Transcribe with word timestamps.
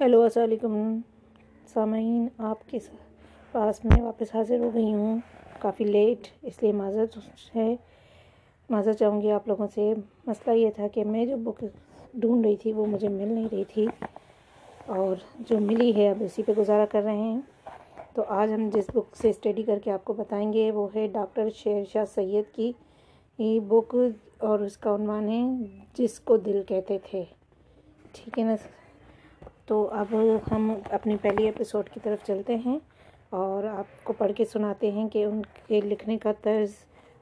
Hello, 0.00 0.22
السلام 0.22 0.48
علیکم۔ 0.48 1.00
سامعین، 1.66 2.28
آپ 2.38 2.70
کے 2.70 2.78
پاس 3.52 3.84
میں 3.84 4.02
واپس 4.02 4.34
حاضر 4.34 4.58
ہو 4.58 4.70
گئی 4.74 4.94
ہوں۔ 4.94 5.18
کافی 5.58 5.84
لیٹ، 5.84 6.18
اس 6.42 6.62
لیے 6.62 6.72
معذرت 6.72 7.18
ہے۔ 7.56 7.76
معذرت 8.70 8.98
چاہوں 8.98 9.22
گی 9.22 9.30
آپ 9.30 9.48
لوگوں 9.48 9.66
سے۔ 9.74 9.94
مسئلہ 10.26 10.56
یہ 10.56 10.70
تھا 10.70 10.88
کہ 10.88 11.04
میں 11.04 11.26
جو 11.26 11.36
بک 11.36 11.64
ڈھونڈ 12.14 12.46
رہی 12.46 12.56
تھی، 12.56 12.72
وہ 12.72 12.86
مجھے 12.86 13.08
مل 13.08 13.28
نہیں 13.28 13.48
رہی 13.52 13.64
تھی۔ 13.64 13.86
اور 14.86 15.16
جو 15.38 15.60
ملی 15.60 15.96
ہے، 15.96 16.10
اب 16.10 16.16
اسی 16.20 16.42
پہ 16.42 16.52
گزارا 16.58 16.86
کر 16.86 17.02
رہے 17.02 17.16
ہیں۔ 17.16 17.40
تو 18.14 18.24
آج 18.28 18.52
ہم 18.52 18.70
جس 18.72 18.90
بک 18.94 19.16
سے 19.16 19.30
اسٹڈی 19.30 19.62
کر 19.62 19.78
کے 19.78 19.90
آپ 19.90 20.04
کو 20.04 20.12
بتائیں 20.12 20.52
گے، 20.52 20.70
وہ 20.70 20.88
ہے 20.94 21.08
ڈاکٹر 21.12 21.48
شیر 21.54 21.84
شاہ 21.92 22.04
سید 22.04 22.54
کی 22.54 22.72
یہ 23.38 23.60
بک۔ 23.60 23.96
اور 24.38 24.58
اس 24.58 24.76
کا 24.76 24.94
عنوان 24.94 25.28
ہے، 25.28 25.64
جس 25.98 26.20
کو 26.20 26.36
دل 26.36 26.62
کہتے 26.68 26.98
تھے۔ 27.10 27.24
ٹھیک 28.12 28.38
ہے 28.38 28.44
نا؟ 28.44 28.56
تو 29.66 29.88
اب 29.90 30.16
ہم 30.50 30.74
اپنی 30.90 31.16
پہلی 31.16 31.44
ایپیسوڈ 31.44 31.88
کی 31.88 32.00
طرف 32.02 32.26
چلتے 32.26 32.54
ہیں 32.54 32.78
اور 33.30 33.64
آپ 33.64 34.04
کو 34.04 34.12
پڑھ 34.12 34.32
کے 34.36 34.44
سناتے 34.44 34.90
ہیں 34.90 35.08
کہ 35.08 35.24
ان 35.24 35.42
کے 35.66 35.80
لکھنے 35.80 36.18
کا 36.18 36.32
طرز 36.42 36.72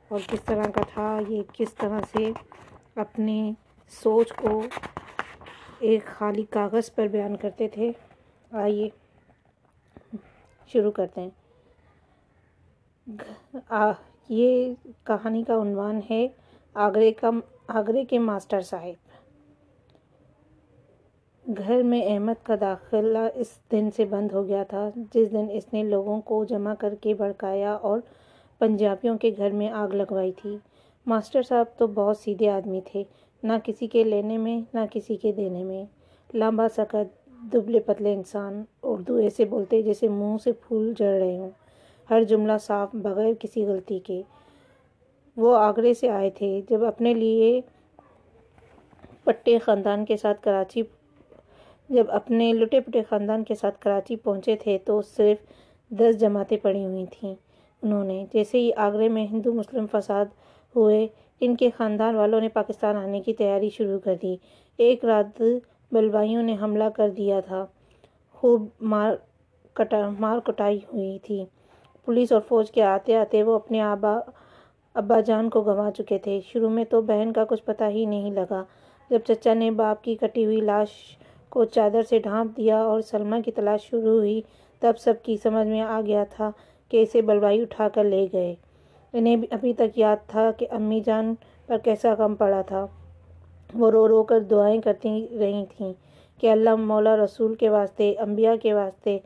اور 0.09 0.21
کس 0.27 0.41
طرح 0.45 0.65
کا 0.75 0.83
تھا، 0.95 1.21
یہ 1.29 1.43
کس 1.53 1.75
طرح 1.75 2.01
سے 2.17 2.33
اپنی 2.95 3.53
سوچ 3.89 4.33
کو 4.33 4.63
ایک 5.79 6.05
خالی 6.07 6.43
کاغذ 6.43 6.95
پر 6.95 7.07
بیان 7.07 7.37
کرتے 7.37 7.69
تھے۔ 7.69 7.93
آئیے 8.53 8.89
شروع 10.67 10.91
کرتے 10.91 11.21
ہیں۔ 11.21 11.31
یہ 14.29 14.75
کہانی 15.05 15.45
کا 15.45 15.55
عنوان 15.63 16.01
ہے، 16.11 16.29
آگرے 16.75 17.13
کا، 17.13 17.31
آگرے 17.69 18.05
کے 18.05 18.19
ماسٹر 18.19 18.61
صاحب۔ 18.61 19.12
گھر 21.59 21.83
میں 21.83 22.03
احمد 22.05 22.45
کا 22.45 22.55
داخلہ 22.61 23.19
اس 23.35 23.47
دن 23.73 23.91
سے 23.97 24.05
بند 24.05 24.33
ہو 24.33 24.47
گیا 24.47 24.63
تھا، 24.63 24.91
جس 24.97 25.33
دن 25.33 25.47
اس 25.53 25.73
نے 25.73 25.83
لوگوں 25.83 26.21
کو 26.21 26.45
جمع 26.45 26.75
کر 26.75 26.95
کے 27.01 27.15
بھڑکایا 27.15 27.73
اور 27.73 28.01
پنجابیوں 28.59 29.19
کے 29.19 29.31
گھر 29.37 29.51
میں 29.51 29.69
آگ 29.69 29.89
لگوائی 29.89 30.33
تھی۔ 30.33 30.57
ماسٹر 31.07 31.43
صاحب 31.43 31.67
تو 31.79 31.87
بہت 31.87 32.17
سیدھے 32.17 32.51
آدمی 32.51 32.81
تھے، 32.85 33.05
نہ 33.43 33.53
کسی 33.65 33.87
کے 33.87 34.05
لینے 34.05 34.39
میں، 34.39 34.61
نہ 34.75 34.81
کسی 34.91 35.17
کے 35.17 35.33
دینے 35.33 35.65
میں۔ 35.65 35.85
لمبا 36.35 36.69
سکت، 36.69 37.29
دبلے 37.53 37.81
پتلے 37.81 38.15
انسان، 38.15 38.65
اردو 38.83 39.15
ایسے 39.15 39.45
بولتے 39.45 39.83
جیسے 39.83 40.09
منہ 40.09 40.37
سے 40.45 40.53
پھول 40.53 40.95
جڑ 40.99 41.19
رہے 41.21 41.39
ہوں۔ 41.39 41.51
ہر 42.11 42.23
جملہ 42.23 42.59
صاف 42.61 42.89
بغیر 42.93 43.33
کسی 43.41 43.65
غلطی 43.65 43.99
کے۔ 43.99 44.23
وہ 45.37 45.57
آگرے 45.57 45.95
سے 45.95 46.09
آئے 46.09 46.31
تھے، 46.31 46.61
جب 46.71 46.85
اپنے 46.85 47.15
لیے 47.15 47.61
پٹے 49.25 49.59
خاندان 49.59 50.05
کے 50.05 50.17
ساتھ 50.17 50.43
کراچی 50.43 50.83
جب 51.93 52.05
اپنے 52.09 52.53
لٹے 52.53 52.81
پٹے 52.81 53.03
خاندان 53.09 53.45
کے 53.45 53.55
ساتھ 53.55 53.79
کراچی 53.79 54.17
پہنچے 54.17 54.57
تھے 54.57 54.79
تو 54.85 55.03
صرف 55.03 55.47
دس 55.91 56.21
جماعتیں 56.21 56.57
پڑھی 56.57 56.85
ہوئی 56.85 57.07
تھیں۔ 57.11 57.35
انہوں 57.83 58.05
نے 58.05 58.25
جیسے 58.33 58.59
ہی 58.59 58.71
آگرے 58.77 59.09
میں 59.09 59.27
ہندو 59.27 59.53
مسلم 59.53 59.87
فساد 59.93 60.25
ہوئے، 60.77 61.09
ان 61.41 61.57
کے 61.57 61.71
خاندان 61.77 62.15
والوں 62.15 62.41
نے 62.41 62.49
پاکستان 62.49 62.97
آنے 62.97 63.21
کی 63.21 63.33
تیاری 63.33 63.71
شروع 63.71 63.99
کر 63.99 64.15
دی۔ 64.23 64.37
ایک 64.77 65.05
رات 65.05 65.43
بلوائیوں 65.93 66.43
نے 66.43 66.57
حملہ 66.63 66.89
کر 66.97 67.11
دیا 67.11 67.41
تھا۔ 67.41 67.67
خوب 68.33 68.67
مار 68.81 69.15
کٹا، 69.73 70.09
مار 70.19 70.39
کٹائی 70.39 70.79
ہوئی 70.93 71.19
تھی۔ 71.23 71.45
پولیس 72.05 72.33
اور 72.33 72.41
فوج 72.49 72.71
کے 72.71 72.83
آتے 72.83 73.17
آتے 73.17 73.43
وہ 73.43 73.55
اپنے 73.55 73.81
آبا، 73.81 74.19
ابا 74.95 75.21
جان 75.21 75.51
کو 75.51 75.61
گنوا 75.61 75.91
چکے 75.91 76.19
تھے۔ 76.19 76.41
شروع 76.47 76.71
میں 76.71 76.85
تو 76.85 77.03
بہن 77.03 77.33
کا 77.33 77.45
کچھ 77.45 77.63
پتہ 77.65 77.85
ہی 77.85 78.05
نہیں 78.05 78.31
لگا۔ 78.31 78.65
جب 79.11 79.19
چچا 79.27 79.55
نے 79.55 79.71
باپ 79.71 80.05
کی 80.05 80.15
کٹی 80.15 80.45
ہوئی 80.45 80.61
لاش 80.61 80.89
کو 81.53 81.65
چادر 81.65 82.03
سے 82.03 82.19
ڈھانپ 82.19 82.57
دیا 82.57 82.79
اور 82.83 83.01
سلمہ 83.01 83.37
کی 83.45 83.51
تلاش 83.51 83.83
شروع 83.83 84.11
ہوئی، 84.11 84.41
تب 84.81 84.93
سب 84.99 85.15
کی 85.23 85.37
سمجھ 85.43 85.67
میں 85.69 85.81
آ 85.81 86.01
گیا 86.07 86.25
تھا 86.31 86.51
کہ 86.89 87.03
اسے 87.03 87.23
بلوائی 87.23 87.61
اٹھا 87.61 87.89
کر 87.89 88.05
لے 88.05 88.27
گئے۔ 88.33 88.55
انہیں 89.13 89.37
ابھی 89.51 89.73
تک 89.73 89.99
یاد 89.99 90.17
تھا 90.27 90.51
کہ 90.57 90.67
امی 90.71 91.01
جان 91.01 91.35
پر 91.67 91.79
کیسا 91.79 92.15
غم 92.19 92.35
پڑا 92.35 92.61
تھا۔ 92.61 92.87
وہ 93.75 93.91
رو 93.91 94.09
رو 94.09 94.23
کر 94.23 94.41
دعائیں 94.41 94.81
کرتی 94.81 95.27
رہی 95.39 95.65
تھیں 95.77 95.93
کہ 96.41 96.51
اللہ 96.51 96.77
مولا 96.77 97.17
رسول 97.17 97.55
کے 97.55 97.69
واسطے، 97.69 98.15
انبیاء 98.19 98.55
کے 98.63 98.75
واسطے 98.75 99.19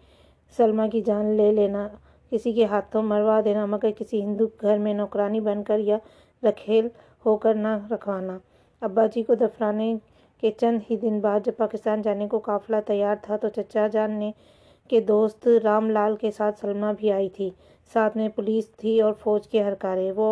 سلمہ 0.56 0.82
کی 0.92 1.00
جان 1.00 1.26
لے 1.26 1.52
لینا، 1.52 1.88
کسی 2.30 2.52
کے 2.52 2.64
ہاتھوں 2.64 3.02
مروا 3.02 3.40
دینا، 3.44 3.66
مگر 3.66 3.90
کسی 3.98 4.20
ہندو 4.22 4.46
گھر 4.60 4.78
میں 4.78 4.94
نوکرانی 4.94 5.40
بن 5.40 5.62
کر 5.64 5.78
یا 5.78 5.98
رکھیل 6.42 6.88
ہو 7.26 7.36
کر 7.36 7.54
نہ 7.54 7.78
رکھوانا۔ 7.90 8.38
ابا 8.80 9.06
جی 9.06 9.22
کو 9.22 9.34
دفنانے 9.34 9.94
کے 10.40 10.50
چند 10.50 10.78
ہی 10.90 10.96
دن 10.96 11.18
بعد 11.20 11.40
جب 11.44 11.52
پاکستان 11.56 12.02
جانے 12.02 12.28
کو 12.28 12.38
قافلہ 12.38 12.76
تیار 12.86 13.16
تھا 13.22 13.36
تو 13.36 13.48
چچا 13.48 13.86
جان 13.86 14.18
نے 14.18 14.30
کے 14.90 15.00
دوست 15.00 15.48
رام 15.64 15.90
لال 15.90 16.16
کے 16.16 16.30
ساتھ 16.30 16.58
سلمہ 16.60 16.92
بھی 16.98 17.12
آئی 17.12 17.28
تھی۔ 17.28 17.50
ساتھ 17.92 18.16
میں 18.16 18.28
پولیس 18.28 18.68
تھی 18.76 19.00
اور 19.00 19.12
فوج 19.20 19.46
کے 19.48 19.62
ہرکارے 19.62 20.10
وہ 20.16 20.28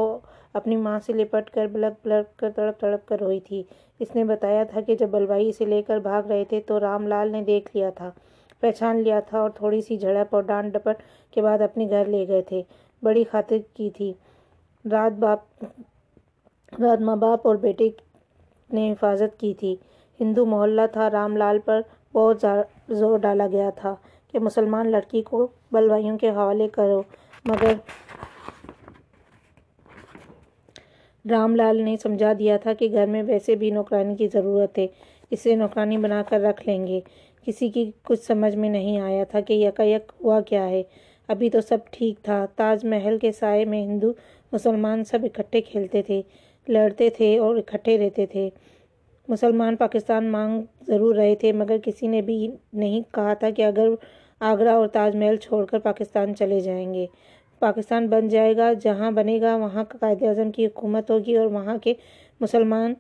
اپنی 0.53 0.77
ماں 0.77 0.99
سے 1.07 1.13
لپٹ 1.13 1.51
کر 1.51 1.67
بلک 1.67 2.07
بلک 2.07 2.39
کر 2.39 2.51
تڑپ 2.51 2.79
تڑپ 2.81 3.07
کر 3.09 3.21
روئی 3.21 3.41
تھی۔ 3.41 3.63
اس 4.01 4.15
نے 4.15 4.25
بتایا 4.25 4.63
تھا 4.65 4.81
کہ 4.81 4.95
جب 4.95 5.09
بلوائی 5.09 5.49
اسے 5.49 5.65
لے 5.65 5.83
کر 5.83 5.99
بھاگ 5.99 6.23
رہے 6.29 6.45
تھے 6.45 6.61
تو 6.61 6.81
رام 6.81 7.07
لال 7.09 7.33
نے 7.33 7.43
دیکھ 7.43 7.71
لیا 7.77 7.91
تھا، 7.91 8.11
پہچان 8.61 9.03
لیا 9.03 9.21
تھا 9.21 9.41
اور 9.41 9.51
تھوڑی 9.51 9.81
سی 9.81 9.97
جھڑپ 9.97 10.35
اور 10.35 10.43
ڈانٹ 10.43 10.73
ڈپٹ 10.75 11.03
کے 11.33 11.43
بعد 11.43 11.61
اپنے 11.61 11.89
گھر 11.89 12.05
لے 12.05 12.27
گئے 12.29 12.43
تھے۔ 12.43 12.63
بڑی 13.03 13.25
خاطر 13.31 13.57
کی 13.75 13.91
تھی۔ 13.91 14.13
رات 14.85 15.19
باپ، 15.19 15.65
رات 16.81 17.01
ماں 17.01 17.17
باپ 17.17 17.47
اور 17.47 17.57
بیٹے 17.57 17.89
نے 18.71 18.91
حفاظت 18.93 19.39
کی 19.41 19.55
تھی۔ 19.55 19.75
ہندو 20.21 20.47
محلہ 20.47 20.87
تھا، 20.93 21.11
رام 21.11 21.37
لال 21.37 21.59
پر 21.65 21.81
بہت 22.15 22.45
زور 22.89 23.19
ڈالا 23.19 23.47
گیا 23.53 23.71
تھا 23.71 23.95
کہ 24.33 24.39
مسلمان 24.39 24.91
لڑکی 24.91 25.23
کو 25.23 25.47
بلوائیوں 25.73 26.19
کے 26.19 26.31
حوالے 26.31 26.69
کرو۔ 26.69 27.03
مگر 27.45 27.73
رام 31.31 31.55
لال 31.57 31.83
نے 31.83 31.97
سمجھا 32.03 32.33
دیا 32.39 32.57
تھا 32.57 32.73
کہ 32.73 32.89
گھر 32.93 33.07
میں 33.07 33.23
ویسے 33.23 33.55
بھی 33.55 33.71
نوکرانی 33.71 34.17
کی 34.17 34.29
ضرورت 34.33 34.79
ہے، 34.79 34.87
اسے 35.31 35.55
نوکرانی 35.57 35.97
بنا 35.97 36.23
کر 36.29 36.41
رکھ 36.41 36.69
لیں 36.69 36.87
گے۔ 36.87 37.01
کسی 37.47 37.69
کی 37.69 37.91
کچھ 38.03 38.21
سمجھ 38.21 38.57
میں 38.57 38.69
نہیں 38.69 39.01
آیا 39.01 39.25
تھا 39.25 39.41
کہ 39.41 39.53
یکایک 39.53 40.13
ہوا 40.25 40.41
کیا 40.41 40.69
ہے۔ 40.69 40.83
ابھی 41.29 41.51
تو 41.51 41.61
سب 41.61 41.79
ٹھیک 41.91 42.23
تھا۔ 42.23 42.47
تاج 42.57 42.85
محل 42.85 43.19
کے 43.19 43.33
سائے 43.33 43.65
میں 43.65 43.83
ہندو 43.85 44.13
مسلمان 44.53 45.05
سب 45.05 45.19
اکٹھے 45.25 45.61
کھیلتے 45.61 46.03
تھے، 46.03 46.23
لڑتے 46.69 47.11
تھے 47.11 47.39
اور 47.39 47.57
اکٹھے 47.57 47.97
رہتے 47.99 48.27
تھے۔ 48.27 48.49
مسلمان 49.29 49.77
پاکستان 49.77 50.25
مانگ 50.27 50.63
ضرور 50.87 51.15
رہے 51.15 51.35
تھے، 51.35 51.53
مگر 51.53 51.77
کسی 51.85 52.07
نے 52.07 52.23
بھی 52.23 52.49
نہیں 52.73 53.01
کہا 53.15 53.35
تھا 53.35 53.51
کہ 53.51 53.65
اگر 53.65 53.89
آگرہ 54.41 54.69
اور 54.69 54.87
تاج 54.87 55.17
محل 55.17 55.37
چھوڑ 55.37 55.65
کر 55.65 55.79
پاکستان 55.79 56.35
چلے 56.35 56.61
جائیں 56.61 56.95
گے۔ 56.95 57.07
پاکستان 57.59 58.09
بن 58.09 58.29
جائے 58.29 58.57
گا، 58.57 58.73
جہاں 58.73 59.11
بنے 59.11 59.41
گا، 59.41 59.57
وہاں 59.57 59.85
قائد 59.85 60.23
اعظم 60.23 60.51
کی 60.51 60.67
حکومت 60.67 61.11
ہوگی 61.11 61.37
اور 61.37 61.47
وہاں 61.47 61.79
کے 61.79 61.95
مسلمان 62.41 62.95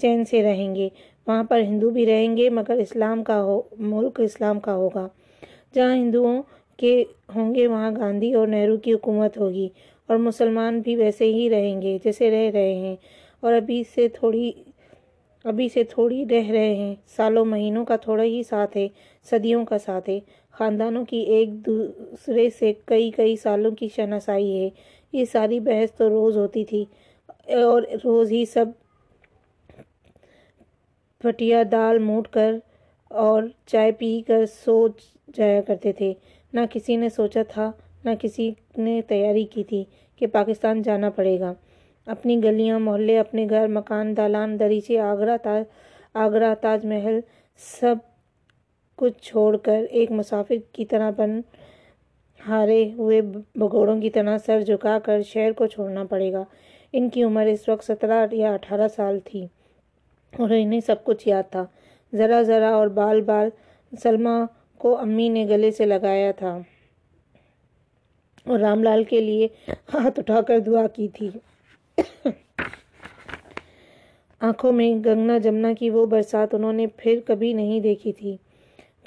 چین 0.00 0.24
سے 0.24 0.42
رہیں 0.42 0.74
گے۔ 0.74 0.88
وہاں 1.26 1.44
پر 1.44 1.60
ہندو 1.60 1.90
بھی 1.90 2.06
رہیں 2.06 2.36
گے، 2.36 2.50
مگر 2.50 2.74
اسلام 2.74 3.24
کا 3.24 3.42
ہو، 3.42 3.62
ملک 3.78 4.20
اسلام 4.20 4.60
کا 4.60 4.74
ہوگا۔ 4.74 5.08
جہاں 5.74 5.96
ہندوؤں 5.96 6.42
کے 6.76 7.04
ہوں 7.34 7.54
گے، 7.54 7.66
وہاں 7.66 7.90
گاندھی 7.96 8.34
اور 8.34 8.46
نہرو 8.46 8.76
کی 8.76 8.92
حکومت 8.92 9.38
ہوگی 9.38 9.68
اور 10.06 10.16
مسلمان 10.16 10.80
بھی 10.80 10.96
ویسے 10.96 11.24
ہی 11.24 11.50
رہیں 11.50 11.82
گے، 11.82 11.98
جیسے 12.04 12.30
رہ 12.30 12.50
رہے 12.52 12.74
ہیں۔ 12.74 12.96
اور 13.40 13.52
ابھی 13.52 13.82
سے 13.94 14.08
تھوڑی 14.08 14.52
ابھی 15.46 15.68
سے 15.68 15.84
تھوڑی 15.84 16.24
رہ 16.30 16.50
رہے 16.50 16.74
ہیں۔ 16.74 16.94
سالوں، 17.06 17.44
مہینوں 17.44 17.84
کا 17.84 17.96
تھوڑا 17.96 18.22
ہی 18.22 18.42
ساتھ 18.42 18.76
ہے، 18.76 18.88
صدیوں 19.30 19.64
کا 19.64 19.78
ساتھ 19.78 20.08
ہے۔ 20.10 20.18
خاندانوں 20.50 21.04
کی 21.04 21.16
ایک 21.16 21.66
دوسرے 21.66 22.48
سے 22.50 22.72
کئی 22.84 23.10
کئی 23.10 23.36
سالوں 23.36 23.70
کی 23.70 23.88
شناسائی 23.88 24.60
ہے۔ 24.60 24.68
یہ 25.12 25.24
ساری 25.24 25.60
بحث 25.60 25.92
تو 25.92 26.08
روز 26.08 26.36
ہوتی 26.36 26.64
تھی 26.64 26.84
اور 27.46 27.82
روز 28.04 28.32
ہی 28.32 28.44
سب 28.44 28.66
پھٹیا 31.18 31.62
دال 31.72 31.98
موٹ 31.98 32.28
کر 32.28 32.54
اور 33.10 33.42
چائے 33.66 33.92
پی 33.92 34.20
کر 34.26 34.44
سو 34.64 34.86
جایا 35.34 35.60
کرتے 35.60 35.92
تھے۔ 35.92 36.12
نہ 36.52 36.60
کسی 36.70 36.96
نے 36.96 37.08
سوچا 37.08 37.42
تھا، 37.48 37.70
نہ 38.04 38.10
کسی 38.20 38.50
نے 38.78 39.00
تیاری 39.08 39.44
کی 39.44 39.64
تھی 39.64 39.84
کہ 40.16 40.26
پاکستان 40.26 40.82
جانا 40.82 41.10
پڑے 41.10 41.38
گا۔ 41.40 41.54
اپنی 42.06 42.44
گلیاں، 42.44 42.78
محلے، 42.78 43.18
اپنے 43.18 43.46
گھر، 43.50 43.66
مکان، 43.68 44.16
دالان، 44.16 44.58
دریچے، 44.60 44.98
آگرہ 45.00 45.36
تاج 45.42 45.64
آگرہ، 46.14 46.54
تاج 46.60 46.84
محل، 46.84 47.20
سب 47.80 47.96
کچھ 48.96 49.22
چھوڑ 49.22 49.56
کر 49.56 49.84
ایک 49.90 50.10
مسافر 50.10 50.54
کی 50.72 50.84
طرح 50.84 51.10
بن 51.16 51.40
ہارے 52.48 52.92
ہوئے 52.92 53.20
بگوڑوں 53.54 54.00
کی 54.00 54.10
طرح 54.10 54.38
سر 54.38 54.60
جھکا 54.60 54.98
کر 54.98 55.22
شہر 55.22 55.52
کو 55.52 55.66
چھوڑنا 55.66 56.04
پڑے 56.04 56.32
گا۔ 56.32 56.44
ان 56.92 57.08
کی 57.08 57.22
عمر 57.22 57.46
اس 57.46 57.68
وقت 57.68 57.84
سترہ 57.84 58.26
یا 58.32 58.52
اٹھارہ 58.54 58.88
سال 58.88 59.18
تھی 59.24 59.46
اور 60.38 60.50
انہیں 60.50 60.80
سب 60.80 61.04
کچھ 61.04 61.28
یاد 61.28 61.42
تھا۔ 61.50 61.64
ذرا 62.14 62.42
ذرا 62.42 62.68
اور 62.68 62.86
بال 62.88 63.20
بال 63.20 63.48
سلمہ 64.02 64.44
کو 64.78 64.98
امی 64.98 65.28
نے 65.28 65.46
گلے 65.48 65.70
سے 65.70 65.86
لگایا 65.86 66.32
تھا 66.32 66.58
اور 68.46 68.58
رام 68.58 68.82
لال 68.82 69.04
کے 69.04 69.20
لیے 69.20 69.48
ہاتھ 69.94 70.18
اٹھا 70.18 70.40
کر 70.40 70.58
دعا 70.58 70.86
کی 70.86 71.08
تھی۔ 71.08 71.30
آنکھوں 74.40 74.72
میں 74.72 74.94
گنگنا 75.04 75.38
جمنا 75.38 75.72
کی 75.72 75.90
وہ 75.90 76.06
برسات 76.06 76.54
انہوں 76.54 76.72
نے 76.72 76.86
پھر 76.86 77.20
کبھی 77.26 77.52
نہیں 77.52 77.80
دیکھی 77.80 78.12
تھی۔ 78.12 78.36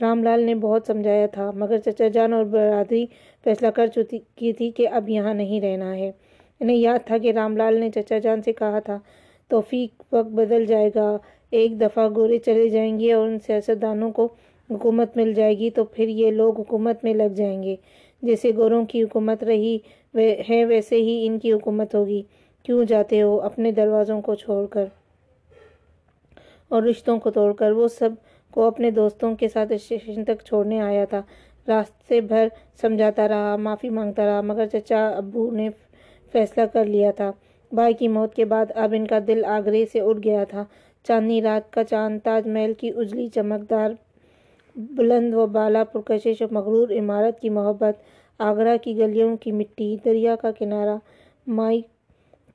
رام 0.02 0.24
لال 0.24 0.44
نے 0.44 0.56
بہت 0.56 0.84
سمجھایا 0.88 1.26
تھا، 1.26 1.52
مگر 1.56 1.78
چچا 1.78 2.08
جان 2.08 2.34
اور 2.34 2.44
برادری 2.44 3.06
فیصلہ 3.44 3.68
کر 3.68 3.88
چکی 3.88 4.54
تھی 4.54 4.72
کہ 4.72 4.88
اب 4.88 5.10
یہاں 5.10 5.34
نہیں 5.34 5.62
رہنا 5.62 5.96
ہے۔ 5.96 6.12
انہیں 6.60 6.78
یاد 6.78 7.00
تھا 7.06 7.18
کہ 7.18 7.32
رام 7.32 7.58
لال 7.58 7.80
نے 7.80 7.90
چچا 7.96 8.18
جان 8.18 8.42
سے 8.42 8.54
کہا 8.54 8.80
تھا، 8.80 9.00
توفیق 9.48 10.04
وقت 10.12 10.30
بدل 10.30 10.66
جائے 10.66 10.90
گا، 10.96 11.18
ایک 11.52 11.82
دفعہ 11.82 12.10
گورے 12.16 12.38
چلے 12.38 12.70
جائیں 12.70 13.00
گے 13.00 13.14
اور 13.14 13.28
ان 13.28 13.40
سیاستدانوں 13.40 14.12
کو 14.12 14.28
حکومت 14.70 15.18
مل 15.18 15.34
جائے 15.34 15.58
گی 15.58 15.70
تو 15.70 15.84
پھر 15.84 16.08
یہ 16.08 16.32
لوگ 16.32 16.60
حکومت 16.60 17.04
میں 17.04 17.14
لگ 17.14 17.34
جائیں 17.36 17.64
گے۔ 17.64 17.76
جیسے 18.22 18.52
گوروں 18.56 18.86
کی 18.86 19.04
حکومت 19.04 19.44
رہی 19.44 19.78
ہے 20.50 20.66
ویسے 20.66 20.96
ہی 20.96 21.28
ان 21.28 21.40
کی 21.40 21.54
حکومت 21.54 21.96
ہوگی۔ 21.96 22.22
کیوں 22.64 22.84
جاتے 22.84 23.22
ہو 23.22 23.42
اپنے 23.42 23.72
دروازوں 23.72 24.22
کو 24.22 24.36
چھوڑ 24.36 24.66
کر 24.66 24.86
اور 26.70 26.84
رشتوں 26.84 27.20
کو 27.20 27.32
توڑ 27.32 27.54
کر؟ 27.54 27.72
وہ 27.72 27.88
سب 27.88 28.10
کو 28.52 28.68
اپنے 28.68 28.92
دوستوں 28.92 29.36
کے 29.36 29.48
ساتھ 29.48 29.72
اسٹیشن 29.72 30.24
تک 30.24 30.44
چھوڑنے 30.46 30.82
آیا 30.82 31.06
تھا۔ 31.06 31.22
راستے 31.68 32.22
بھر 32.22 32.48
سمجھاتا 32.82 33.28
رہا، 33.28 33.56
معافی 33.56 33.90
مانگتا 33.90 34.26
رہا، 34.26 34.42
مگر 34.42 34.66
چچا 34.68 35.08
ابو 35.10 35.52
نے 35.52 35.70
فیصلہ 36.32 36.64
کر 36.74 36.86
لیا 36.86 37.12
تھا۔ 37.12 37.32
بھائی 37.72 37.94
کی 37.94 38.08
موت 38.08 38.36
کے 38.36 38.46
بعد 38.46 38.66
اب 38.76 38.94
ان 38.98 39.08
کا 39.08 39.20
دل 39.28 39.46
آگرے 39.46 39.86
سے 39.92 40.02
اٹھ 40.02 40.20
گیا 40.24 40.44
تھا۔ 40.44 40.64
چاندنی 41.04 41.42
رات 41.42 41.74
کا 41.74 41.84
چاند، 41.84 42.20
تاج 42.24 42.48
محل 42.48 42.74
کی 42.74 42.92
اجلی، 42.96 43.28
چمکدار 43.28 43.92
بلند 44.76 45.34
و 45.34 45.48
بالا 45.48 45.84
پرکشش 45.84 46.42
و 46.42 46.46
مغرور 46.52 46.90
عمارت 46.90 47.40
کی 47.40 47.50
محبت، 47.50 47.96
آگرہ 48.40 48.78
کی 48.78 48.98
گلیوں 48.98 49.38
کی 49.38 49.52
مٹی، 49.52 49.98
دریا 50.06 50.36
کا 50.36 50.52
کنارہ، 50.52 50.96
مائی 51.48 51.82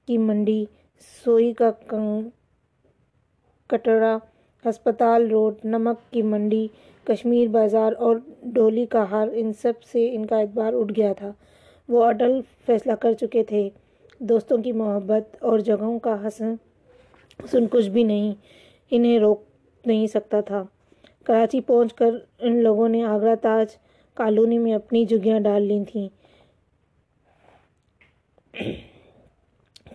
کی 0.06 0.18
منڈی، 0.18 0.64
سوئی 1.24 1.52
کا 1.52 1.70
کٹڑا، 3.66 4.16
ہسپتال، 4.64 5.30
روڈ، 5.30 5.54
نمک 5.64 6.12
کی 6.12 6.22
منڈی، 6.22 6.66
کشمیر 7.04 7.48
بازار 7.48 7.92
اور 7.98 8.16
ڈولی 8.42 8.86
کا 8.86 9.10
ہار 9.10 9.28
ان 9.32 9.52
سب 9.52 9.82
سے 9.82 10.14
ان 10.14 10.26
کا 10.26 10.38
اعتبار 10.40 10.72
اٹھ 10.72 10.92
گیا 10.96 11.12
تھا۔ 11.12 11.32
وہ 11.88 12.04
اٹل 12.04 12.40
فیصلہ 12.66 12.92
کر 12.92 13.12
چکے 13.12 13.44
تھے۔ 13.44 13.68
دوستوں 14.18 14.58
کی 14.58 14.72
محبت 14.72 15.36
اور 15.40 15.58
جگہوں 15.58 15.98
کا 15.98 16.26
حسن 16.26 16.54
حسن 17.44 17.66
کچھ 17.70 17.88
بھی 17.88 18.02
نہیں، 18.02 18.34
انہیں 18.90 19.18
روک 19.18 19.42
نہیں 19.84 20.06
سکتا 20.06 20.40
تھا۔ 20.40 20.62
کراچی 21.24 21.60
پہنچ 21.60 21.94
کر 21.94 22.10
ان 22.38 22.62
لوگوں 22.62 22.88
نے 22.88 23.02
آگرہ 23.04 23.34
تاج 23.34 23.76
کالونی 24.14 24.58
میں 24.58 24.74
اپنی 24.74 25.04
جھگیاں 25.04 25.40
ڈال 25.40 25.62
لی 25.62 25.84
تھیں۔ 25.92 26.08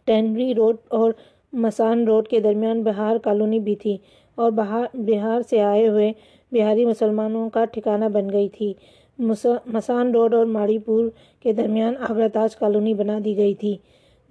ٹینری 0.09 0.53
روڈ 0.53 0.75
اور 0.87 1.11
مسان 1.53 2.03
روڈ 2.07 2.27
کے 2.27 2.39
درمیان 2.39 2.83
بہار 2.83 3.17
کالونی 3.17 3.59
بھی 3.59 3.75
تھی 3.75 3.97
اور 4.35 4.51
بہار 4.93 5.41
سے 5.49 5.61
آئے 5.61 5.87
ہوئے 5.87 6.11
بہاری 6.51 6.85
مسلمانوں 6.85 7.49
کا 7.49 7.65
ٹھکانہ 7.65 8.05
بن 8.05 8.29
گئی 8.29 8.49
تھی۔ 8.49 8.73
مسان 9.65 10.11
روڈ 10.11 10.33
اور 10.33 10.45
ماڑی 10.45 10.77
پور 10.77 11.09
کے 11.43 11.53
درمیان 11.53 11.93
آگرہ 12.09 12.27
تاج 12.27 12.55
کالونی 12.55 12.93
بنا 12.93 13.19
دی 13.25 13.37
گئی 13.37 13.53
تھی۔ 13.53 13.75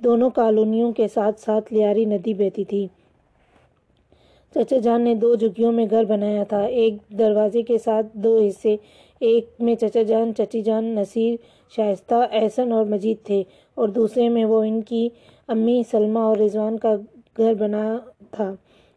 دونوں 0.00 0.30
کالونیوں 0.30 0.92
کے 0.92 1.08
ساتھ 1.14 1.40
ساتھ 1.40 1.72
لیاری 1.72 2.04
ندی 2.04 2.34
بہتی 2.34 2.64
تھی۔ 2.64 2.86
چچا 4.54 4.78
جان 4.78 5.02
نے 5.02 5.14
دو 5.14 5.34
جھگیوں 5.34 5.72
میں 5.72 5.86
گھر 5.90 6.04
بنایا 6.04 6.44
تھا۔ 6.44 6.60
ایک 6.80 6.94
دروازے 7.18 7.62
کے 7.62 7.78
ساتھ 7.78 8.06
دو 8.14 8.38
حصے، 8.38 8.76
ایک 9.20 9.46
میں 9.58 9.74
چچا 9.74 10.02
جان، 10.02 10.32
چچی 10.34 10.62
جان 10.62 10.84
نصیر 10.84 11.34
شائستہ، 11.76 12.26
احسن 12.32 12.72
اور 12.72 12.84
مجید 12.84 13.26
تھے 13.26 13.42
اور 13.74 13.88
دوسرے 13.88 14.28
میں 14.28 14.44
وہ 14.44 14.62
ان 14.64 14.80
کی 14.82 15.08
امی 15.48 15.82
سلمہ 15.90 16.18
اور 16.18 16.36
رضوان 16.36 16.78
کا 16.78 16.94
گھر 17.36 17.54
بنا 17.54 17.98
تھا۔ 18.30 18.54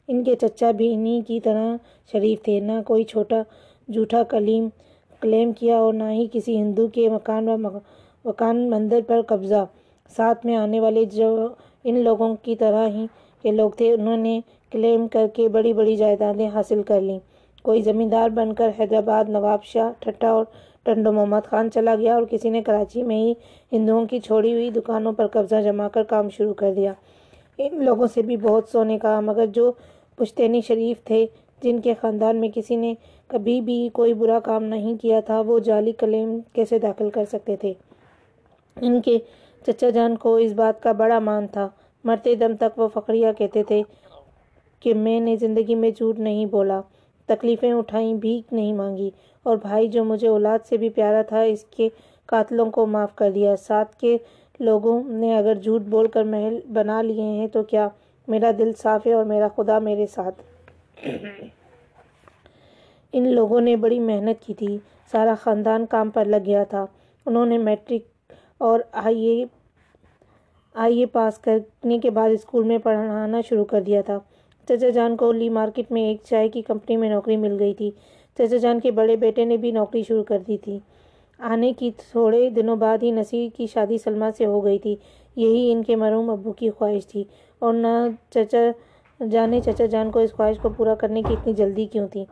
ان 0.08 0.24
کے 0.24 0.36
چچا 0.36 0.72
بھی 0.72 0.94
انہی 0.94 1.22
کی 1.28 1.40
طرح 1.40 1.76
شریف 2.12 2.42
تھے۔ 2.44 2.60
نہ 2.60 2.72
کوئی 2.88 3.04
چھوٹا 3.04 3.42
جھوٹا 3.90 4.24
کلیم 4.24 4.68
کلیم 5.20 5.52
کیا 5.52 5.78
اور 5.78 5.94
نہ 5.94 6.04
ہی 6.12 6.28
کسی 6.32 6.58
ہندو 6.58 6.88
کے 6.88 7.10
مکان 7.10 7.50
و 7.50 7.58
مکان 8.26 8.70
مندر 8.70 9.00
پر 9.08 9.22
قبضہ۔ 9.28 9.66
ساتھ 10.16 10.46
میں 10.46 10.56
آنے 10.56 10.80
والے 10.80 11.06
جو 11.06 11.48
ان 11.84 12.00
لوگوں 12.00 12.36
کی 12.42 12.56
طرح 12.56 12.88
ہی 12.88 13.06
کے 13.42 13.52
لوگ 13.52 13.72
تھے، 13.72 13.94
انہوں 13.94 14.18
نے 14.18 14.40
کلیم 14.72 15.08
کر 15.08 15.28
کے 15.34 15.48
بڑی 15.48 15.74
بڑی 15.74 15.96
جائیدادیں 15.96 16.48
حاصل 16.48 16.84
کر 16.84 17.02
لیں۔ 17.02 17.20
کوئی 17.64 17.82
زمیندار 17.82 18.30
بن 18.30 18.54
کر 18.54 18.72
حیدرآباد، 18.80 19.26
نواب 19.30 19.64
شاہ 19.64 19.92
ٹھٹا 20.00 20.30
اور 20.30 20.46
ٹنڈو 20.86 21.12
محمد 21.12 21.46
خان 21.50 21.72
چلا 21.72 21.96
گیا 21.96 22.14
اور 22.16 22.24
کسی 22.30 22.50
نے 22.50 22.62
کراچی 22.62 23.04
میں 23.04 23.16
ہی 23.16 23.34
ہندوؤں 23.72 24.06
کی 24.06 24.20
چھوڑی 24.20 24.54
ہوئی 24.54 24.70
دکانوں 24.70 25.12
پر 25.12 25.28
قبضہ 25.28 25.62
جما 25.64 25.88
کر 25.88 26.04
کام 26.04 26.30
شروع 26.30 26.54
کر 26.54 26.74
دیا۔ 26.74 26.94
ان 27.58 27.84
لوگوں 27.84 28.08
سے 28.14 28.22
بھی 28.22 28.38
بہت 28.38 28.70
سونے 28.72 28.98
کہا 29.00 29.20
مگر 29.20 29.46
جو 29.46 29.72
پشتینی 30.16 30.62
شریف 30.62 31.04
تھے، 31.04 31.26
جن 31.64 31.80
کے 31.82 31.94
خاندان 32.02 32.36
میں 32.36 32.50
کسی 32.56 32.76
نے 32.76 32.94
کبھی 33.28 33.62
بھی 33.62 33.90
کوئی 33.94 34.14
برا 34.14 34.40
کام 34.40 34.64
نہیں 34.64 34.98
کیا 35.02 35.20
تھا، 35.20 35.40
وہ 35.40 35.60
جعلی 35.60 35.92
کلیم 35.92 36.40
کیسے 36.54 36.80
داخل 36.80 37.10
کر 37.10 37.26
سکتے 37.26 37.56
تھے؟ 37.56 37.74
ان 38.78 39.02
کے 39.02 39.18
چچا 39.66 39.90
جان 39.90 40.16
کو 40.18 40.36
اس 40.36 40.54
بات 40.54 40.84
کا 40.84 40.92
بڑا 40.92 41.20
مان 41.20 41.48
تھا۔ 41.48 41.68
مرتے 42.04 42.36
دم 42.36 42.56
تک 42.60 42.80
وہ 42.80 42.88
فخریہ 42.94 43.28
کہتے 43.38 43.64
تھے 43.64 43.82
کہ 44.80 44.94
میں 44.94 45.20
نے 45.20 45.36
زندگی 45.36 45.76
میں 45.76 45.90
جھوٹ 45.90 46.20
نہیں 46.20 46.46
بولا۔ 46.46 46.82
تکلیفیں 47.32 47.74
اٹھائیں، 47.74 48.14
بھیک 48.14 48.54
نہیں 48.54 48.74
مانگی۔ 48.74 49.10
اور 49.44 49.58
بھائی، 49.58 49.88
جو 49.88 50.04
مجھے 50.04 50.28
اولاد 50.28 50.60
سے 50.66 50.78
بھی 50.78 50.90
پیارا 50.90 51.22
تھا، 51.22 51.42
اس 51.42 51.64
کے 51.64 51.90
قاتلوں 52.26 52.72
کو 52.72 52.86
معاف 52.86 53.16
کر 53.16 53.32
دیا۔ 53.32 53.56
ساتھ 53.56 53.96
کے 53.96 54.18
لوگوں 54.60 55.04
نے 55.04 55.38
اگر 55.38 55.56
جھوٹ 55.56 55.82
بول 55.82 56.08
کر 56.08 56.24
محل 56.24 56.60
بنا 56.74 57.02
لیے 57.02 57.22
ہیں، 57.22 57.48
تو 57.48 57.64
کیا 57.64 57.88
میرا 58.28 58.52
دل 58.58 58.72
صاف 58.78 59.08
ہے 59.08 59.14
اور 59.14 59.26
میرا 59.26 59.48
خدا 59.56 59.80
میرے 59.80 60.06
ساتھ؟ 60.08 60.42
ان 63.14 63.28
لوگوں 63.28 63.62
نے 63.62 63.76
بڑی 63.76 64.00
محنت 64.00 64.48
کی 64.48 64.54
تھی۔ 64.54 64.78
سارا 65.12 65.34
خاندان 65.42 65.86
کام 65.86 66.10
پر 66.10 66.26
لگ 66.26 66.46
گیا 66.46 66.64
تھا۔ 66.64 66.86
انہوں 67.26 67.46
نے 67.46 67.58
میٹرک 67.58 68.34
اور 68.58 68.80
آئی 68.92 69.26
اے 69.26 69.46
آئی 70.74 71.00
اے 71.00 71.06
پاس 71.06 71.38
کرنے 71.38 72.00
کے 72.00 72.10
بعد 72.10 72.30
اسکول 72.30 72.64
میں 72.64 72.78
پڑھانا 72.78 73.42
شروع 73.42 73.66
کر 73.66 73.82
دیا 73.82 74.02
تھا۔ 74.02 74.20
چچا 74.72 74.90
جان 74.90 75.16
کو 75.18 75.32
لی 75.32 75.50
مارکیٹ 75.50 75.92
میں 75.92 76.02
ایک 76.02 76.18
چائے 76.24 76.50
کی 76.50 76.62
کمپنی 76.62 76.98
میں 76.98 77.10
نوکری 77.10 77.38
مل 77.38 77.56
گئی 77.60 77.74
تھی۔ 77.74 77.90
چچا 78.38 78.58
جان 78.58 78.80
کے 78.80 78.92
بڑے 78.92 79.16
بیٹے 79.16 79.46
نے 79.46 79.58
بھی 79.58 79.72
نوکری 79.72 80.04
شروع 80.04 80.24
کر 80.24 80.38
دی 80.48 80.58
تھی۔ 80.58 80.80
آنے 81.40 81.74
کی 81.74 81.92
تھوڑے 81.98 82.50
دنوں 82.50 82.76
بعد 82.76 83.04
ہی 83.04 83.12
نصیر 83.12 83.50
کی 83.58 83.68
شادی 83.68 83.98
سلمہ 83.98 84.26
سے 84.38 84.46
ہو 84.46 84.64
گئی 84.66 84.80
تھی۔ 84.80 84.96
یہی 85.38 85.72
ان 85.72 85.84
کے 85.84 85.96
مرحوم 85.96 86.30
ابو 86.30 86.52
کی 86.54 86.70
خواہش 86.70 87.08
تھی۔ 87.08 87.24
اور 87.60 87.74
نہ 87.74 87.88
چچا 88.30 88.60
جانے 89.20 89.62
چچا 89.62 89.86
جان 89.86 90.12
کو 90.12 90.20
اس 90.20 90.34
خواہش 90.34 90.60
کو 90.60 90.70
پورا 90.70 90.96
کرنے 90.96 91.24
کی 91.24 91.34
اتنی 91.34 91.54
جلدی 91.54 91.86
کیوں 91.86 92.08
تھی؟ 92.08 92.26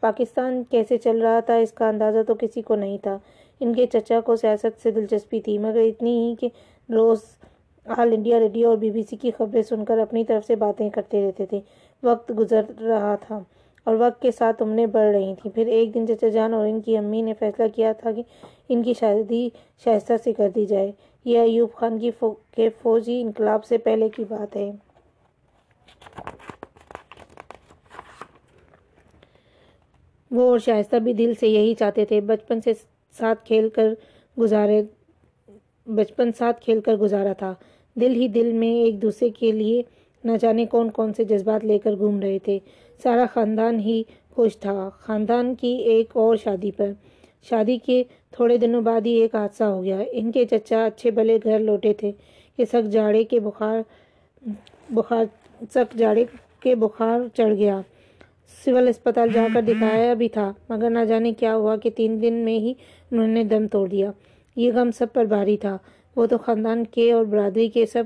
پاکستان 0.00 0.62
کیسے 0.70 0.96
چل 0.98 1.22
رہا 1.22 1.40
تھا 1.40 1.54
اس 1.56 1.72
کا 1.72 1.88
اندازہ 1.88 2.18
تو 2.26 2.34
کسی 2.34 2.62
کو 2.62 2.74
نہیں 2.76 2.98
تھا۔ 3.02 3.18
ان 3.60 3.74
کے 3.74 3.86
چچا 3.86 4.20
کو 4.20 4.36
سیاست 4.36 4.82
سے 4.82 4.90
دلچسپی 4.90 5.40
تھی، 5.40 5.58
مگر 5.58 5.80
اتنی 5.80 6.16
ہی 6.18 6.34
کہ 6.40 6.48
روز 6.88 7.18
آل 7.86 8.12
انڈیا 8.12 8.38
ریڈیو 8.38 8.68
اور 8.68 8.76
بی 8.76 8.90
بی 8.90 9.02
سی 9.02 9.16
کی 9.16 9.30
خبریں 9.38 9.62
سن 9.62 9.84
کر 9.84 9.98
اپنی 9.98 10.24
طرف 10.24 10.46
سے 10.46 10.56
باتیں 10.56 10.88
کرتے 10.90 11.26
رہتے 11.26 11.46
تھے۔ 11.46 11.60
وقت 12.02 12.32
گزر 12.38 12.62
رہا 12.80 13.14
تھا 13.20 13.40
اور 13.84 13.94
وقت 13.94 14.22
کے 14.22 14.30
ساتھ 14.30 14.62
عمریں 14.62 14.86
بڑھ 14.86 15.16
رہی 15.16 15.34
تھیں 15.42 15.52
پھر 15.52 15.66
ایک 15.66 15.94
دن 15.94 16.06
چچا 16.06 16.28
جان 16.28 16.54
اور 16.54 16.66
ان 16.66 16.80
کی 16.80 16.96
امی 16.96 17.22
نے 17.22 17.34
فیصلہ 17.34 17.64
کیا 17.74 17.92
تھا 17.92 18.12
کہ 18.12 18.22
ان 18.68 18.82
کی 18.82 18.94
شادی 19.00 19.48
شائستہ 19.84 20.12
سے 20.24 20.32
کر 20.32 20.48
دی 20.54 20.66
جائے۔ 20.66 20.92
یہ 21.24 21.38
ایوب 21.38 21.72
خان 21.72 21.98
کی 21.98 22.10
فو 22.10 22.30
کے 22.30 22.68
فوجی 22.82 23.20
انقلاب 23.22 23.64
سے 23.64 23.78
پہلے 23.78 24.08
کی 24.08 24.24
بات 24.28 24.56
ہے۔ 24.56 24.72
وہ 30.30 30.50
اور 30.50 30.58
شائستہ 30.58 30.96
بھی 30.96 31.12
دل 31.12 31.32
سے 31.40 31.48
یہی 31.48 31.74
چاہتے 31.74 32.04
تھے۔ 32.04 32.20
بچپن 32.20 32.60
سے 32.60 32.72
ساتھ 33.18 33.46
کھیل 33.46 33.68
کر 33.68 33.94
گزارے 34.40 34.82
بچپن 35.86 36.32
ساتھ 36.32 36.60
کھیل 36.60 36.80
کر 36.80 36.96
گزارا 36.96 37.32
تھا۔ 37.32 37.54
دل 37.94 38.10
ہی 38.10 38.28
دل 38.28 38.52
میں 38.52 38.68
ایک 38.68 39.02
دوسرے 39.02 39.28
کے 39.30 39.52
لیے 39.52 39.82
نہ 40.26 40.32
جانے 40.40 40.66
کون 40.66 40.90
کون 40.90 41.12
سے 41.12 41.24
جذبات 41.24 41.64
لے 41.64 41.78
کر 41.78 41.94
گھوم 41.98 42.20
رہے 42.20 42.38
تھے۔ 42.38 42.58
سارا 43.02 43.24
خاندان 43.34 43.80
ہی 43.80 44.02
خوش 44.30 44.56
تھا۔ 44.56 44.88
خاندان 44.98 45.54
کی 45.54 45.68
ایک 45.68 46.10
اور 46.12 46.36
شادی 46.36 46.70
پر۔ 46.70 46.90
شادی 47.42 47.78
کے 47.78 48.02
تھوڑے 48.30 48.56
دنوں 48.56 48.82
بعد 48.82 49.00
ہی 49.06 49.10
ایک 49.10 49.34
حادثہ 49.34 49.64
ہو 49.64 49.84
گیا۔ 49.84 49.98
ان 50.12 50.32
کے 50.32 50.44
چچا 50.44 50.84
اچھے 50.86 51.10
بھلے 51.10 51.38
گھر 51.44 51.58
لوٹے 51.58 51.92
تھے۔ 51.92 52.12
کہ 52.56 52.64
سخت 52.64 52.92
جاڑے 52.92 53.24
کے 53.24 53.40
بخار 53.40 53.80
بخار 54.90 55.24
سخت 55.74 55.98
جاڑے 55.98 56.24
کے 56.60 56.74
بخار 56.74 57.20
چڑھ 57.34 57.54
گیا۔ 57.54 57.80
سول 58.64 58.88
اسپتال 58.88 59.28
جا 59.32 59.46
کر 59.54 59.60
دکھایا 59.62 60.14
بھی 60.14 60.28
تھا۔ 60.28 60.52
مگر 60.68 60.90
نہ 60.90 61.04
جانے 61.04 61.32
کیا 61.32 61.56
ہوا 61.56 61.76
کہ 61.76 61.90
تین 61.90 62.22
دن 62.22 62.34
میں 62.34 62.58
ہی 62.58 62.74
انہوں 63.10 63.26
نے 63.26 63.44
دم 63.44 63.66
توڑ 63.66 63.88
دیا۔ 63.88 64.10
یہ 64.56 64.72
غم 64.72 64.90
سب 64.90 65.06
پر 65.12 65.24
بھاری 65.24 65.56
تھا۔ 65.56 65.78
وہ 66.16 66.26
تو 66.26 66.38
خاندان 66.38 66.84
کے 66.84 67.12
اور 67.12 67.24
برادری 67.24 67.68
کے 67.68 67.86
سب 67.86 68.04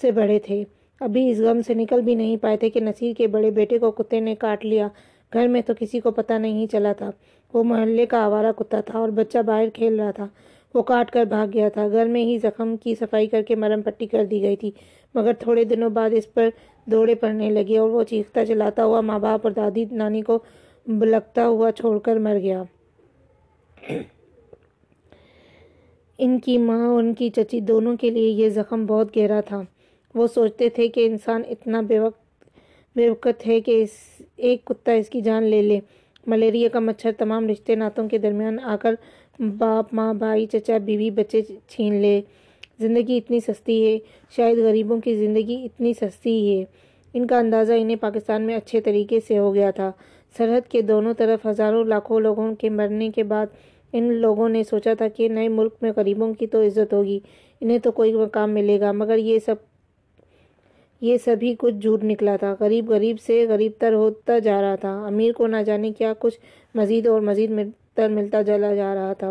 سے 0.00 0.10
بڑے 0.10 0.38
تھے۔ 0.38 0.64
ابھی 1.00 1.30
اس 1.30 1.38
غم 1.38 1.60
سے 1.66 1.74
نکل 1.74 2.00
بھی 2.00 2.14
نہیں 2.14 2.36
پائے 2.36 2.56
تھے 2.56 2.70
کہ 2.70 2.80
نصیر 2.80 3.12
کے 3.18 3.26
بڑے 3.26 3.50
بیٹے 3.50 3.78
کو 3.78 3.90
کتے 3.90 4.20
نے 4.20 4.34
کاٹ 4.34 4.64
لیا۔ 4.64 4.88
گھر 5.32 5.48
میں 5.48 5.62
تو 5.66 5.72
کسی 5.78 6.00
کو 6.00 6.10
پتہ 6.10 6.32
نہیں 6.32 6.66
چلا 6.66 6.92
تھا۔ 6.92 7.10
وہ 7.54 7.64
محلے 7.64 8.06
کا 8.06 8.24
آوارہ 8.24 8.52
کتا 8.52 8.80
تھا 8.80 8.98
اور 8.98 9.08
بچہ 9.08 9.38
باہر 9.38 9.68
کھیل 9.74 10.00
رہا 10.00 10.10
تھا۔ 10.10 10.26
وہ 10.74 10.82
کاٹ 10.82 11.10
کر 11.10 11.24
بھاگ 11.24 11.46
گیا 11.54 11.68
تھا۔ 11.68 11.88
گھر 11.88 12.06
میں 12.06 12.24
ہی 12.24 12.38
زخم 12.38 12.76
کی 12.76 12.94
صفائی 12.94 13.26
کر 13.26 13.42
کے 13.42 13.54
مرم 13.54 13.82
پٹی 13.82 14.06
کر 14.06 14.24
دی 14.24 14.42
گئی 14.42 14.56
تھی۔ 14.56 14.70
مگر 15.14 15.32
تھوڑے 15.32 15.64
دنوں 15.64 15.90
بعد 15.90 16.10
اس 16.12 16.34
پر 16.34 16.48
دوڑے 16.86 17.14
پڑنے 17.14 17.50
لگے 17.50 17.78
اور 17.78 17.90
وہ 17.90 18.04
چیختا 18.04 18.46
چلاتا 18.46 18.84
ہوا 18.84 19.00
ماں 19.00 19.18
باپ 19.18 19.40
اور 19.42 19.50
دادی 19.50 19.84
نانی 19.90 20.20
کو 20.20 20.38
بلکتا 20.86 21.48
ہوا 21.48 21.72
چھوڑ 21.72 21.98
کر 21.98 22.16
مر 22.16 22.38
گیا۔ 22.38 22.62
ان 26.18 26.38
کی 26.38 26.58
ماں 26.58 26.88
اور 26.88 26.98
ان 26.98 27.14
کی 27.14 27.30
چچی 27.30 27.60
دونوں 27.60 27.96
کے 27.96 28.10
لیے 28.10 28.28
یہ 28.28 28.48
زخم 28.48 28.86
بہت 28.86 29.16
گہرا 29.16 29.40
تھا۔ 29.40 29.62
وہ 30.14 30.26
سوچتے 30.26 30.68
تھے 30.68 30.88
کہ 30.88 31.06
انسان 31.06 31.42
اتنا 31.48 31.80
بے 31.80 31.98
وقت 31.98 32.20
بے 32.96 33.08
وقت 33.08 33.46
ہے 33.46 33.60
کہ 33.60 33.82
اس 33.82 34.22
ایک 34.36 34.64
کتا 34.64 34.92
اس 34.92 35.08
کی 35.08 35.20
جان 35.20 35.42
لے 35.42 35.62
لے۔ 35.62 35.80
ملیریا 36.26 36.68
کا 36.68 36.80
مچھر 36.80 37.10
تمام 37.18 37.48
رشتے 37.48 37.74
ناتوں 37.74 38.08
کے 38.08 38.18
درمیان 38.18 38.58
آ 38.62 38.76
کر 38.80 38.94
باپ، 39.38 39.94
ماں، 39.94 40.14
بھائی، 40.14 40.46
چچا، 40.46 40.78
بیوی، 40.78 41.10
بچے 41.10 41.40
چھین 41.68 41.94
لے۔ 41.94 42.20
زندگی 42.78 43.16
اتنی 43.16 43.40
سستی 43.40 43.86
ہے، 43.86 43.98
شاید 44.36 44.58
غریبوں 44.58 45.00
کی 45.00 45.16
زندگی 45.16 45.62
اتنی 45.64 45.92
سستی 45.94 46.58
ہے۔ 46.58 46.64
ان 47.14 47.26
کا 47.26 47.38
اندازہ 47.38 47.72
انہیں 47.72 47.96
پاکستان 47.96 48.42
میں 48.42 48.56
اچھے 48.56 48.80
طریقے 48.80 49.20
سے 49.20 49.38
ہو 49.38 49.54
گیا 49.54 49.70
تھا۔ 49.70 49.92
سرحد 50.36 50.68
کے 50.68 50.80
دونوں 50.80 51.14
طرف 51.14 51.46
ہزاروں 51.46 51.84
لاکھوں 51.84 52.20
لوگوں 52.20 52.54
کے 52.54 52.70
مرنے 52.70 53.10
کے 53.14 53.22
بعد 53.22 53.46
ان 53.92 54.12
لوگوں 54.12 54.48
نے 54.48 54.64
سوچا 54.64 54.94
تھا 54.94 55.08
کہ 55.08 55.28
نئے 55.28 55.48
ملک 55.48 55.72
میں 55.82 55.92
غریبوں 55.96 56.34
کی 56.34 56.46
تو 56.46 56.66
عزت 56.66 56.92
ہوگی، 56.92 57.20
انہیں 57.60 57.78
تو 57.78 57.92
کوئی 57.92 58.12
مقام 58.12 58.50
ملے 58.50 58.80
گا، 58.80 58.92
مگر 58.92 59.16
یہ 59.16 59.38
سب 59.38 59.54
یہ 61.00 61.16
سبھی 61.24 61.54
کچھ 61.58 61.74
جھوٹ 61.74 62.04
نکلا 62.04 62.36
تھا۔ 62.36 62.54
غریب 62.60 62.90
غریب 62.90 63.20
سے 63.20 63.46
غریب 63.48 63.72
تر 63.78 63.92
ہوتا 63.92 64.38
جا 64.38 64.60
رہا 64.62 64.74
تھا۔ 64.74 65.06
امیر 65.06 65.32
کو 65.32 65.46
نہ 65.46 65.62
جانے 65.66 65.92
کیا 65.98 66.12
کچھ 66.18 66.38
مزید 66.74 67.06
اور 67.06 67.20
مزید 67.20 67.50
تر 67.94 68.08
ملتا 68.08 68.44
چلا 68.44 68.74
جا 68.74 68.94
رہا 68.94 69.12
تھا۔ 69.12 69.30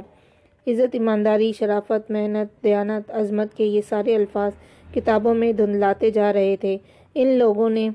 عزت، 0.67 0.95
ایمانداری، 0.95 1.51
شرافت، 1.59 2.11
محنت، 2.11 2.63
دیانت، 2.63 3.11
عظمت 3.11 3.53
کے 3.53 3.65
یہ 3.65 3.81
سارے 3.89 4.15
الفاظ 4.15 4.51
کتابوں 4.93 5.33
میں 5.33 5.51
دھندلاتے 5.53 6.09
جا 6.09 6.33
رہے 6.33 6.55
تھے۔ 6.61 6.77
ان 7.15 7.27
لوگوں 7.27 7.69
نے 7.69 7.89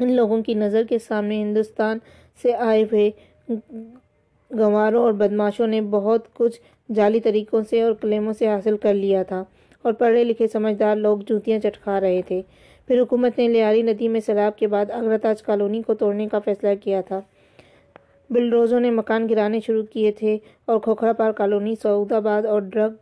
ان 0.00 0.12
لوگوں 0.12 0.42
کی 0.42 0.54
نظر 0.54 0.82
کے 0.88 0.98
سامنے 0.98 1.42
ہندوستان 1.42 1.98
سے 2.42 2.54
آئے 2.54 2.82
ہوئے 2.82 3.10
گنواروں 4.50 5.02
اور 5.02 5.12
بدماشوں 5.12 5.66
نے 5.66 5.80
بہت 5.80 6.34
کچھ 6.34 6.60
جعلی 6.92 7.20
طریقوں 7.20 7.62
سے 7.70 7.82
اور 7.82 7.92
کلیموں 8.00 8.32
سے 8.32 8.48
حاصل 8.48 8.76
کر 8.76 8.94
لیا 8.94 9.22
تھا 9.22 9.44
اور 9.82 9.92
پڑھے 9.92 10.24
لکھے 10.24 10.46
سمجھدار 10.46 10.96
لوگ 10.96 11.18
جوتیاں 11.28 11.58
چٹکا 11.58 12.00
رہے 12.00 12.22
تھے۔ 12.22 12.40
پھر 12.86 13.00
حکومت 13.00 13.38
نے 13.38 13.48
لیاری 13.48 13.82
ندی 13.82 14.08
میں 14.08 14.20
سیلاب 14.20 14.58
کے 14.58 14.66
بعد 14.66 14.90
اگرہ 14.90 15.18
تاج 15.18 15.42
کالونی 15.42 15.82
کو 15.82 15.94
توڑنے 15.94 16.28
کا 16.28 16.38
فیصلہ 16.38 16.68
کیا 16.82 17.00
تھا۔ 17.00 17.20
بلڈوزروں 18.30 18.80
نے 18.80 18.90
مکان 18.90 19.28
گرانے 19.28 19.60
شروع 19.66 19.82
کیے 19.82 20.12
تھے 20.12 20.38
اور 20.64 20.78
کھوکھرا 20.78 21.12
پار 21.12 21.32
کالونی 21.32 21.74
سعود 21.82 22.12
آباد 22.12 22.42
اور 22.42 22.62
ڈرگ 22.62 22.92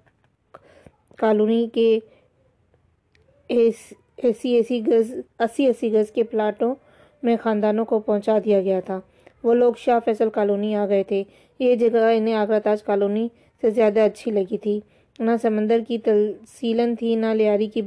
کالونی 1.16 1.66
کے 1.74 1.98
اسی 3.48 4.58
اسی 4.58 4.86
گز، 4.86 5.14
اسی 5.38 5.66
اسی 5.66 5.92
گز 5.92 6.10
کے 6.10 6.22
پلاٹوں 6.22 6.74
میں 7.22 7.36
خاندانوں 7.42 7.84
کو 7.84 7.98
پہنچا 7.98 8.38
دیا 8.44 8.60
گیا 8.60 8.80
تھا۔ 8.80 9.00
وہ 9.42 9.54
لوگ 9.54 9.74
شاہ 9.78 9.98
فیصل 10.04 10.30
کالونی 10.30 10.74
آ 10.74 10.86
گئے 10.86 11.02
تھے۔ 11.02 11.24
یہ 11.58 11.74
جگہ 11.74 12.10
انہیں 12.16 12.34
آگرہ 12.34 12.60
تاج 12.60 12.82
کالونی 12.82 13.28
سے 13.60 13.70
زیادہ 13.70 14.00
اچھی 14.00 14.30
لگی 14.30 14.58
تھی۔ 14.58 14.80
نہ 15.18 15.30
سمندر 15.42 15.80
کی 15.88 15.98
تلسیلن 15.98 16.94
تھی 16.96 17.14
نہ 17.14 17.26
لیاری 17.26 17.66
کی 17.66 17.82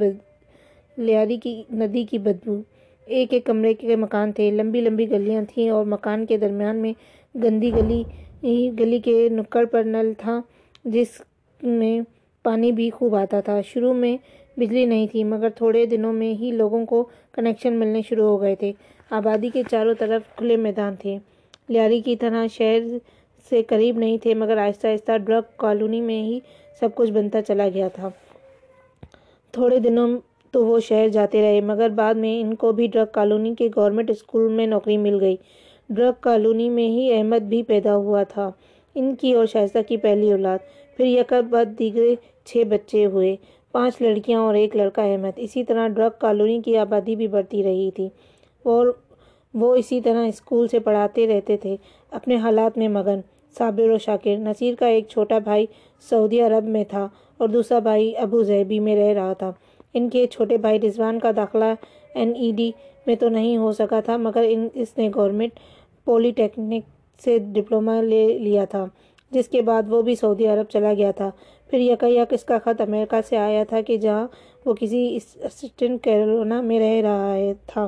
لیاری 0.98 1.38
کی 1.38 1.64
ندی 1.74 2.04
کی 2.04 2.18
بدبو۔ 2.18 2.62
ایک 3.06 3.34
ایک 3.34 3.46
کمرے 3.46 3.74
کے 3.74 3.96
مکان 3.96 4.32
تھے، 4.32 4.50
لمبی 4.52 4.82
لمبی 4.82 5.10
گلیاں 5.12 5.42
تھیں 5.50 5.70
اور 5.70 5.86
مکان 5.86 6.26
کے 6.26 6.38
درمیان 6.38 6.76
میں 6.76 6.94
گندی 7.44 7.72
گلی 7.76 8.04
گلی 8.80 9.00
کے 9.00 9.30
نکڑ 9.32 9.66
پر 9.66 9.84
نل 9.84 10.12
تھا، 10.18 10.42
جس 10.86 11.22
میں 11.64 12.00
پانی 12.44 12.72
بھی 12.72 12.90
خوب 12.90 13.16
آتا 13.16 13.40
تھا۔ 13.40 13.62
شروع 13.62 13.94
میں 13.94 14.18
بجلی 14.58 14.86
نہیں 14.86 15.08
تھی، 15.12 15.24
مگر 15.24 15.50
تھوڑے 15.50 15.86
دنوں 15.86 16.14
میں 16.14 16.34
ہی 16.34 16.52
لوگوں 16.52 16.86
کو 16.86 17.04
کنیکشن 17.32 17.74
ملنے 17.74 18.02
شروع 18.10 18.28
ہو 18.30 18.42
گئے 18.42 18.56
تھے۔ 18.56 18.72
آبادی 19.10 19.50
کے 19.54 19.64
چاروں 19.72 19.94
طرف 20.00 20.22
کھلے 20.36 20.56
میدان 20.56 20.96
تھے۔ 20.96 21.18
لیاری 21.70 22.00
کی 22.02 22.16
طرح 22.16 22.46
شہر 22.54 22.80
سے 23.50 23.62
قریب 23.64 23.98
نہیں 23.98 24.18
تھے، 24.18 24.34
مگر 24.34 24.58
آہستہ 24.58 24.88
آہستہ 24.88 25.18
ڈرگ 25.18 25.42
کالونی 25.56 26.02
میں 26.02 26.22
ہی 26.24 26.40
سب 26.80 26.90
کچھ 26.96 27.12
بنتا 27.12 27.42
چلا 27.42 27.68
گیا 27.74 27.88
تھا۔ 27.88 28.10
تھوڑے 29.52 29.80
دنوں 29.80 30.20
تو 30.52 30.66
وہ 30.66 30.80
شہر 30.80 31.08
جاتے 31.10 31.42
رہے۔ 31.42 31.62
مگر 31.62 31.90
بعد 31.90 32.14
میں 32.14 32.42
ان 32.42 32.54
کو 32.54 32.72
بھی 32.72 32.88
ڈرگ 32.88 33.06
کالونی 33.12 33.56
کے 33.56 33.70
گورنمنٹ 33.76 34.10
اسکول 34.10 34.52
میں 34.54 34.68
نوکری 34.68 34.98
مل 34.98 35.18
گئی۔ 35.22 35.36
ڈرگ 35.90 36.14
کالونی 36.20 36.70
میں 36.70 36.88
ہی 36.88 37.14
احمد 37.14 37.40
بھی 37.40 37.64
پیدا 37.64 37.96
ہوا 37.96 38.24
تھا۔ 38.24 38.52
ان 38.96 39.16
کی 39.16 39.34
اور 39.34 39.46
شائستہ 39.46 39.78
کی 39.88 39.98
پہلی 39.98 40.32
اولاد۔ 40.32 40.60
پھر 40.98 41.06
یکر 41.06 41.42
بعد 41.42 41.66
دیگرے 41.80 42.16
چھ 42.46 42.64
بچے 42.70 43.06
ہوئے۔ 43.06 43.36
پانچ 43.72 44.02
لڑکیاں 44.02 44.40
اور 44.40 44.56
ایک 44.56 44.76
لڑکا 44.76 45.02
احمد۔ 45.04 45.38
اسی 45.38 45.64
طرح 45.64 45.88
ڈرگ 45.88 46.10
کالونی 46.20 46.62
کی 46.66 46.78
آبادی 46.78 47.16
بھی 47.16 47.28
بڑھتی 47.28 47.64
رہی 47.64 47.92
تھی۔ 47.92 48.10
اور 48.64 48.88
وہ 49.54 49.76
اسی 49.76 50.02
طرح 50.02 50.26
اسکول 50.28 50.68
سے 50.68 50.80
پڑھاتے 50.80 51.28
رہتے 51.28 51.58
تھے، 51.58 51.76
اپنے 52.12 52.36
حالات 52.36 52.78
میں 52.78 52.88
مگن۔ 52.88 53.20
صابر 53.58 53.90
و 53.90 53.98
شاکر۔ 53.98 54.38
نصیر 54.38 54.76
کا 54.76 54.88
ایک 54.88 55.08
چھوٹا 55.08 55.38
بھائی 55.38 55.66
سعودی 56.10 56.42
عرب 56.42 56.64
میں 56.64 56.84
تھا 56.84 57.08
اور 57.38 57.48
دوسرا 57.48 57.80
بھائی 57.80 58.18
ابو 58.18 58.44
ظہبی 58.44 58.80
میں 58.80 58.96
رہ 58.96 59.14
رہا 59.14 59.34
تھا۔ 59.34 59.52
ان 59.94 60.10
کے 60.10 60.26
چھوٹے 60.28 60.58
بھائی 60.58 60.80
رضوان 60.82 61.20
کا 61.20 61.32
داخلہ 61.36 61.74
این 62.14 62.34
ای 62.36 62.52
ڈی 62.52 62.72
میں 63.08 63.16
تو 63.16 63.30
نہیں 63.30 63.58
ہو 63.58 63.72
سکا 63.72 64.00
تھا، 64.00 64.18
مگر 64.18 64.46
ان، 64.50 64.68
اس 64.74 64.98
نے 64.98 65.10
گورنمنٹ 65.16 65.60
پولی 66.06 66.32
ٹیکنک 66.32 66.84
سے 67.24 67.38
ڈپلومہ 67.54 68.02
لے 68.02 68.28
لیا 68.40 68.66
تھا، 68.66 68.86
جس 69.32 69.48
کے 69.48 69.62
بعد 69.62 69.84
وہ 69.90 70.02
بھی 70.02 70.16
سعودی 70.16 70.48
عرب 70.48 70.70
چلا 70.70 70.94
گیا 70.94 71.12
تھا۔ 71.12 71.30
پھر 71.70 71.80
یک 71.80 72.04
یک 72.04 72.34
اس 72.34 72.44
کا 72.44 72.58
خط 72.66 72.82
امریکہ 72.82 73.20
سے 73.30 73.38
آیا 73.38 73.64
تھا 73.70 73.82
کہ 73.82 73.98
جہاں 73.98 74.28
وہ 74.66 74.74
کسی 74.74 75.18
اسسٹنٹ 75.44 76.04
کیرونا 76.04 76.62
میں 76.62 76.80
رہ 76.80 77.02
رہا 77.02 77.36
تھا، 77.68 77.88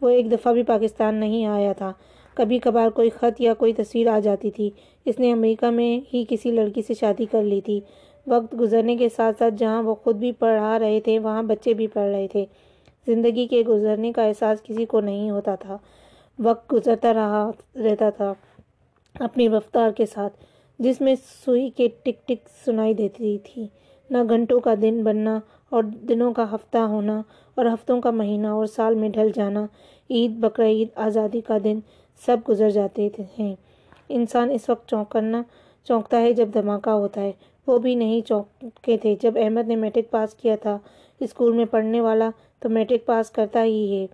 وہ 0.00 0.08
ایک 0.08 0.32
دفعہ 0.32 0.52
بھی 0.52 0.62
پاکستان 0.62 1.14
نہیں 1.14 1.46
آیا 1.46 1.72
تھا۔ 1.72 1.92
کبھی 2.34 2.58
کبھار 2.58 2.88
کوئی 2.88 3.10
خط 3.10 3.40
یا 3.40 3.54
کوئی 3.54 3.72
تصویر 3.72 4.06
آ 4.08 4.18
جاتی 4.18 4.50
تھی۔ 4.50 4.70
اس 5.04 5.18
نے 5.18 5.32
امریکہ 5.32 5.70
میں 5.70 6.00
ہی 6.14 6.24
کسی 6.28 6.50
لڑکی 6.50 6.82
سے 6.82 6.94
شادی 6.94 7.24
کر 7.30 7.42
لی 7.42 7.60
تھی۔ 7.60 7.80
وقت 8.26 8.60
گزرنے 8.60 8.96
کے 8.96 9.08
ساتھ 9.08 9.38
ساتھ 9.38 9.54
جہاں 9.58 9.82
وہ 9.82 9.94
خود 9.94 10.16
بھی 10.16 10.32
پڑھا 10.32 10.78
رہے 10.78 11.00
تھے، 11.00 11.18
وہاں 11.18 11.42
بچے 11.42 11.74
بھی 11.74 11.86
پڑھ 11.86 12.10
رہے 12.10 12.28
تھے۔ 12.28 12.44
زندگی 13.06 13.46
کے 13.46 13.62
گزرنے 13.68 14.12
کا 14.12 14.22
احساس 14.22 14.62
کسی 14.62 14.84
کو 14.84 15.00
نہیں 15.00 15.30
ہوتا 15.30 15.54
تھا۔ 15.54 15.78
وقت 16.38 16.72
گزرتا 16.72 17.14
رہا، 17.14 17.50
رہتا 17.74 18.10
تھا 18.10 18.32
اپنی 19.20 19.48
رفتار 19.48 19.90
کے 19.90 20.06
ساتھ، 20.06 20.44
جس 20.78 21.00
میں 21.00 21.14
سوئی 21.44 21.70
کے 21.70 21.88
ٹک 22.02 22.28
ٹک 22.28 22.48
سنائی 22.64 22.94
دیتی 22.94 23.38
تھی۔ 23.38 23.66
نہ 24.10 24.18
گھنٹوں 24.28 24.60
کا 24.60 24.74
دن 24.82 25.04
بننا 25.04 25.40
اور 25.70 25.82
دنوں 25.82 26.32
کا 26.32 26.54
ہفتہ 26.54 26.78
ہونا 26.78 27.22
اور 27.54 27.66
ہفتوں 27.66 28.00
کا 28.00 28.10
مہینہ 28.10 28.46
اور 28.46 28.66
سال 28.66 28.94
میں 28.94 29.08
ڈھل 29.08 29.30
جانا۔ 29.34 29.66
عید 30.10 30.30
بقرعید 30.40 30.88
آزادی 30.94 31.40
کا 31.40 31.58
دن 31.64 31.78
سب 32.26 32.36
گزر 32.48 32.70
جاتے 32.70 33.08
ہیں 33.38 33.54
انسان 34.08 34.50
اس 34.50 34.68
وقت 34.68 34.88
چونکنا، 34.88 35.42
چونکتا 35.84 36.20
ہے 36.20 36.32
جب 36.32 36.48
دھماکہ 36.54 36.90
ہوتا 36.90 37.20
ہے۔ 37.20 37.32
وہ 37.66 37.78
بھی 37.78 37.94
نہیں 37.94 38.20
چونکے 38.20 38.96
تھے۔ 38.96 39.14
جب 39.20 39.32
احمد 39.36 39.68
نے 39.68 39.76
میٹرک 39.76 40.10
پاس 40.10 40.34
کیا 40.34 40.56
تھا 40.56 40.78
اسکول 41.20 41.52
میں 41.52 41.64
پڑھنے 41.64 42.00
والا، 42.00 42.30
تو 42.60 42.68
میٹرک 42.68 43.06
پاس 43.06 43.30
کرتا 43.30 43.64
ہی 43.64 43.96
ہے۔ 43.96 44.06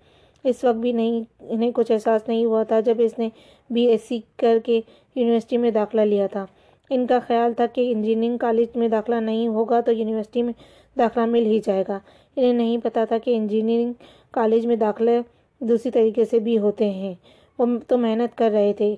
اس 0.44 0.64
وقت 0.64 0.76
بھی 0.76 0.92
نہیں، 0.92 1.22
انہیں 1.40 1.70
کچھ 1.74 1.92
احساس 1.92 2.28
نہیں 2.28 2.44
ہوا 2.44 2.62
تھا 2.62 2.80
جب 2.80 2.94
اس 2.98 3.18
نے 3.18 3.28
بی 3.70 3.86
ایس 3.86 4.02
سی 4.02 4.20
کر 4.36 4.58
کے 4.64 4.80
یونیورسٹی 5.14 5.56
میں 5.56 5.70
داخلہ 5.70 6.00
لیا 6.00 6.26
تھا۔ 6.26 6.46
ان 6.90 7.06
کا 7.06 7.18
خیال 7.26 7.52
تھا 7.52 7.66
کہ 7.66 7.92
انجینئرنگ 7.92 8.38
کالج 8.38 8.76
میں 8.76 8.88
داخلہ 8.88 9.14
نہیں 9.14 9.48
ہوگا 9.48 9.80
تو 9.80 9.92
یونیورسٹی 9.92 10.42
میں 10.42 10.52
داخلہ 10.98 11.26
مل 11.26 11.46
ہی 11.46 11.60
جائے 11.64 11.84
گا۔ 11.88 11.98
انہیں 12.36 12.52
نہیں 12.52 12.78
پتا 12.78 13.04
تھا 13.04 13.18
کہ 13.18 13.36
انجینئرنگ 13.36 13.92
کالج 14.30 14.66
میں 14.66 14.76
داخلے 14.76 15.20
دوسری 15.60 15.90
طریقے 15.90 16.24
سے 16.24 16.38
بھی 16.38 16.58
ہوتے 16.58 16.90
ہیں۔ 16.90 17.14
وہ 17.58 17.66
تو 17.88 17.98
محنت 17.98 18.38
کر 18.38 18.50
رہے 18.50 18.72
تھے۔ 18.72 18.96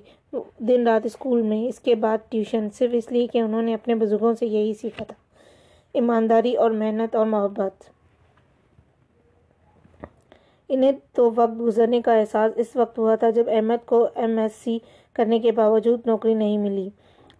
دن 0.59 0.87
رات 0.87 1.05
اسکول 1.05 1.41
میں، 1.41 1.67
اس 1.67 1.79
کے 1.79 1.95
بعد 1.95 2.17
ٹیوشن، 2.29 2.67
صرف 2.73 2.89
اس 2.93 3.11
لیے 3.11 3.27
کہ 3.27 3.37
انہوں 3.37 3.61
نے 3.61 3.73
اپنے 3.73 3.95
بزرگوں 3.95 4.33
سے 4.33 4.45
یہی 4.45 4.73
سیکھا 4.73 5.05
تھا، 5.05 5.15
ایمانداری 5.93 6.55
اور 6.55 6.71
محنت 6.71 7.15
اور 7.15 7.25
محبت۔ 7.25 7.83
انہیں 10.69 10.91
تو 11.13 11.31
وقت 11.35 11.59
گزرنے 11.59 12.01
کا 12.01 12.13
احساس 12.13 12.51
اس 12.55 12.75
وقت 12.75 12.97
ہوا 12.97 13.15
تھا 13.15 13.29
جب 13.29 13.43
احمد 13.47 13.85
کو 13.85 14.07
ایم 14.15 14.37
ایس 14.37 14.55
سی 14.55 14.77
کرنے 15.13 15.39
کے 15.39 15.51
باوجود 15.51 15.99
نوکری 16.05 16.33
نہیں 16.33 16.57
ملی۔ 16.57 16.89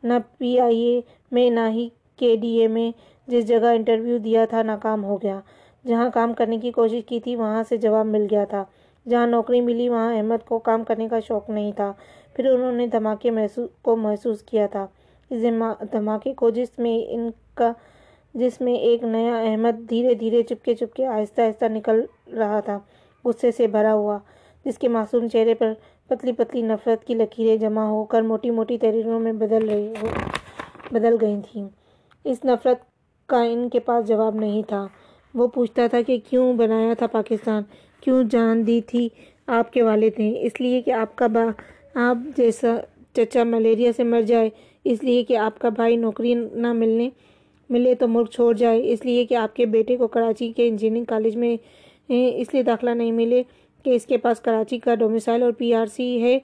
نہ 0.04 0.14
پی 0.38 0.60
آئی 0.60 0.80
اے 0.80 1.02
میں، 1.32 1.50
نہ 1.50 1.68
ہی 1.70 1.90
کے 2.16 2.36
ڈی 2.36 2.60
اے 2.60 2.68
میں، 2.68 2.92
جس 3.28 3.48
جگہ 3.48 3.66
انٹرویو 3.66 4.18
دیا 4.18 4.46
تھا 4.46 4.64
ناکام 4.64 5.04
ہو 5.04 5.22
گیا۔ 5.22 5.40
جہاں 5.88 6.10
کام 6.14 6.34
کرنے 6.34 6.58
کی 6.58 6.72
کوشش 6.72 7.02
کی 7.06 7.20
تھی، 7.20 7.36
وہاں 7.36 7.64
سے 7.70 7.78
جواب 7.78 8.06
مل 8.06 8.28
گیا 8.32 8.44
تھا۔ 8.46 8.64
جہاں 9.10 9.28
نوکری 9.28 9.62
ملی، 9.62 9.90
وہاں 9.90 10.16
احمد 10.16 10.46
کو 10.46 10.60
کام 10.60 10.84
کرنے 10.84 11.08
کا 11.08 11.20
شوق 11.20 11.50
نہیں 11.50 11.72
تھا۔ 11.72 11.94
پھر 12.34 12.50
انہوں 12.50 12.72
نے 12.72 12.88
دھماکے 12.88 13.32
محسوس 13.32 13.70
کو 13.82 13.96
محسوس 13.96 14.42
کیا 14.42 14.68
تھا۔ 14.68 14.88
اس 15.30 15.44
دھماکے 15.92 16.34
کو 16.34 16.50
جس 16.50 16.80
میں 16.80 17.12
ان 17.12 17.30
کا، 17.54 17.74
جس 18.34 18.62
میں 18.62 18.74
ایک 18.74 19.04
نیا 19.04 19.38
احمد 19.38 19.90
دھیرے 19.90 20.14
دھیرے 20.14 20.44
چپکے 20.44 20.76
چپکے 20.76 21.06
آہستہ 21.06 21.42
آہستہ 21.42 21.66
نکل 21.66 22.02
رہا 22.38 22.60
تھا۔ 22.60 22.80
غصے 23.26 23.52
سے 23.52 23.68
بھرا 23.68 23.94
ہوا، 23.94 24.18
جس 24.66 24.78
کے 24.78 24.88
معصوم 24.88 25.28
چہرے 25.28 25.54
پر 25.54 25.74
پتلی 26.08 26.32
پتلی 26.32 26.62
نفرت 26.62 27.04
کی 27.04 27.14
لکیریں 27.14 27.58
جمع 27.58 27.82
ہو 27.82 28.04
کر 28.04 28.22
موٹی 28.22 28.50
موٹی 28.50 28.78
تحریروں 28.78 29.20
میں 29.20 29.34
بدل 29.34 29.70
رہی 29.70 29.94
ہو، 30.02 30.08
بدل 30.92 31.16
گئی 31.22 31.36
تھیں۔ 31.52 31.70
اس 32.24 32.46
نفرت 32.46 32.78
کا 33.28 33.42
ان 33.42 33.70
کے 33.70 33.80
پاس 33.80 34.08
جواب 34.08 34.36
نہیں 34.36 34.64
تھا۔ 34.64 34.88
وہ 35.34 35.48
پوچھتا 35.48 35.88
تھا 35.88 36.02
کہ 36.02 36.20
کیوں 36.30 36.54
بنایا 36.54 36.94
تھا 36.94 37.08
پاکستان؟ 37.08 37.64
کیوں 38.02 38.24
جان 38.24 38.68
دی 38.68 38.82
تھی 38.82 39.10
آپ 39.48 39.74
کے 39.74 39.84
والد 39.84 40.20
نے؟ 40.20 40.42
اس 40.42 40.62
لیے 40.62 40.82
کہ 40.82 40.92
آپ 40.92 41.16
کا 41.16 41.28
با 41.28 41.46
آپ 41.96 42.18
جیسا 42.38 42.76
چچا 43.14 43.44
ملیریا 43.44 43.92
سے 43.96 44.04
مر 44.04 44.22
جائے، 44.22 44.50
اس 44.84 45.04
لیے 45.04 45.24
کہ 45.24 45.38
آپ 45.38 45.60
کا 45.60 45.70
بھائی 45.70 45.96
نوکری 45.96 46.34
نہ 46.54 46.74
ملنے، 46.74 47.10
ملے 47.70 47.96
تو 47.96 48.08
ملک 48.08 48.30
چھوڑ 48.32 48.54
جائے۔ 48.56 48.92
اس 48.94 49.06
لیے 49.06 49.26
کہ 49.26 49.36
آپ 49.36 49.56
کے 49.56 49.66
بیٹے 49.66 49.98
کو 49.98 50.08
کراچی 50.08 50.52
کے 50.56 50.68
انجینئرنگ 50.68 51.06
کالج 51.06 51.36
میں 51.38 51.58
اس 52.10 52.54
لیے 52.54 52.64
داخلہ 52.64 52.90
نہیں 52.90 53.12
ملے 53.12 53.44
کہ 53.86 53.90
اس 53.90 54.06
کے 54.06 54.18
پاس 54.18 54.40
کراچی 54.40 54.80
کا 54.80 54.96
ڈومیسائل 54.96 55.44
اور 55.44 55.52
پی 55.52 55.74
آر 55.74 55.86
سی 55.86 56.22
ہے۔ 56.22 56.40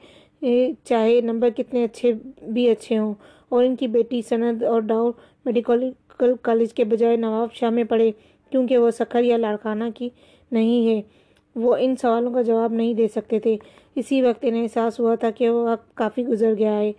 چاہے 0.84 1.22
نمبر 1.22 1.50
کتنے 1.50 1.84
اچھے 1.84 2.14
بھی 2.42 2.70
اچھے 2.70 2.98
ہوں۔ 2.98 3.14
اور 3.50 3.64
ان 3.64 3.76
کی 3.76 3.88
بیٹی 3.88 4.22
سند 4.22 4.64
اور 4.64 4.82
ڈاؤ 4.82 5.12
میڈیکل 5.46 5.90
کالج 6.42 6.74
کے 6.74 6.84
بجائے 6.84 7.16
نواب 7.18 7.54
شاہ 7.54 7.70
میں 7.70 7.84
پڑھے 7.84 8.12
کیونکہ 8.52 8.78
وہ 8.78 8.92
سکھر 8.92 9.24
یا 9.24 9.38
لاڑکانہ 9.38 9.84
کی 9.96 10.10
نہیں 10.52 10.88
ہے۔ 10.88 11.02
وہ 11.58 11.76
ان 11.80 11.96
سوالوں 11.96 12.34
کا 12.34 12.42
جواب 12.42 12.74
نہیں 12.74 12.94
دے 12.94 13.08
سکتے 13.08 13.40
تھے۔ 13.40 13.58
اسی 13.96 14.22
وقت 14.22 14.40
انہیں 14.42 14.64
احساس 14.64 15.00
ہوا 15.00 15.16
تھا 15.16 15.32
کہ 15.32 15.50
وہ 15.50 15.70
وقت 15.70 15.96
کافی 15.96 16.28
گزر 16.28 16.54
گیا 16.58 16.80
ہے۔ 16.80 16.92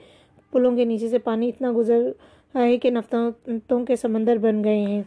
پلوں 0.53 0.77
کے 0.77 0.85
نیچے 0.85 1.09
سے 1.09 1.19
پانی 1.19 1.49
اتنا 1.49 1.73
گزر 1.77 2.11
ہے 2.55 2.79
کہ 2.79 2.91
نفرتوں 2.91 3.85
کے 3.85 3.97
سمندر 3.97 4.37
بن 4.37 4.65
گئے 4.65 4.81
ہیں۔ 4.81 5.03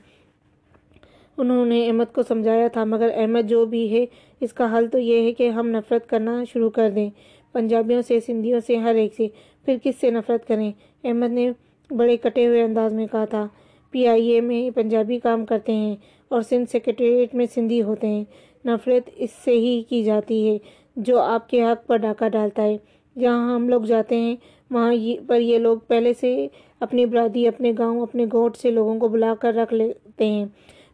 انہوں 1.38 1.66
نے 1.66 1.88
احمد 1.88 2.14
کو 2.14 2.24
سمجھایا 2.24 2.68
تھا، 2.68 2.84
مگر 2.84 3.10
احمد 3.16 3.50
جو 3.50 3.66
بھی 3.66 3.98
ہے، 3.98 4.06
اس 4.40 4.54
کا 4.54 4.78
حل 4.78 4.88
تو 4.88 4.98
یہ 5.00 5.22
ہے 5.22 5.34
کہ 5.34 5.50
ہم 5.50 5.70
نفرت 5.70 6.10
کرنا 6.10 6.44
شروع 6.44 6.70
کر 6.70 6.90
دیں۔ 6.90 7.10
پنجابیوں 7.52 8.02
سے، 8.02 8.20
سندھیوں 8.20 8.60
سے، 8.68 8.76
ہر 8.76 8.96
ایک 8.96 9.14
سے۔ 9.14 9.28
پھر 9.66 9.78
کس 9.84 9.96
سے 10.02 10.12
نفرت 10.12 10.48
کریں؟ 10.48 10.72
احمد 11.04 11.32
نے 11.32 11.52
بڑے 11.92 12.18
کٹے 12.18 12.48
ہوئے 12.48 12.64
انداز 12.64 12.94
میں 12.94 13.08
کہا 13.12 13.26
تھا، 13.26 13.48
پی 13.92 14.08
آئی 14.08 14.28
اے 14.28 14.42
میں 14.42 14.70
پنجابی 14.76 15.20
کام 15.20 15.46
کرتے 15.46 15.72
ہیں 15.72 15.96
اور 16.28 16.42
سندھ 16.42 16.72
سیکریٹریٹ 16.72 17.36
میں 17.36 17.46
سندھی 17.46 17.82
ہوتے 17.82 18.08
ہیں۔ 18.08 18.24
نفرت 18.66 19.10
اس 19.16 19.30
سے 19.32 19.52
ہی 19.52 19.84
کی 19.90 20.04
جاتی 20.04 20.50
ہے، 20.50 20.58
جو 20.96 21.20
آپ 21.20 21.50
کے 21.50 21.64
حق 21.64 21.88
پر 21.88 21.98
ڈاکہ 21.98 22.30
ڈالتا 22.30 22.64
ہے۔ 22.64 22.78
جہاں 23.20 23.56
ہم 23.56 23.70
لوگ 23.70 23.82
جاتے 23.82 24.18
ہیں، 24.18 24.36
وہاں 24.72 24.94
پر 25.28 25.40
یہ 25.40 25.58
لوگ 25.58 25.78
پہلے 25.88 26.14
سے 26.14 26.48
اپنی 26.80 27.06
برادری، 27.06 27.48
اپنے 27.48 27.74
گاؤں، 27.78 28.02
اپنے 28.02 28.26
گوٹ 28.34 28.58
سے 28.58 28.72
لوگوں 28.72 29.00
کو 29.00 29.08
بلا 29.08 29.34
کر 29.40 29.54
رکھ 29.54 29.74
لیتے 29.74 30.26
ہیں۔ 30.26 30.46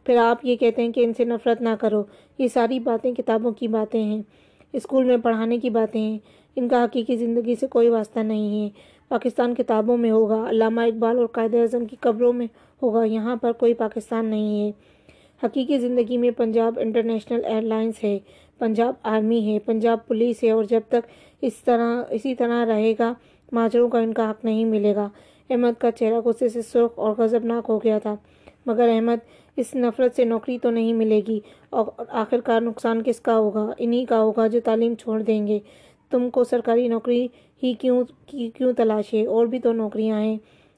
پھر 0.04 0.18
آپ 0.18 0.46
یہ 0.46 0.56
کہتے 0.56 0.82
ہیں 0.82 0.92
کہ 0.92 1.04
ان 1.04 1.14
سے 1.14 1.26
نفرت 1.26 1.62
نہ 1.62 1.70
کرو۔ 1.80 2.04
یہ 2.38 2.48
ساری 2.48 2.80
باتیں 2.80 3.14
کتابوں 3.14 3.52
کی 3.52 3.68
باتیں 3.68 4.04
ہیں، 4.04 4.22
اسکول 4.74 5.04
میں 5.04 5.18
پڑھانے 5.18 5.58
کی 5.58 5.70
باتیں 5.70 6.02
ہیں۔ 6.02 6.18
ان 6.56 6.68
کا 6.68 6.84
حقیقی 6.84 7.16
زندگی 7.16 7.56
سے 7.56 7.68
کوئی 7.68 7.90
واسطہ 7.90 8.20
نہیں 8.20 8.64
ہے۔ 8.64 8.70
پاکستان 9.10 9.56
کتابوں 9.56 9.98
میں 9.98 10.12
ہوگا، 10.12 10.46
علامہ 10.50 10.82
اقبال 10.82 11.18
اور 11.18 11.28
قائد 11.28 11.56
اعظم 11.56 11.86
کی 11.86 11.96
قبروں 12.00 12.34
میں 12.34 12.48
ہوگا، 12.82 13.04
یہاں 13.04 13.36
پر 13.36 13.52
کوئی 13.52 13.74
پاکستان 13.74 14.26
نہیں 14.26 14.66
ہے۔ 14.66 14.72
حقیقی 15.44 15.78
زندگی 15.78 16.18
میں 16.18 16.32
پنجاب 16.32 16.80
انٹرنیشنل 16.80 17.46
ایئر 17.46 17.62
لائنس 17.62 18.04
ہے، 18.04 18.20
پنجاب 18.58 18.94
آرمی 19.04 19.54
ہے، 19.54 19.60
پنجاب 19.60 20.08
پولیس 20.08 20.44
ہے 20.44 20.52
اور 20.52 20.64
جب 20.64 20.82
تک 20.88 21.08
اس 21.42 21.54
طرح، 21.66 22.04
اسی 22.10 22.36
طرح 22.36 22.66
رہے 22.66 22.94
گا، 23.00 23.14
ماجروں 23.52 23.90
کا 23.90 24.00
ان 24.00 24.14
کا 24.14 24.32
حق 24.32 24.46
نہیں 24.46 24.66
ملے 24.66 24.96
گا۔ 24.96 25.10
احمد 25.50 25.80
کا 25.80 25.92
چہرہ 25.92 26.20
غصے 26.20 26.50
سے 26.50 26.62
سرخ 26.62 26.92
اور 26.96 27.14
غضبناک 27.18 27.66
ہو 27.70 27.78
گیا 27.78 28.00
تھا، 28.00 28.16
مگر 28.66 28.90
احمد 28.90 29.18
اس 29.56 29.76
نفرت 29.76 30.16
سے 30.16 30.24
نوکری 30.26 30.58
تو 30.60 30.70
نہیں 30.70 30.94
ملے 30.94 31.22
گی 31.28 31.40
اور 31.70 31.86
آخر 32.10 32.40
کار 32.40 32.62
نقصان 32.62 33.04
کس 33.04 33.20
کا 33.20 33.38
ہوگا؟ 33.38 33.72
انہی 33.78 34.06
کا 34.06 34.22
ہوگا 34.22 34.48
جو 34.48 34.60
تعلیم 34.60 34.96
چھوڑ 34.96 35.22
دیں 35.22 35.48
گے۔ 35.48 35.60
تم 36.10 36.30
کو 36.30 36.44
سرکاری 36.44 36.88
نوکری 36.88 37.28
ہی 37.64 37.74
کیوں 37.74 38.04
کیوں 38.28 38.74
تلاش 38.74 39.14
ہے؟ 39.14 39.26
اور 39.26 39.46
بھی 39.46 39.60
تو 39.60 39.74
نوکریاں 39.74 40.22
ہیں۔ 40.22 40.38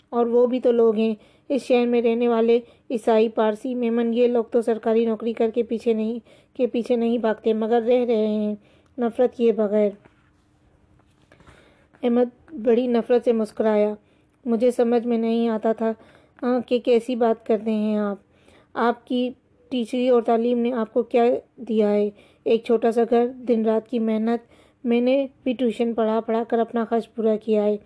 اور 0.10 0.26
وہ 0.26 0.48
بھی 0.48 0.60
تو 0.60 0.72
لوگ 0.72 0.96
ہیں۔ 0.96 1.16
اس 1.50 1.64
شہر 1.64 1.86
میں 1.86 2.02
رہنے 2.02 2.28
والے 2.28 2.60
عیسائی، 2.90 3.30
پارسی، 3.30 3.76
میمن، 3.76 4.14
یہ 4.14 4.28
لوگ 4.28 4.44
تو 4.44 4.62
سرکاری 4.62 5.06
نوکری 5.06 5.34
کر 5.34 5.50
کے 5.54 5.64
پیچھے 5.64 5.94
نہیں، 5.94 6.20
کے 6.56 6.68
پیچھے 6.68 6.96
نہیں 6.96 7.18
بھاگتے، 7.18 7.54
مگر 7.54 7.82
رہ 7.82 8.06
رہے 8.06 8.28
ہیں۔ 8.28 8.56
نفرت 8.98 9.36
کیے 9.36 9.52
بغیر۔ 9.52 9.90
احمد 12.04 12.54
بڑی 12.54 12.88
نفرت 12.88 13.26
سے 13.26 13.32
مسکرایا۔ 13.32 13.94
مجھے 14.46 14.72
سمجھ 14.72 15.08
میں 15.08 15.18
نہیں 15.18 15.50
آتا 15.50 15.74
تھا 15.74 15.92
کہ 16.68 16.80
کیسی 16.80 17.16
بات 17.16 17.46
کرتے 17.46 17.72
ہیں 17.72 17.98
آپ۔ 17.98 18.18
آپ 18.74 19.08
کی 19.08 19.30
ٹیچری 19.70 20.10
اور 20.10 20.22
تعلیم 20.22 20.58
نے 20.58 20.74
آپ 20.74 20.94
کو 20.94 21.04
کیا 21.04 21.24
دیا 21.56 21.92
ہے؟ 21.92 22.10
ایک 22.44 22.64
چھوٹا 22.64 22.92
سا 22.92 23.04
گھر، 23.10 23.28
دن 23.28 23.66
رات 23.66 23.88
کی 23.88 24.00
محنت۔ 24.00 24.48
میں 24.84 25.02
نے 25.02 25.28
بھی 25.44 25.54
ٹیوشن 25.54 25.94
پڑھا 25.94 26.20
پڑھا 26.22 26.44
کر 26.48 26.60
اپنا 26.60 26.86
خرچ 26.86 27.14
پورا 27.16 27.36
کیا 27.36 27.64
ہے۔ 27.64 27.78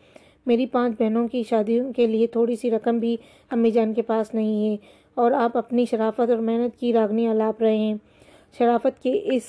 میری 0.46 0.66
پانچ 0.66 0.96
بہنوں 1.00 1.28
کی 1.28 1.44
شادیوں 1.50 1.94
کے 1.94 2.08
لیے 2.08 2.28
تھوڑی 2.28 2.56
سی 2.56 2.72
رقم 2.72 2.98
بھی 2.98 3.18
امی 3.52 3.72
جان 3.72 3.94
کے 3.94 4.02
پاس 4.02 4.34
نہیں 4.34 4.70
ہے 4.70 4.78
اور 5.16 5.32
آپ 5.32 5.58
اپنی 5.58 5.86
شرافت 5.86 6.30
اور 6.30 6.38
محنت 6.38 6.80
کی 6.80 6.94
راگنی 6.94 7.28
الاپ 7.28 7.62
رہے 7.62 7.78
ہیں۔ 7.78 7.96
شرافت 8.58 9.04
کے 9.04 9.20
اس 9.24 9.42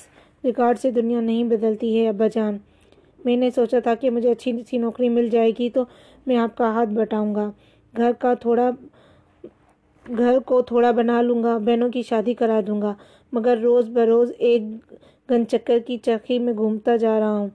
ریکارڈ 0.43 0.79
سے 0.79 0.91
دنیا 0.91 1.19
نہیں 1.19 1.43
بدلتی 1.43 1.99
ہے، 1.99 2.09
ابا 2.09 2.27
جان۔ 2.27 2.57
میں 3.25 3.37
نے 3.37 3.49
سوچا 3.49 3.79
تھا 3.79 3.95
کہ 3.95 4.09
مجھے 4.09 4.31
اچھی 4.31 4.51
سی 4.69 4.77
نوکری 4.77 5.09
مل 5.09 5.29
جائے 5.29 5.51
گی 5.59 5.69
تو 5.69 5.83
میں 6.27 6.37
آپ 6.37 6.57
کا 6.57 6.69
ہاتھ 6.71 6.89
بٹاؤں 6.89 7.35
گا۔ 7.35 7.51
گھر 7.97 8.11
کا 8.19 8.33
تھوڑا، 8.33 8.69
گھر 10.17 10.39
کو 10.39 10.61
تھوڑا 10.61 10.91
بنا 10.91 11.21
لوں 11.21 11.43
گا، 11.43 11.57
بہنوں 11.57 11.89
کی 11.89 12.01
شادی 12.01 12.33
کرا 12.33 12.59
دوں 12.67 12.81
گا، 12.81 12.93
مگر 13.33 13.57
روز 13.57 13.89
بروز 13.89 14.31
ایک 14.37 14.61
گن 15.31 15.47
چکر 15.47 15.79
کی 15.79 15.97
چرخی 15.97 16.39
میں 16.39 16.53
گھومتا 16.53 16.95
جا 16.95 17.19
رہا 17.19 17.37
ہوں۔ 17.37 17.47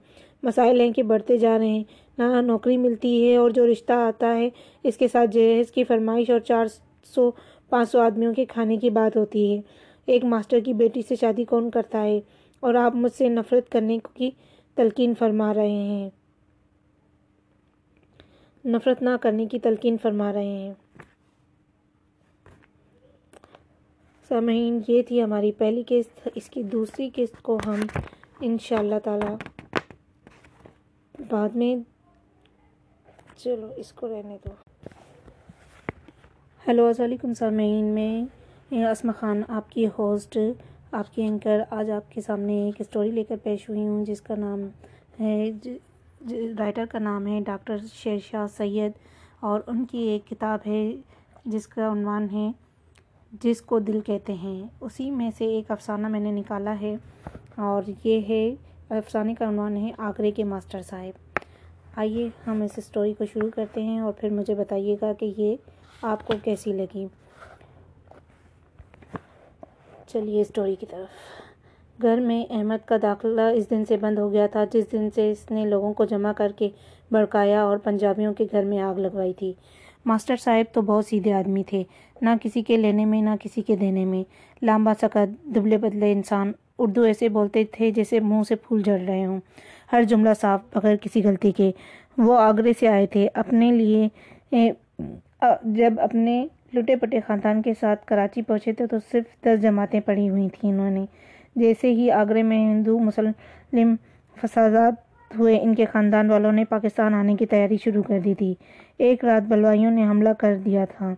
مسائل 0.43 0.81
ہیں 0.81 0.91
کہ 0.91 1.03
بڑھتے 1.03 1.37
جا 1.37 1.57
رہے 1.57 1.67
ہیں۔ 1.67 1.83
نوکری 2.23 2.77
ملتی 2.77 3.31
ہے 3.31 3.37
اور 3.37 3.49
جو 3.49 3.71
رشتہ 3.71 3.93
آتا 3.93 4.35
ہے، 4.35 4.49
اس 4.83 4.97
کے 4.97 5.07
ساتھ 5.07 5.29
جہیز 5.29 5.71
کی 5.71 5.83
فرمائش 5.83 6.29
اور 6.29 6.39
چار 6.39 6.65
سو، 7.03 7.31
پانچ 7.69 7.91
سو 7.91 7.99
آدمیوں 7.99 8.33
کے 8.33 8.45
کھانے 8.45 8.77
کی 8.77 8.89
بات 8.89 9.17
ہوتی 9.17 9.55
ہے۔ 9.55 9.61
ایک 10.05 10.25
ماسٹر 10.25 10.59
کی 10.59 10.73
بیٹی 10.73 11.01
سے 11.01 11.15
شادی 11.15 11.43
کون 11.43 11.71
کرتا 11.71 12.03
ہے؟ 12.03 12.19
اور 12.59 12.73
آپ 12.73 12.95
مجھ 12.95 13.11
سے 13.11 13.29
نفرت 13.29 13.69
کرنے 13.69 13.99
کی 14.13 14.31
تلقین 14.75 15.13
فرما 15.19 15.53
رہے 15.53 15.71
ہیں۔ 15.71 16.09
نفرت 18.65 19.01
نہ 19.01 19.09
کرنے 19.21 19.45
کی 19.45 19.59
تلقین 19.59 19.95
فرما 20.01 20.33
رہے 20.33 20.45
ہیں۔ 20.45 20.73
سامعین، 24.27 24.81
یہ 24.87 25.01
تھی 25.01 25.23
ہماری 25.23 25.51
پہلی 25.51 25.83
قسط۔ 25.87 26.27
اس 26.35 26.49
کی 26.49 26.63
دوسری 26.63 27.09
قسط 27.15 27.41
کو 27.41 27.59
ہم 27.65 27.99
ان 28.41 28.57
شاء 28.61 28.77
اللہ 28.77 28.95
تعالی 29.03 29.35
بعد 31.29 31.49
میں 31.49 31.90
چلو، 33.43 33.67
اس 33.75 33.91
کو 33.93 34.07
رہنے 34.07 34.37
دو۔ 34.45 34.49
ہیلو، 36.67 36.85
السلام 36.85 37.07
علیکم 37.09 37.33
سامعین، 37.33 37.85
میں 37.85 38.25
اسما 38.89 39.11
خان، 39.19 39.41
آپ 39.47 39.71
کی 39.71 39.85
ہوسٹ، 39.97 40.37
آپ 40.91 41.13
کی 41.15 41.21
اینکر، 41.21 41.61
آج 41.69 41.89
آپ 41.91 42.11
کے 42.11 42.21
سامنے 42.21 42.53
ایک 42.65 42.81
اسٹوری 42.81 43.11
لے 43.11 43.23
کر 43.23 43.35
پیش 43.43 43.67
ہوئی 43.69 43.87
ہوں، 43.87 44.05
جس 44.05 44.21
کا 44.21 44.35
نام 44.35 44.67
ہے 45.19 45.51
رائٹر 46.59 46.85
کا 46.91 46.99
نام 46.99 47.27
ہے، 47.27 47.39
ڈاکٹر 47.45 47.77
شیر 47.93 48.17
شاہ 48.25 48.45
سید، 48.57 48.91
اور 49.39 49.61
ان 49.67 49.85
کی 49.85 49.97
ایک 49.97 50.27
کتاب 50.29 50.67
ہے، 50.67 50.91
جس 51.45 51.67
کا 51.67 51.91
عنوان 51.91 52.27
ہے، 52.31 52.49
جس 53.41 53.61
کو 53.61 53.79
دل 53.79 53.99
کہتے 54.01 54.33
ہیں۔ 54.33 54.61
اسی 54.81 55.09
میں 55.11 55.31
سے 55.37 55.45
ایک 55.45 55.71
افسانہ 55.71 56.07
میں 56.07 56.19
نے 56.19 56.31
نکالا 56.31 56.75
ہے، 56.81 56.95
اور 57.57 57.89
یہ 58.03 58.21
ہے، 58.29 58.43
افسانے 58.89 59.35
کا 59.35 59.49
عنوان 59.49 59.77
ہے، 59.77 59.91
آگرے 59.97 60.31
کے 60.31 60.43
ماسٹر 60.43 60.81
صاحب۔ 60.81 61.20
آئیے، 61.95 62.29
ہم 62.47 62.61
اس 62.61 62.71
اسٹوری 62.77 63.13
کو 63.13 63.25
شروع 63.25 63.49
کرتے 63.55 63.81
ہیں 63.83 63.99
اور 63.99 64.13
پھر 64.13 64.29
مجھے 64.29 64.55
بتائیے 64.55 64.95
گا 65.01 65.13
کہ 65.13 65.33
یہ 65.37 65.55
آپ 66.01 66.27
کو 66.27 66.33
کیسی 66.43 66.73
لگی۔ 66.73 67.07
چلیے 70.07 70.41
اسٹوری 70.41 70.75
کی 70.75 70.85
طرف۔ 70.85 71.07
گھر 72.01 72.17
میں 72.17 72.45
احمد 72.49 72.87
کا 72.87 72.95
داخلہ 73.01 73.41
اس 73.41 73.69
دن 73.69 73.85
سے 73.85 73.97
بند 73.97 74.17
ہو 74.17 74.31
گیا 74.31 74.47
تھا، 74.47 74.63
جس 74.71 74.91
دن 74.91 75.09
سے 75.15 75.31
اس 75.31 75.51
نے 75.51 75.65
لوگوں 75.65 75.93
کو 75.93 76.05
جمع 76.05 76.31
کر 76.31 76.51
کے 76.55 76.69
بڑکایا 77.11 77.63
اور 77.63 77.77
پنجابیوں 77.77 78.33
کے 78.33 78.45
گھر 78.51 78.63
میں 78.63 78.79
آگ 78.79 78.95
لگوائی 78.95 79.33
تھی۔ 79.33 79.53
ماسٹر 80.05 80.35
صاحب 80.35 80.73
تو 80.73 80.81
بہت 80.81 81.05
سیدھے 81.05 81.33
آدمی 81.33 81.63
تھے، 81.63 81.83
نہ 82.21 82.29
کسی 82.41 82.61
کے 82.61 82.77
لینے 82.77 83.05
میں، 83.05 83.21
نہ 83.21 83.29
کسی 83.39 83.61
کے 83.61 83.75
دینے 83.75 84.05
میں۔ 84.05 84.23
لامبا 84.61 84.93
سکت 85.01 85.43
دبلے 85.43 85.77
بدلے 85.77 86.11
انسان 86.11 86.51
اردو 86.79 87.01
ایسے 87.01 87.29
بولتے 87.29 87.63
تھے 87.63 87.91
جیسے 87.91 88.19
منہ 88.19 88.43
سے 88.47 88.55
پھول 88.55 88.81
جھڑ 88.81 88.99
رہے 88.99 89.25
ہوں۔ 89.25 89.39
ہر 89.91 90.03
جملہ 90.03 90.29
صاف 90.41 90.61
بغیر 90.75 90.95
کسی 90.95 91.23
غلطی 91.23 91.51
کے۔ 91.51 91.71
وہ 92.17 92.37
آگرے 92.39 92.71
سے 92.79 92.87
آئے 92.87 93.05
تھے، 93.07 93.27
اپنے 93.33 93.71
لیے 93.71 94.07
جب 95.63 95.93
اپنے 95.97 96.47
لٹے 96.73 96.95
پٹے 96.95 97.19
خاندان 97.27 97.61
کے 97.61 97.73
ساتھ 97.79 98.05
کراچی 98.05 98.41
پہنچے 98.41 98.71
تھے 98.73 98.87
تو 98.87 98.97
صرف 99.11 99.43
دس 99.45 99.61
جماعتیں 99.61 99.99
پڑھی 99.99 100.29
ہوئی 100.29 100.47
تھیں 100.49 100.71
انہوں 100.71 100.89
نے۔ 100.89 101.05
جیسے 101.55 101.91
ہی 101.93 102.11
آگرے 102.11 102.43
میں 102.43 102.57
ہندو، 102.71 102.97
مسلم 102.99 103.95
فسادات 104.41 104.93
ہوئے، 105.39 105.57
ان 105.61 105.75
کے 105.75 105.85
خاندان 105.85 106.29
والوں 106.29 106.51
نے 106.51 106.65
پاکستان 106.65 107.13
آنے 107.13 107.35
کی 107.35 107.45
تیاری 107.45 107.77
شروع 107.83 108.03
کر 108.03 108.19
دی 108.25 108.33
تھی۔ 108.33 108.53
ایک 108.97 109.25
رات 109.25 109.47
بلوائیوں 109.47 109.91
نے 109.91 110.07
حملہ 110.07 110.29
کر 110.39 110.55
دیا 110.65 110.85
تھا۔ 110.85 111.13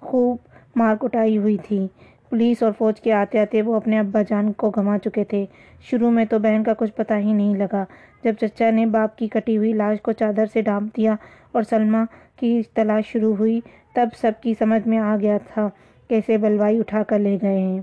خوب 0.00 0.36
مار 0.76 0.96
کٹائی 0.96 1.38
ہوئی 1.38 1.56
تھی۔ 1.68 1.86
پولیس 2.30 2.62
اور 2.62 2.72
فوج 2.78 3.00
کے 3.00 3.12
آتے 3.12 3.38
آتے 3.38 3.62
وہ 3.62 3.74
اپنے 3.74 3.98
ابا 3.98 4.22
جان 4.22 4.52
کو 4.52 4.70
گھما 4.70 4.98
چکے 4.98 5.24
تھے۔ 5.24 5.46
شروع 5.80 6.10
میں 6.10 6.24
تو 6.24 6.38
بہن 6.38 6.62
کا 6.62 6.74
کچھ 6.74 6.92
پتہ 6.92 7.14
ہی 7.14 7.32
نہیں 7.32 7.54
لگا۔ 7.54 7.84
جب 8.24 8.32
چچا 8.40 8.70
نے 8.70 8.86
باپ 8.86 9.16
کی 9.16 9.28
کٹی 9.28 9.56
ہوئی 9.56 9.72
لاش 9.72 10.00
کو 10.02 10.12
چادر 10.12 10.46
سے 10.52 10.62
ڈھانپ 10.62 10.96
دیا 10.96 11.14
اور 11.52 11.62
سلمہ 11.62 11.96
کی 12.36 12.62
تلاش 12.74 13.06
شروع 13.06 13.34
ہوئی، 13.34 13.60
تب 13.94 14.08
سب 14.20 14.32
کی 14.40 14.54
سمجھ 14.58 14.88
میں 14.88 14.98
آ 14.98 15.16
گیا 15.20 15.38
تھا 15.54 15.68
کیسے 16.08 16.36
بلوائی 16.36 16.78
اٹھا 16.78 17.02
کر 17.02 17.18
لے 17.18 17.38
گئے 17.42 17.58
ہیں۔ 17.58 17.80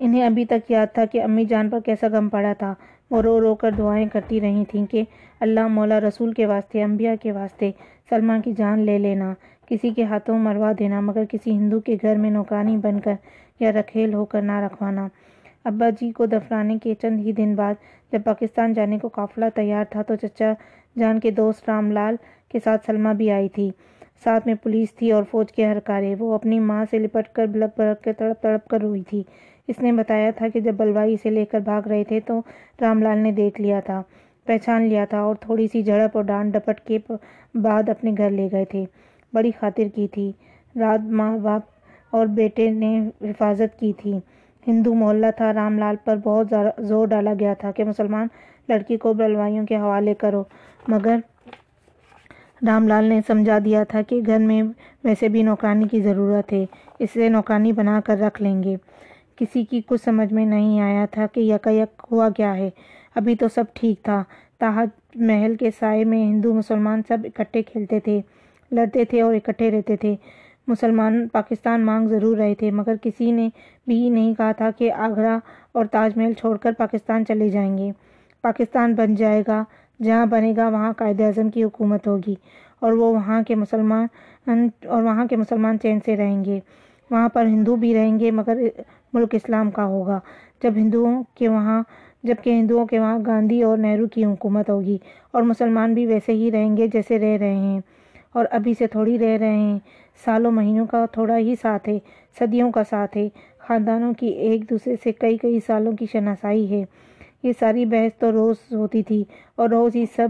انہیں 0.00 0.26
ابھی 0.26 0.44
تک 0.44 0.70
یاد 0.70 0.86
تھا 0.94 1.04
کہ 1.04 1.22
امی 1.22 1.44
جان 1.44 1.70
پر 1.70 1.78
کیسا 1.84 2.06
غم 2.08 2.28
پڑا 2.28 2.52
تھا۔ 2.58 2.74
وہ 3.10 3.22
رو 3.22 3.40
رو 3.40 3.54
کر 3.54 3.70
دعائیں 3.70 4.08
کرتی 4.12 4.40
رہی 4.40 4.64
تھیں 4.68 4.86
کہ 4.86 5.02
اللہ 5.40 5.68
مولا 5.68 6.00
رسول 6.00 6.32
کے 6.32 6.46
واسطے، 6.46 6.82
انبیاء 6.82 7.14
کے 7.22 7.32
واسطے 7.32 7.70
سلمیٰ 8.10 8.38
کی 8.44 8.52
جان 8.52 8.78
لے 8.78 8.98
لینا۔ 8.98 9.34
کسی 9.70 9.90
کے 9.94 10.04
ہاتھوں 10.04 10.38
مروا 10.38 10.70
دینا، 10.78 11.00
مگر 11.00 11.24
کسی 11.30 11.50
ہندو 11.50 11.80
کے 11.80 11.96
گھر 12.02 12.16
میں 12.18 12.30
نوکرانی 12.30 12.76
بن 12.76 13.00
کر 13.00 13.14
یا 13.60 13.72
رکھیل 13.72 14.14
ہو 14.14 14.24
کر 14.24 14.42
نہ 14.42 14.58
رکھوانا۔ 14.60 15.06
ابا 15.64 15.88
جی 16.00 16.10
کو 16.12 16.26
دفنانے 16.26 16.76
کے 16.82 16.94
چند 17.02 17.18
ہی 17.26 17.32
دن 17.32 17.54
بعد 17.54 17.74
جب 18.12 18.20
پاکستان 18.24 18.72
جانے 18.72 18.98
کو 18.98 19.08
قافلہ 19.08 19.44
تیار 19.54 19.84
تھا 19.90 20.02
تو 20.02 20.14
چچا 20.22 20.52
جان 20.96 21.20
کے 21.20 21.30
دوست 21.30 21.68
رام 21.68 21.90
لال 21.92 22.16
کے 22.50 22.58
ساتھ 22.64 22.86
سلمیٰ 22.86 23.14
بھی 23.14 23.30
آئی 23.30 23.48
تھی۔ 23.48 23.70
ساتھ 24.24 24.46
میں 24.46 24.54
پولیس 24.62 24.94
تھی 24.94 25.10
اور 25.12 25.22
فوج 25.30 25.52
کے 25.52 25.66
ہرکارے 25.66 26.14
وہ 26.18 26.32
اپنی 26.34 26.58
ماں 26.60 26.84
سے 26.90 26.98
لپٹ 26.98 27.28
کر 27.34 27.46
بلک 27.46 27.78
بلک 27.78 28.02
کے 28.04 28.12
تڑپ 28.12 28.42
تڑپ 28.42 28.68
کر 28.68 28.80
روئی 28.80 29.02
تھی۔ 29.08 29.22
اس 29.68 29.78
نے 29.82 29.92
بتایا 29.92 30.30
تھا 30.36 30.48
کہ 30.48 30.60
جب 30.60 30.74
بلوائی 30.76 31.16
سے 31.22 31.30
لے 31.30 31.44
کر 31.44 31.60
بھاگ 31.60 31.88
رہے 31.88 32.04
تھے 32.04 32.20
تو 32.26 32.40
رام 32.80 33.02
لال 33.02 33.18
نے 33.18 33.32
دیکھ 33.32 33.60
لیا 33.60 33.80
تھا، 33.80 34.02
پہچان 34.46 34.82
لیا 34.82 35.04
تھا 35.04 35.20
اور 35.20 35.34
تھوڑی 35.40 35.66
سی 35.72 35.82
جھڑپ 35.82 36.16
اور 36.16 36.24
ڈانٹ 36.24 36.52
ڈپٹ 36.54 36.80
کے 36.86 36.98
بعد 37.62 37.88
اپنے 37.88 38.10
گھر 38.18 38.30
لے 38.30 38.48
گئے 38.52 38.64
تھے۔ 38.64 38.84
بڑی 39.34 39.50
خاطر 39.60 39.88
کی 39.94 40.06
تھی۔ 40.08 40.30
رات 40.80 41.00
ماں 41.18 41.36
باپ 41.38 41.62
اور 42.16 42.26
بیٹے 42.38 42.68
نے 42.70 42.92
حفاظت 43.22 43.78
کی 43.80 43.92
تھی۔ 43.96 44.18
ہندو 44.66 44.94
محلہ 44.94 45.26
تھا۔ 45.36 45.52
رام 45.54 45.78
لال 45.78 45.96
پر 46.04 46.16
بہت 46.24 46.52
زور 46.88 47.06
ڈالا 47.08 47.32
گیا 47.40 47.54
تھا 47.54 47.70
کہ 47.70 47.84
مسلمان 47.84 48.26
لڑکی 48.68 48.96
کو 48.96 49.12
بلوائیوں 49.14 49.66
کے 49.66 49.76
حوالے 49.76 50.14
کرو۔ 50.14 50.42
مگر 50.88 51.16
رام 52.66 52.88
لال 52.88 53.04
نے 53.04 53.20
سمجھا 53.26 53.58
دیا 53.64 53.82
تھا 53.84 54.02
کہ 54.02 54.20
گھر 54.26 54.38
میں 54.38 54.62
ویسے 55.04 55.28
بھی 55.28 55.42
نوکرانی 55.42 55.88
کی 55.88 56.00
ضرورت 56.00 56.52
ہے۔ 56.52 56.64
اسے 56.98 57.28
نوکرانی 57.28 57.72
بنا 57.72 58.00
کر 58.04 58.18
رکھ 58.18 58.42
لیں 58.42 58.62
گے۔ 58.62 58.76
کسی 59.36 59.64
کی 59.64 59.80
کچھ 59.86 60.02
سمجھ 60.04 60.32
میں 60.32 60.44
نہیں 60.46 60.80
آیا 60.80 61.04
تھا 61.10 61.26
کہ 61.26 61.40
یکا 61.40 61.70
یک 61.70 62.02
ہوا 62.12 62.28
کیا 62.36 62.56
ہے۔ 62.56 62.70
ابھی 63.14 63.34
تو 63.34 63.48
سب 63.54 63.64
ٹھیک 63.74 64.02
تھا۔ 64.02 64.22
تاج 64.58 64.88
محل 65.14 65.54
کے 65.56 65.70
سائے 65.78 66.04
میں 66.04 66.24
ہندو 66.24 66.54
مسلمان 66.54 67.02
سب 67.08 67.18
اکٹھے 67.24 67.62
کھیلتے 67.62 68.00
تھے۔ 68.00 68.20
لڑتے 68.70 69.04
تھے 69.04 69.20
اور 69.22 69.34
اکٹھے 69.34 69.70
رہتے 69.70 69.96
تھے۔ 69.96 70.14
مسلمان 70.66 71.26
پاکستان 71.32 71.84
مانگ 71.86 72.08
ضرور 72.08 72.36
رہے 72.36 72.54
تھے، 72.54 72.70
مگر 72.70 72.94
کسی 73.02 73.30
نے 73.30 73.48
بھی 73.86 74.08
نہیں 74.08 74.34
کہا 74.34 74.52
تھا 74.52 74.70
کہ 74.78 74.92
آگرہ 74.92 75.38
اور 75.72 75.84
تاج 75.84 76.16
محل 76.16 76.32
چھوڑ 76.32 76.56
کر 76.56 76.72
پاکستان 76.78 77.24
چلے 77.26 77.48
جائیں 77.48 77.76
گے۔ 77.78 77.90
پاکستان 78.42 78.94
بن 78.94 79.14
جائے 79.14 79.42
گا، 79.48 79.62
جہاں 80.02 80.26
بنے 80.26 80.52
گا 80.56 80.68
وہاں 80.68 80.92
قائد 80.96 81.20
اعظم 81.20 81.48
کی 81.50 81.64
حکومت 81.64 82.06
ہوگی 82.06 82.34
اور 82.80 82.92
وہ 82.92 83.12
وہاں 83.12 83.42
کے 83.42 83.54
مسلمان 83.54 84.06
اور 84.86 85.02
وہاں 85.02 85.26
کے 85.26 85.36
مسلمان 85.36 85.78
چین 85.78 85.98
سے 86.04 86.16
رہیں 86.16 86.44
گے۔ 86.44 86.60
وہاں 87.10 87.28
پر 87.28 87.44
ہندو 87.46 87.76
بھی 87.76 87.94
رہیں 87.94 88.18
گے، 88.20 88.30
مگر 88.30 88.58
ملک 89.12 89.34
اسلام 89.34 89.70
کا 89.70 89.84
ہوگا۔ 89.84 90.18
جب 90.62 90.72
ہندوؤں 90.76 91.22
کے 91.34 91.48
وہاں 91.48 91.82
جبکہ 92.22 92.50
ہندوؤں 92.50 92.86
کے 92.86 92.98
وہاں 92.98 93.18
گاندھی 93.26 93.62
اور 93.62 93.78
نہرو 93.78 94.06
کی 94.06 94.24
حکومت 94.24 94.70
ہوگی 94.70 94.98
اور 95.32 95.42
مسلمان 95.42 95.94
بھی 95.94 96.06
ویسے 96.06 96.32
ہی 96.32 96.50
رہیں 96.50 96.76
گے 96.76 96.86
جیسے 96.92 97.18
رہ 97.18 97.36
رہے 97.40 97.54
ہیں۔ 97.54 97.80
اور 98.34 98.44
ابھی 98.50 98.74
سے 98.78 98.86
تھوڑی 98.86 99.18
رہ 99.18 99.38
رہے 99.38 99.56
ہیں۔ 99.56 99.78
سالوں، 100.24 100.50
مہینوں 100.50 100.86
کا 100.86 101.06
تھوڑا 101.12 101.38
ہی 101.38 101.54
ساتھ 101.62 101.88
ہے، 101.88 101.98
صدیوں 102.38 102.72
کا 102.72 102.82
ساتھ 102.90 103.16
ہے۔ 103.16 103.28
خاندانوں 103.58 104.14
کی 104.14 104.26
ایک 104.26 104.70
دوسرے 104.70 104.94
سے 105.02 105.12
کئی 105.12 105.36
کئی 105.36 105.58
سالوں 105.66 105.92
کی 105.92 106.06
شناسائی 106.12 106.70
ہے۔ 106.70 106.84
یہ 107.42 107.52
ساری 107.58 107.84
بحث 107.84 108.18
تو 108.18 108.32
روز 108.32 108.56
ہوتی 108.72 109.02
تھی 109.02 109.24
اور 109.56 109.68
روز 109.68 109.96
ہی 109.96 110.04
سب 110.16 110.28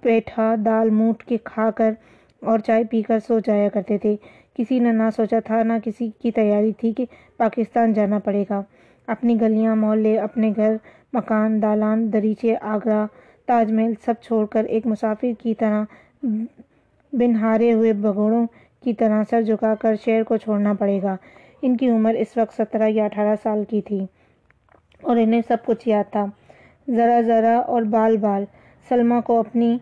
پیٹھا 0.00 0.54
دال 0.64 0.90
موٹ 0.90 1.22
کے 1.22 1.36
کھا 1.44 1.70
کر 1.70 1.92
اور 2.40 2.58
چائے 2.58 2.84
پی 2.84 3.02
کر 3.02 3.18
سو 3.28 3.38
جایا 3.38 3.68
کرتے 3.68 3.98
تھے۔ 3.98 4.16
کسی 4.54 4.78
نے 4.78 4.92
نہ 4.92 5.02
سوچا 5.16 5.38
تھا، 5.44 5.62
نہ 5.62 5.72
کسی 5.84 6.10
کی 6.22 6.30
تیاری 6.30 6.72
تھی 6.72 6.92
کہ 6.92 7.04
پاکستان 7.36 7.92
جانا 7.92 8.18
پڑے 8.18 8.44
گا۔ 8.50 8.62
اپنی 9.06 9.40
گلیاں، 9.40 9.76
محلے، 9.76 10.18
اپنے 10.18 10.52
گھر، 10.56 10.76
مکان، 11.12 11.62
دالان، 11.62 12.12
دریچے، 12.12 12.54
آگرہ، 12.60 13.06
تاج 13.46 13.72
محل 13.72 13.92
سب 14.04 14.14
چھوڑ 14.22 14.46
کر 14.46 14.64
ایک 14.64 14.86
مسافر 14.86 15.42
کی 15.42 15.54
طرح 15.54 15.84
بن 17.18 17.34
ہارے 17.36 17.72
ہوئے 17.72 17.92
بگوڑوں 17.92 18.46
کی 18.84 18.92
طرح 18.92 19.22
سر 19.30 19.42
جھکا 19.42 19.74
کر 19.74 19.94
شہر 20.04 20.22
کو 20.22 20.36
چھوڑنا 20.36 20.72
پڑے 20.72 21.00
گا۔ 21.02 21.16
ان 21.62 21.76
کی 21.76 21.88
عمر 21.90 22.14
اس 22.14 22.36
وقت 22.36 22.54
سترہ 22.56 22.88
یا 22.88 23.04
اٹھارہ 23.04 23.34
سال 23.42 23.64
کی 23.70 23.80
تھی 23.80 24.04
اور 25.02 25.16
انہیں 25.16 25.40
سب 25.48 25.64
کچھ 25.66 25.88
یاد 25.88 26.12
تھا۔ 26.12 26.24
ذرا 26.88 27.20
ذرا 27.26 27.56
اور 27.66 27.82
بال 27.90 28.16
بال۔ 28.16 28.44
سلمیٰ 28.88 29.22
کو 29.22 29.38
اپنی 29.40 29.76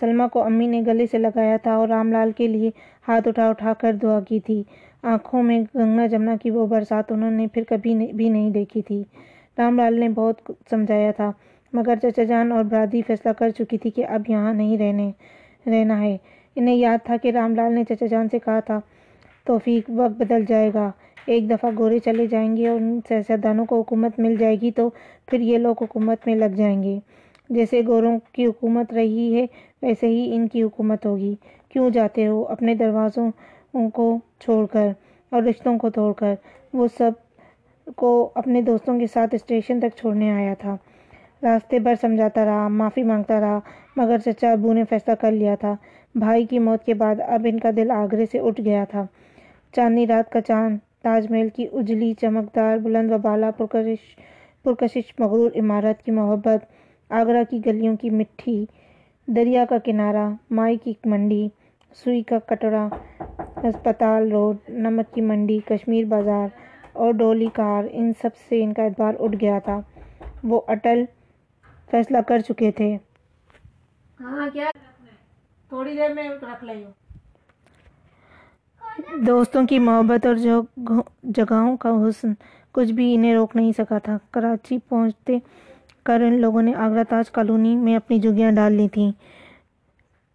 سلمیٰ 0.00 0.28
کو 0.32 0.42
امی 0.42 0.66
نے 0.66 0.82
گلے 0.86 1.06
سے 1.06 1.18
لگایا 1.18 1.56
تھا 1.62 1.74
اور 1.74 1.88
رام 1.88 2.12
لال 2.12 2.32
کے 2.36 2.46
لیے 2.48 2.70
ہاتھ 3.08 3.28
اٹھا 3.28 3.48
اٹھا 3.48 3.72
کر 3.80 3.92
دعا 4.02 4.20
کی 4.20 4.40
تھی۔ 4.40 4.62
آنکھوں 5.02 5.42
میں 5.42 5.60
گنگا 5.74 6.06
جمنا 6.06 6.34
کی 6.42 6.50
وہ 6.50 6.66
برسات 6.66 7.12
انہوں 7.12 7.30
نے 7.30 7.46
پھر 7.46 7.62
کبھی 7.68 7.94
بھی 8.12 8.28
نہیں 8.28 8.50
دیکھی 8.50 8.82
تھی۔ 8.82 9.02
رام 9.58 9.78
لال 9.78 9.98
نے 10.00 10.08
بہت 10.08 10.40
سمجھایا 10.70 11.10
تھا، 11.10 11.30
مگر 11.72 11.96
چچا 12.02 12.22
جان 12.22 12.52
اور 12.52 12.64
برادری 12.64 13.02
فیصلہ 13.06 13.32
کر 13.32 13.50
چکی 13.50 13.78
تھی 13.78 13.90
کہ 13.90 14.06
اب 14.06 14.22
یہاں 14.28 14.52
نہیں 14.54 14.78
رہنے۔ 14.78 15.10
رہنا 15.68 16.00
ہے۔ 16.00 16.16
انہیں 16.56 16.74
یاد 16.74 16.98
تھا 17.04 17.16
کہ 17.16 17.30
رام 17.30 17.54
لال 17.54 17.72
نے 17.72 17.84
چچا 17.84 18.06
جان 18.06 18.28
سے 18.28 18.38
کہا 18.38 18.60
تھا، 18.60 18.80
توفیق 19.46 19.90
وقت 19.96 20.20
بدل 20.20 20.44
جائے 20.48 20.70
گا۔ 20.74 20.90
ایک 21.26 21.50
دفعہ 21.50 21.70
گورے 21.78 21.98
چلے 21.98 22.26
جائیں 22.26 22.56
گے 22.56 22.68
اور 22.68 22.80
ان 22.80 23.00
سیاستدانوں 23.08 23.64
کو 23.64 23.78
حکومت 23.80 24.18
مل 24.18 24.36
جائے 24.36 24.56
گی 24.62 24.70
تو 24.70 24.88
پھر 25.26 25.40
یہ 25.40 25.58
لوگ 25.58 25.74
حکومت 25.80 26.26
میں 26.26 26.34
لگ 26.34 26.54
جائیں 26.56 26.82
گے۔ 26.82 26.98
جیسے 27.50 27.80
گوروں 27.86 28.18
کی 28.32 28.46
حکومت 28.46 28.92
رہی 28.92 29.34
ہے، 29.34 29.46
ویسے 29.82 30.06
ہی 30.06 30.34
ان 30.34 30.48
کی 30.48 30.62
حکومت 30.62 31.06
ہوگی۔ 31.06 31.34
کیوں 31.68 31.90
جاتے 31.90 32.26
ہو؟ 32.26 32.44
اپنے 32.48 32.74
دروازوں 32.74 33.30
کو 33.94 34.18
چھوڑ 34.40 34.66
کر 34.66 34.88
اور 35.30 35.42
رشتوں 35.42 35.78
کو 35.78 35.90
توڑ 35.90 36.12
کر۔ 36.12 36.34
وہ 36.72 36.86
سب 36.98 37.10
کو 37.96 38.30
اپنے 38.34 38.62
دوستوں 38.62 38.98
کے 39.00 39.06
ساتھ 39.06 39.34
اسٹیشن 39.34 39.80
تک 39.80 39.96
چھوڑنے 39.96 40.30
آیا 40.30 40.54
تھا۔ 40.54 40.76
راستے 41.42 41.78
بھر 41.78 41.94
سمجھاتا 42.00 42.44
رہا، 42.44 42.68
معافی 42.68 43.02
مانگتا 43.02 43.40
رہا، 43.40 43.58
مگر 43.96 44.18
چچا 44.18 44.52
ابو 44.52 44.72
نے 44.72 44.84
فیصلہ 44.84 45.14
کر 45.14 45.32
لیا 45.32 45.54
تھا۔ 45.54 45.74
بھائی 46.14 46.46
کی 46.46 46.58
موت 46.58 46.84
کے 46.84 46.94
بعد 46.94 47.14
اب 47.26 47.46
ان 47.50 47.58
کا 47.60 47.70
دل 47.76 47.90
آگرے 47.90 48.26
سے 48.32 48.38
اٹھ 48.38 48.60
گیا 48.60 48.84
تھا۔ 48.90 49.04
چاندنی 49.72 50.06
رات 50.06 50.32
کا 50.32 50.40
چاند، 50.40 50.78
تاج 51.02 51.30
محل 51.30 51.48
کی 51.48 51.66
اجلی، 51.72 52.12
چمکدار 52.20 52.78
بلند 52.78 53.10
و 53.10 53.18
بالا 53.18 53.50
پرکشش 53.50 54.16
پرکشش 54.62 55.12
مغرور 55.18 55.50
عمارت 55.56 56.02
کی 56.02 56.10
محبت، 56.10 56.64
آگرہ 57.10 57.42
کی 57.50 57.60
گلیوں 57.66 57.96
کی 57.96 58.10
مٹھی، 58.10 58.66
دریا 59.28 59.64
کا 59.68 59.78
کنارہ، 59.78 60.28
مائی 60.50 60.76
کی 60.76 60.94
منڈی، 61.04 61.48
سوئی 62.04 62.22
کا 62.22 62.38
کٹورا 62.38 62.88
ہسپتال 63.64 64.32
روڈ، 64.32 64.56
نمک 64.68 65.14
کی 65.14 65.20
منڈی، 65.20 65.58
کشمیر 65.64 66.04
بازار 66.04 66.48
اور 66.92 67.12
ڈولی 67.12 67.48
کار، 67.52 67.84
ان 67.90 68.12
سب 68.22 68.36
سے 68.48 68.62
ان 68.62 68.72
کا 68.72 68.82
اعتبار 68.82 69.14
اٹھ 69.20 69.36
گیا 69.40 69.58
تھا۔ 69.58 69.80
وہ 70.44 70.60
اٹل 70.66 71.04
فیصلہ 71.90 72.18
کر 72.28 72.38
چکے 72.48 72.70
تھے۔ 72.76 72.96
تھوڑی 75.70 75.94
دیر 75.96 76.12
میں 76.14 76.28
رکھ 76.28 76.44
دوستوں 79.26 79.64
کی 79.66 79.78
محبت 79.78 80.26
اور 80.26 80.34
جگہوں 81.36 81.76
کا 81.82 81.90
حسن 82.02 82.32
کچھ 82.74 82.92
بھی 82.92 83.14
انہیں 83.14 83.34
روک 83.34 83.56
نہیں 83.56 83.72
سکا 83.78 83.98
تھا۔ 84.04 84.16
کراچی 84.32 84.78
پہنچتے 84.88 85.38
کر 86.06 86.20
ان 86.26 86.40
لوگوں 86.40 86.62
نے 86.62 86.74
آگرہ 86.86 87.04
تاج 87.08 87.30
کالونی 87.30 87.74
میں 87.76 87.96
اپنی 87.96 88.18
جھگیاں 88.18 88.50
ڈال 88.52 88.72
لی 88.72 88.88
تھیں۔ 88.92 89.10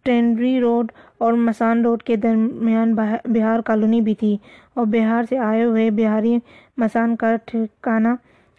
ٹرینری 0.06 0.58
روڈ 0.60 0.90
اور 1.18 1.32
مسان 1.32 1.84
روڈ 1.84 2.02
کے 2.02 2.16
درمیان 2.16 2.94
بہار 2.94 3.60
کالونی 3.66 4.00
بھی 4.00 4.14
تھی 4.14 4.36
اور 4.74 4.86
بہار 4.86 5.24
سے 5.28 5.38
آئے 5.38 5.64
ہوئے 5.64 5.90
بہاری 5.90 6.36
مسان 6.76 7.16
کا 7.16 7.34
ٹھکانہ 7.46 8.08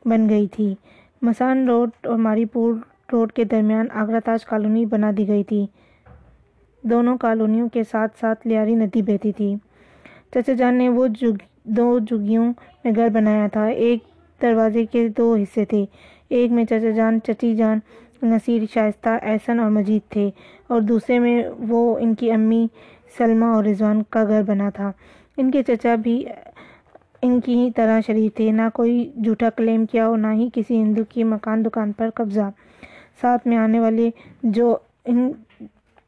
بن 0.05 0.29
گئی 0.29 0.47
تھی۔ 0.47 0.73
مسان 1.21 1.67
روڈ 1.67 1.89
اور 2.03 2.17
ماری 2.17 2.45
پور 2.45 2.73
روڈ 3.11 3.31
کے 3.31 3.43
درمیان 3.43 3.85
آگرہ 3.93 4.19
تاج 4.25 4.45
کالونی 4.45 4.85
بنا 4.85 5.11
دی 5.17 5.27
گئی 5.27 5.43
تھی۔ 5.43 5.67
دونوں 6.83 7.17
کالونیوں 7.17 7.69
کے 7.69 7.83
ساتھ 7.91 8.19
ساتھ 8.19 8.47
لیاری 8.47 8.75
ندی 8.75 9.01
بہتی 9.01 9.31
تھی۔ 9.31 9.55
چچا 10.33 10.53
جان 10.53 10.75
نے 10.75 10.89
وہ 10.89 11.07
جگ، 11.07 11.37
دو 11.63 11.99
جھگیوں 11.99 12.53
میں 12.83 12.91
گھر 12.95 13.07
بنایا 13.09 13.47
تھا۔ 13.47 13.65
ایک 13.65 13.99
دروازے 14.41 14.85
کے 14.85 15.07
دو 15.07 15.35
حصے 15.35 15.65
تھے۔ 15.65 15.85
ایک 16.29 16.51
میں 16.51 16.63
چچا 16.63 16.89
جان، 16.89 17.19
چچی 17.23 17.55
جان 17.55 17.79
نصیر، 18.23 18.61
شائستہ، 18.73 19.09
احسن 19.21 19.59
اور 19.59 19.71
مجید 19.71 20.11
تھے۔ 20.11 20.29
اور 20.67 20.81
دوسرے 20.81 21.19
میں 21.19 21.43
وہ 21.57 21.97
ان 21.99 22.15
کی 22.15 22.31
امی 22.31 22.67
سلمیٰ 23.17 23.55
اور 23.55 23.63
رضوان 23.63 24.03
کا 24.09 24.23
گھر 24.23 24.43
بنا 24.43 24.69
تھا۔ 24.69 24.91
ان 25.37 25.51
کے 25.51 25.63
چچا 25.63 25.95
بھی 25.95 26.25
ان 27.25 27.39
کی 27.41 27.53
ہی 27.59 27.69
طرح 27.71 27.99
شریف 28.07 28.33
تھے۔ 28.35 28.51
نہ 28.51 28.61
کوئی 28.73 28.95
جھوٹا 29.23 29.49
کلیم 29.49 29.85
کیا 29.85 30.05
اور 30.05 30.17
نہ 30.17 30.31
ہی 30.33 30.47
کسی 30.53 30.81
ہندو 30.81 31.03
کی 31.09 31.23
مکان 31.23 31.65
دکان 31.65 31.91
پر 31.91 32.09
قبضہ۔ 32.15 32.49
ساتھ 33.21 33.47
میں 33.47 33.57
آنے 33.57 33.79
والے 33.79 34.09
جو 34.55 34.75
ان 35.05 35.31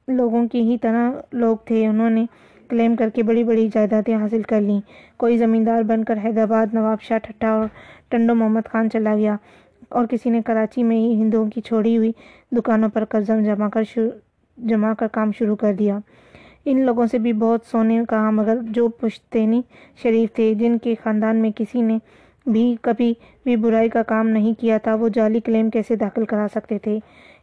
لوگوں 0.07 0.47
کی 0.47 0.61
ہی 0.61 0.77
طرح 0.77 1.11
لوگ 1.31 1.57
تھے، 1.65 1.85
انہوں 1.87 2.09
نے 2.09 2.25
کلیم 2.69 2.95
کر 2.95 3.09
کے 3.09 3.23
بڑی 3.23 3.43
بڑی 3.43 3.67
جائیدادیں 3.73 4.15
حاصل 4.15 4.41
کر 4.41 4.61
لیں۔ 4.61 4.79
کوئی 5.17 5.37
زمیندار 5.37 5.81
بن 5.83 6.03
کر 6.03 6.17
حیدرآباد، 6.23 6.73
نواب 6.73 7.01
شاہ 7.01 7.17
ٹھٹا 7.17 7.49
اور 7.49 7.65
ٹنڈو 8.09 8.35
محمد 8.35 8.67
خان 8.71 8.89
چلا 8.89 9.15
گیا 9.15 9.35
اور 9.89 10.05
کسی 10.05 10.29
نے 10.29 10.41
کراچی 10.45 10.83
میں 10.83 10.97
ہی 10.97 11.13
ہندوؤں 11.13 11.49
کی 11.49 11.61
چھوڑی 11.61 11.97
ہوئی 11.97 12.11
دکانوں 12.51 12.89
پر 12.89 13.05
قرضہ 13.05 13.41
جمع 13.45 13.69
کر 13.69 13.97
جمع 14.57 14.93
کر 14.93 15.07
کام 15.07 15.31
شروع 15.31 15.55
کر 15.55 15.73
دیا۔ 15.73 15.97
ان 16.69 16.81
لوگوں 16.81 17.05
سے 17.07 17.17
بھی 17.17 17.33
بہت 17.33 17.65
سونے 17.71 18.01
کہا 18.09 18.29
مگر 18.29 18.57
جو 18.69 18.87
پشتینی 18.87 19.61
شریف 20.03 20.33
تھے، 20.33 20.53
جن 20.53 20.77
کے 20.77 20.95
خاندان 21.03 21.37
میں 21.37 21.51
کسی 21.55 21.81
نے 21.81 21.97
بھی 22.45 22.75
کبھی 22.81 23.13
بھی 23.43 23.55
برائی 23.55 23.89
کا 23.89 24.03
کام 24.03 24.29
نہیں 24.29 24.53
کیا 24.59 24.77
تھا، 24.77 24.95
وہ 24.95 25.09
جعلی 25.09 25.39
کلیم 25.39 25.69
کیسے 25.69 25.95
داخل 25.95 26.25
کرا 26.25 26.47
سکتے 26.53 26.79
تھے؟ 26.79 26.99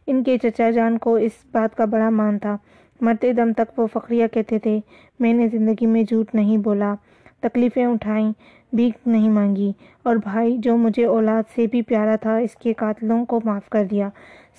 ان 0.07 0.23
کے 0.23 0.37
چچا 0.37 0.69
جان 0.71 0.97
کو 0.97 1.15
اس 1.15 1.31
بات 1.51 1.75
کا 1.77 1.85
بڑا 1.85 2.09
مان 2.09 2.39
تھا۔ 2.39 2.57
مرتے 3.01 3.33
دم 3.33 3.53
تک 3.53 3.79
وہ 3.79 3.87
فخریہ 3.93 4.27
کہتے 4.27 4.59
تھے، 4.59 4.79
میں 5.19 5.33
نے 5.33 5.47
زندگی 5.47 5.85
میں 5.85 6.03
جھوٹ 6.03 6.35
نہیں 6.35 6.57
بولا، 6.57 6.93
تکلیفیں 7.41 7.85
اٹھائیں، 7.85 8.31
بھیک 8.73 9.07
نہیں 9.07 9.29
مانگی، 9.29 9.71
اور 10.03 10.15
بھائی 10.15 10.57
جو 10.57 10.77
مجھے 10.77 11.05
اولاد 11.05 11.43
سے 11.55 11.67
بھی 11.67 11.81
پیارا 11.81 12.15
تھا، 12.15 12.37
اس 12.37 12.55
کے 12.55 12.73
قاتلوں 12.73 13.25
کو 13.25 13.39
معاف 13.43 13.69
کر 13.69 13.83
دیا۔ 13.83 14.09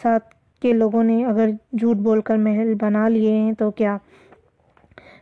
ساتھ 0.03 0.35
کے 0.63 0.73
لوگوں 0.73 1.05
نے 1.05 1.25
اگر 1.25 1.51
جھوٹ 1.73 1.97
بول 1.97 2.21
کر 2.21 2.37
محل 2.37 2.75
بنا 2.81 3.09
لیے 3.09 3.33
ہیں 3.33 3.53
تو 3.53 3.71
کیا؟ 3.71 3.97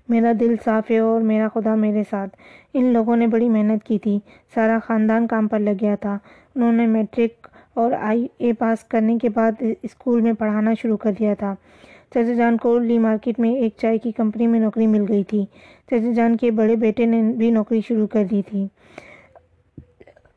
میرا 0.09 0.33
دل 0.41 0.55
صاف 0.65 0.91
ہے 0.91 0.99
اور 0.99 1.21
میرا 1.21 1.49
خدا 1.55 1.75
میرے 1.75 2.03
ساتھ۔ 2.11 2.37
ان 2.75 2.85
لوگوں 2.85 3.17
نے 3.17 3.27
بڑی 3.27 3.49
محنت 3.49 3.85
کی 3.85 3.99
تھی۔ 3.99 4.19
سارا 4.55 4.79
خاندان 4.85 5.27
کام 5.27 5.49
پر 5.49 5.59
لگ 5.59 5.71
گیا 5.81 5.95
تھا۔ 5.95 6.19
انہوں 6.55 6.73
نے 6.73 6.87
میٹرک 6.87 7.49
اور 7.75 7.93
آئی 7.93 8.27
اے 8.39 8.53
پاس 8.53 8.85
کرنے 8.85 9.19
کے 9.19 9.29
بعد 9.29 9.63
اسکول 9.83 10.21
میں 10.21 10.33
پڑھانا 10.33 10.75
شروع 10.83 10.97
کر 10.97 11.13
دیا 11.19 11.35
تھا۔ 11.35 11.55
چچا 12.11 12.33
جان 12.35 12.57
کو 12.57 12.79
لی 12.79 12.99
مارکیٹ 12.99 13.39
میں 13.39 13.55
ایک 13.55 13.73
چائے 13.77 13.99
کی 13.99 14.13
کمپنی 14.13 14.47
میں 14.47 14.61
نوکری 14.61 14.87
مل 14.87 15.05
گئی 15.09 15.25
تھی۔ 15.25 15.45
چچا 15.87 16.13
جان 16.13 16.37
کے 16.37 16.51
بڑے 16.51 16.77
بیٹے 16.77 17.07
نے 17.07 17.23
بھی 17.37 17.51
نوکری 17.51 17.81
شروع 17.89 18.07
کر 18.07 18.25
دی 18.31 18.43
تھی۔ 18.47 18.67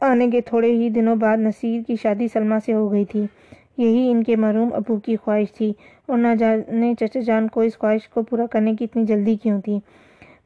آنے 0.02 0.30
کے 0.30 0.42
تھوڑے 0.42 0.72
ہی 0.72 0.90
دنوں 0.90 1.16
بعد 1.16 1.38
نصیر 1.38 1.82
کی 1.88 1.96
شادی 2.02 2.28
سلمہ 2.28 2.56
سے 2.66 2.74
ہو 2.74 2.92
گئی 2.92 3.06
تھی۔ 3.06 3.26
یہی 3.78 4.12
ان 4.12 4.24
کے 4.24 4.36
مرحوم 4.36 4.70
ابو 4.74 5.00
کی 5.00 5.16
خواہش 5.16 5.52
تھی 5.52 5.74
اور 6.06 6.18
نہ 6.18 6.36
جانے 6.40 6.94
چچا 7.00 7.20
جان 7.20 7.48
کو 7.48 7.62
اس 7.62 7.78
خواہش 7.78 8.10
کو 8.10 8.24
پورا 8.24 8.46
کرنے 8.46 8.76
کی 8.76 8.84
اتنی 8.84 9.06
جلدی 9.06 9.36
کیوں 9.36 9.62
تھی۔ 9.62 9.80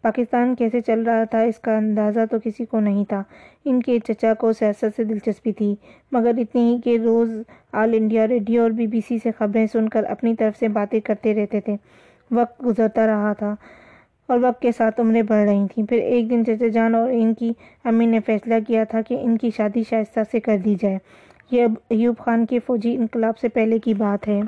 پاکستان 0.02 0.56
کیسے 0.56 0.82
چل 0.82 1.04
رہا 1.04 1.24
تھا 1.24 1.42
اس 1.42 1.60
کا 1.60 1.78
اندازہ 1.78 2.20
تو 2.32 2.38
کسی 2.44 2.66
کو 2.66 2.80
نہیں 2.80 3.06
تھا۔ 3.06 3.24
ان 3.66 3.82
کے 3.82 4.00
چچا 4.00 4.34
کو 4.34 4.54
سیاست 4.54 4.96
سے 4.96 5.04
دلچسپی 5.04 5.52
تھی، 5.52 5.76
مگر 6.12 6.32
اتنی 6.38 6.62
ہی 6.62 6.82
کہ 6.82 6.98
روز 7.04 7.32
آل 7.72 7.94
انڈیا 7.94 8.28
ریڈیو 8.28 8.62
اور 8.62 8.72
بی 8.72 8.88
بی 8.88 9.00
سی 9.08 9.18
سے 9.24 9.32
خبریں 9.38 9.66
سن 9.74 9.90
کر 9.90 10.04
اپنی 10.04 10.36
طرف 10.36 10.60
سے 10.60 10.68
باتیں 10.68 11.00
کرتے 11.00 11.34
رہتے 11.34 11.62
تھے۔ 11.62 11.76
وقت 12.32 12.66
گزرتا 12.66 13.08
رہا 13.08 13.34
تھا 13.34 13.56
اور 14.28 14.40
وقت 14.42 14.62
کے 14.62 14.72
ساتھ 14.78 15.02
عمریں 15.02 15.22
بڑھ 15.22 15.50
رہی 15.50 15.68
تھیں۔ 15.74 15.86
پھر 15.86 15.98
ایک 15.98 16.30
دن 16.30 16.46
چچا 16.46 16.68
جان 16.68 16.96
اور 16.96 17.10
ان 17.14 17.34
کی 17.34 17.52
امی 17.84 18.06
نے 18.06 18.20
فیصلہ 18.26 18.56
کیا 18.68 18.84
تھا 18.84 19.02
کہ 19.02 19.18
ان 19.22 19.38
کی 19.38 19.50
شادی 19.58 19.84
شائستہ 19.90 20.20
سے 20.32 20.40
کر 20.40 20.58
دی 20.66 20.76
جائے۔ 20.82 20.98
یہ 21.52 21.68
ایوب 21.90 22.18
خان 22.18 22.46
کے 22.46 22.60
فوجی 22.60 22.96
انقلاب 22.96 23.38
سے 23.38 23.50
پہلے 23.50 23.80
کی 23.80 23.94
بات 23.94 24.28
ہے۔ 24.28 24.42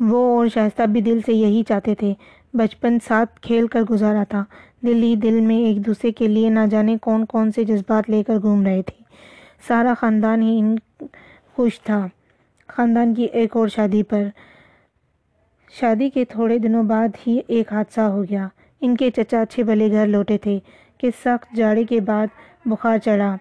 وہ 0.00 0.38
اور 0.38 0.46
شائستہ 0.46 0.82
بھی 0.82 1.00
دل 1.00 1.20
سے 1.26 1.32
یہی 1.32 1.62
چاہتے 1.62 1.94
تھے۔ 1.94 2.14
بچپن 2.54 2.98
ساتھ 3.08 3.40
کھیل 3.40 3.66
کر 3.66 3.82
گزارا 3.82 4.24
تھا۔ 4.28 4.44
دل 4.86 5.02
ہی 5.02 5.16
دل 5.16 5.40
میں 5.40 5.56
ایک 5.56 5.86
دوسرے 5.86 6.12
کے 6.12 6.28
لیے 6.28 6.50
نہ 6.50 6.60
جانے 6.70 6.96
کون 7.02 7.24
کون 7.26 7.52
سے 7.52 7.64
جذبات 7.64 8.10
لے 8.10 8.22
کر 8.22 8.36
گھوم 8.42 8.62
رہے 8.66 8.82
تھے۔ 8.82 9.02
سارا 9.68 9.94
خاندان 10.00 10.42
ہی 10.42 10.58
ان 10.58 10.76
خوش 11.56 11.80
تھا۔ 11.80 12.06
خاندان 12.66 13.14
کی 13.14 13.24
ایک 13.24 13.56
اور 13.56 13.68
شادی 13.68 14.02
پر۔ 14.02 14.22
شادی 15.70 16.10
کے 16.10 16.24
تھوڑے 16.24 16.58
دنوں 16.58 16.82
بعد 16.82 17.08
ہی 17.26 17.40
ایک 17.46 17.72
حادثہ 17.72 18.00
ہو 18.00 18.22
گیا۔ 18.22 18.48
ان 18.80 18.96
کے 18.96 19.10
چچا 19.10 19.40
اچھے 19.40 19.62
بھلے 19.62 19.90
گھر 19.90 20.06
لوٹے 20.06 20.38
تھے۔ 20.38 20.58
کہ 20.98 21.10
سخت 21.24 21.56
جاڑے 21.56 21.84
کے 21.84 22.00
بعد 22.00 22.26
بخار 22.66 22.98
چڑھا۔ 22.98 23.36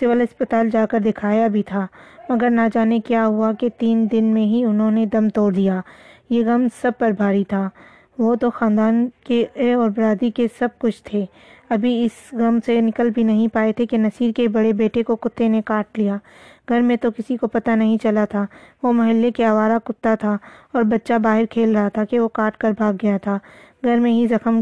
سول 0.00 0.20
اسپتال 0.20 0.70
جا 0.70 0.86
کر 0.86 0.98
دکھایا 0.98 1.46
بھی 1.46 1.62
تھا، 1.62 1.86
مگر 2.28 2.50
نہ 2.50 2.60
جانے 2.74 3.00
کیا 3.00 3.26
ہوا 3.26 3.52
کہ 3.52 3.68
تین 3.78 4.08
دن 4.12 4.24
میں 4.24 4.44
ہی 4.44 4.64
انہوں 4.64 4.90
نے 4.90 5.06
دم 5.06 5.28
توڑ 5.28 5.52
دیا۔ 5.52 5.80
یہ 6.30 6.44
غم 6.46 6.66
سب 6.82 6.92
پر 6.98 7.10
بھاری 7.10 7.44
تھا۔ 7.44 7.68
وہ 8.18 8.34
تو 8.34 8.50
خاندان 8.50 9.08
کے 9.24 9.44
اور 9.74 9.88
برادری 9.88 10.30
کے 10.30 10.46
سب 10.58 10.68
کچھ 10.78 11.02
تھے۔ 11.04 11.24
ابھی 11.68 12.04
اس 12.04 12.32
غم 12.32 12.58
سے 12.66 12.80
نکل 12.80 13.10
بھی 13.10 13.22
نہیں 13.22 13.48
پائے 13.48 13.72
تھے 13.72 13.86
کہ 13.86 13.98
نصیر 13.98 14.32
کے 14.32 14.48
بڑے 14.48 14.72
بیٹے 14.72 15.02
کو 15.02 15.16
کتے 15.16 15.48
نے 15.48 15.62
کاٹ 15.64 15.98
لیا۔ 15.98 16.16
گھر 16.68 16.80
میں 16.80 16.96
تو 16.96 17.10
کسی 17.10 17.36
کو 17.36 17.46
پتہ 17.46 17.70
نہیں 17.70 17.98
چلا 18.02 18.24
تھا۔ 18.24 18.46
وہ 18.82 18.92
محلے 18.92 19.30
کے 19.30 19.44
آوارہ 19.44 19.78
کتا 19.84 20.14
تھا 20.14 20.36
اور 20.72 20.82
بچہ 20.82 21.18
باہر 21.22 21.44
کھیل 21.50 21.76
رہا 21.76 21.88
تھا 21.88 22.04
کہ 22.04 22.20
وہ 22.20 22.28
کاٹ 22.28 22.56
کر 22.56 22.70
بھاگ 22.76 22.94
گیا 23.02 23.16
تھا۔ 23.18 23.38
گھر 23.84 23.96
میں 23.96 24.12
ہی 24.12 24.26
زخم 24.26 24.60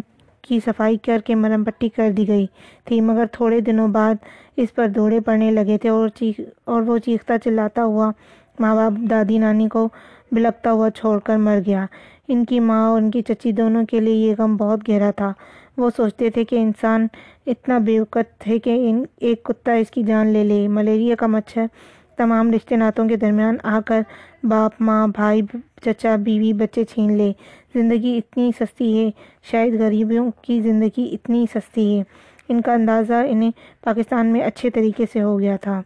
کی 0.48 0.60
صفائی 0.64 0.96
کر 0.96 1.20
کے 1.26 1.34
مرم 1.34 1.64
پٹی 1.64 1.88
کر 1.88 2.10
دی 2.16 2.26
گئی 2.28 2.46
تھی، 2.84 3.00
مگر 3.00 3.26
تھوڑے 3.32 3.60
دنوں 3.60 3.88
بعد 3.88 4.14
اس 4.56 4.74
پر 4.74 4.88
دوڑے 4.88 5.20
پڑنے 5.20 5.50
لگے 5.50 5.78
تھے 5.78 5.88
اور 5.88 6.08
چیخ، 6.08 6.40
اور 6.64 6.82
وہ 6.82 6.98
چیختا 6.98 7.38
چلاتا 7.38 7.84
ہوا 7.84 8.10
ماں 8.58 8.74
باپ، 8.74 8.92
دادی، 9.10 9.38
نانی 9.38 9.68
کو 9.68 9.88
بلکتا 10.32 10.72
ہوا 10.72 10.90
چھوڑ 10.90 11.18
کر 11.18 11.36
مر 11.36 11.58
گیا۔ 11.66 11.86
ان 12.28 12.44
کی 12.44 12.60
ماں 12.60 12.88
اور 12.88 13.02
ان 13.02 13.10
کی 13.10 13.22
چچی 13.22 13.52
دونوں 13.52 13.84
کے 13.86 14.00
لیے 14.00 14.14
یہ 14.14 14.34
غم 14.38 14.56
بہت 14.56 14.88
گہرا 14.88 15.10
تھا۔ 15.10 15.32
وہ 15.76 15.90
سوچتے 15.96 16.30
تھے 16.30 16.44
کہ 16.44 16.56
انسان 16.56 17.06
اتنا 17.46 17.78
بے 17.78 17.98
وقت 18.00 18.46
ہے 18.48 18.58
کہ 18.58 18.76
ان، 18.88 19.04
ایک 19.16 19.42
کتا 19.44 19.72
اس 19.72 19.90
کی 19.90 20.02
جان 20.02 20.26
لے 20.26 20.44
لے۔ 20.44 20.66
ملیریا 20.68 21.14
کا 21.14 21.26
مچھر 21.26 21.66
تمام 22.16 22.50
رشتے 22.50 22.76
ناتوں 22.76 23.08
کے 23.08 23.16
درمیان 23.16 23.56
آ 23.62 23.80
کر 23.86 24.00
باپ، 24.42 24.72
ماں، 24.80 25.08
بھائی، 25.08 25.42
چچا، 25.82 26.16
بیوی، 26.16 26.52
بچے 26.52 26.84
چھین 26.84 27.16
لے۔ 27.16 27.32
زندگی 27.74 28.16
اتنی 28.16 28.50
سستی 28.60 29.04
ہے، 29.04 29.10
شاید 29.42 29.80
غریبوں 29.80 30.30
کی 30.42 30.60
زندگی 30.60 31.08
اتنی 31.12 31.46
سستی 31.54 31.98
ہے۔ 31.98 32.04
ان 32.48 32.60
کا 32.60 32.72
اندازہ 32.72 33.14
انہیں 33.28 33.50
پاکستان 33.84 34.26
میں 34.26 34.40
اچھے 34.40 34.70
طریقے 34.70 35.04
سے 35.12 35.22
ہو 35.22 35.40
گیا 35.40 35.56
تھا۔ 35.56 35.82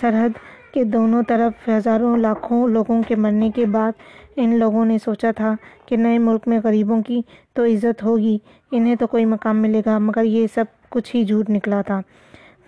سرحد 0.00 0.28
کے 0.74 0.84
دونوں 0.84 1.22
طرف 1.28 1.68
ہزاروں 1.68 2.16
لاکھوں 2.16 2.68
لوگوں 2.68 3.02
کے 3.08 3.16
مرنے 3.16 3.50
کے 3.54 3.66
بعد 3.66 3.92
ان 4.36 4.58
لوگوں 4.58 4.84
نے 4.84 4.98
سوچا 4.98 5.30
تھا 5.30 5.54
کہ 5.86 5.96
نئے 5.96 6.18
ملک 6.18 6.48
میں 6.48 6.60
غریبوں 6.64 7.02
کی 7.02 7.22
تو 7.52 7.64
عزت 7.64 8.02
ہوگی، 8.02 8.38
انہیں 8.70 8.94
تو 8.94 9.06
کوئی 9.06 9.24
مقام 9.24 9.62
ملے 9.62 9.82
گا، 9.86 9.98
مگر 9.98 10.22
یہ 10.24 10.46
سب 10.54 10.64
کچھ 10.88 11.16
ہی 11.16 11.24
جھوٹ 11.24 11.50
نکلا 11.50 11.82
تھا۔ 11.82 12.00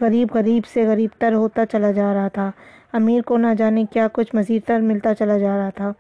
غریب 0.01 0.29
غریب 0.35 0.67
سے 0.67 0.87
غریب 0.87 1.11
تر 1.19 1.33
ہوتا 1.33 1.67
چلا 1.67 1.91
جا 1.91 2.15
رہا 2.15 2.29
تھا۔ 2.29 2.51
امیر 2.95 3.23
کو 3.23 3.37
نہ 3.37 3.47
جانے 3.59 3.85
کیا 3.93 4.09
کچھ 4.13 4.35
مزید 4.35 4.63
تر 4.67 4.81
ملتا 4.81 5.15
چلا 5.15 5.39
جا 5.39 5.57
رہا 5.57 5.71
تھا۔ 5.71 5.93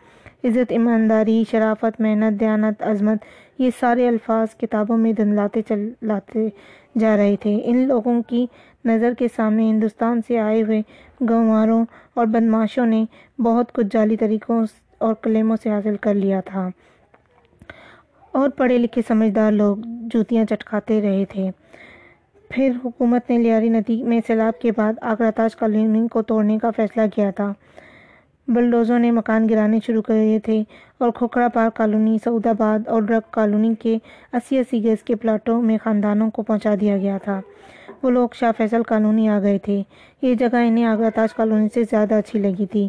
عزت، 0.44 0.72
ایمانداری، 0.72 1.44
شرافت، 1.50 2.00
محنت، 2.00 2.40
دیانت، 2.40 2.82
عظمت، 2.82 3.18
یہ 3.58 3.70
سارے 3.80 4.08
الفاظ 4.08 4.56
کتابوں 4.56 4.96
میں 4.96 5.12
دھندلاتے 5.12 5.62
چل 5.62 5.92
لاتے 6.02 6.48
جا 6.98 7.16
رہے 7.16 7.36
تھے۔ 7.40 7.60
ان 7.64 7.88
لوگوں 7.88 8.22
کی 8.22 8.46
نظر 8.84 9.12
کے 9.18 9.26
سامنے 9.36 9.70
ہندوستان 9.70 10.20
سے 10.28 10.38
آئے 10.38 10.62
ہوئے 10.62 10.82
گنواروں 11.20 11.84
اور 12.14 12.26
بدماشوں 12.26 12.86
نے 12.86 13.04
بہت 13.38 13.72
کچھ 13.72 13.86
جعلی 13.92 14.16
طریقوں 14.16 14.66
اور 14.98 15.14
کلیموں 15.14 15.56
سے 15.62 15.70
حاصل 15.70 15.96
کر 16.00 16.14
لیا 16.14 16.40
تھا۔ 16.40 16.68
اور 18.32 18.48
پڑھے 18.48 18.78
لکھے 18.78 19.02
سمجھدار 19.08 19.52
لوگ 19.52 19.76
جوتیاں 19.84 20.44
چٹکاتے 20.44 21.00
رہے 21.00 21.24
تھے۔ 21.24 21.50
پھر 22.48 22.72
حکومت 22.84 23.30
نے 23.30 23.38
لیاری 23.38 23.68
ندی 23.68 24.02
میں 24.02 24.20
سیلاب 24.26 24.60
کے 24.60 24.70
بعد 24.76 24.92
آگرہ 25.00 25.30
تاج 25.30 25.56
کالونی 25.56 26.08
کو 26.08 26.22
توڑنے 26.22 26.58
کا 26.58 26.70
فیصلہ 26.70 27.02
کیا 27.14 27.30
تھا۔ 27.30 27.52
بلڈوزوں 28.48 28.98
نے 28.98 29.10
مکان 29.10 29.48
گرانے 29.48 29.78
شروع 29.86 30.02
کر 30.02 30.14
دیے 30.14 30.38
تھے 30.38 30.62
اور 30.98 31.10
کھوکھرا 31.10 31.48
پارک 31.48 31.76
کالونی 31.76 32.18
سعود 32.24 32.46
آباد 32.46 32.88
اور 32.88 33.02
ڈرگ 33.02 33.20
کالونی 33.30 33.74
کے 33.74 33.98
اسی 34.32 34.58
اسی 34.58 34.84
گز 34.84 35.02
کے 35.02 35.14
پلاٹوں 35.14 35.62
میں 35.62 35.78
خاندانوں 35.84 36.30
کو 36.30 36.42
پہنچا 36.42 36.74
دیا 36.80 36.98
گیا 36.98 37.18
تھا۔ 37.18 37.40
وہ 38.02 38.10
لوگ 38.10 38.28
شاہ 38.34 38.52
فیصل 38.56 38.82
کالونی 38.82 39.28
آ 39.28 39.40
گئے 39.40 39.58
تھے۔ 39.58 39.82
یہ 40.22 40.34
جگہ 40.34 40.56
انہیں 40.66 40.84
آگرہ 40.84 41.10
تاج 41.14 41.34
کالونی 41.34 41.68
سے 41.74 41.82
زیادہ 41.82 42.14
اچھی 42.14 42.38
لگی 42.38 42.66
تھی۔ 42.66 42.88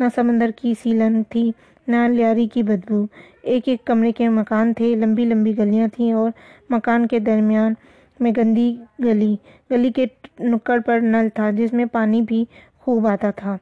نہ 0.00 0.04
سمندر 0.14 0.50
کی 0.56 0.74
سیلن 0.82 1.22
تھی، 1.28 1.52
نہ 1.86 1.96
لیاری 1.96 2.46
کی 2.46 2.62
بدبو۔ 2.62 3.06
ایک 3.42 3.62
ایک 3.68 3.84
کمرے 3.84 4.12
کے 4.12 4.28
مکان 4.28 4.72
تھے، 4.72 4.94
لمبی 4.94 5.24
لمبی 5.24 5.58
گلیاں 5.58 5.88
تھیں 5.88 6.12
اور 6.12 6.30
مکان 6.70 7.06
کے 7.06 7.18
درمیان 7.18 7.74
میں 8.22 8.32
گندی 8.36 8.76
گلی 9.04 9.36
گلی 9.70 9.92
کے 9.92 10.06
نکڑ 10.40 10.80
پر 10.86 11.00
نل 11.00 11.28
تھا 11.34 11.50
جس 11.50 11.72
میں 11.72 11.84
پانی 11.84 12.22
بھی 12.22 12.44
خوب 12.80 13.06
آتا 13.06 13.30
تھا۔ 13.30 13.56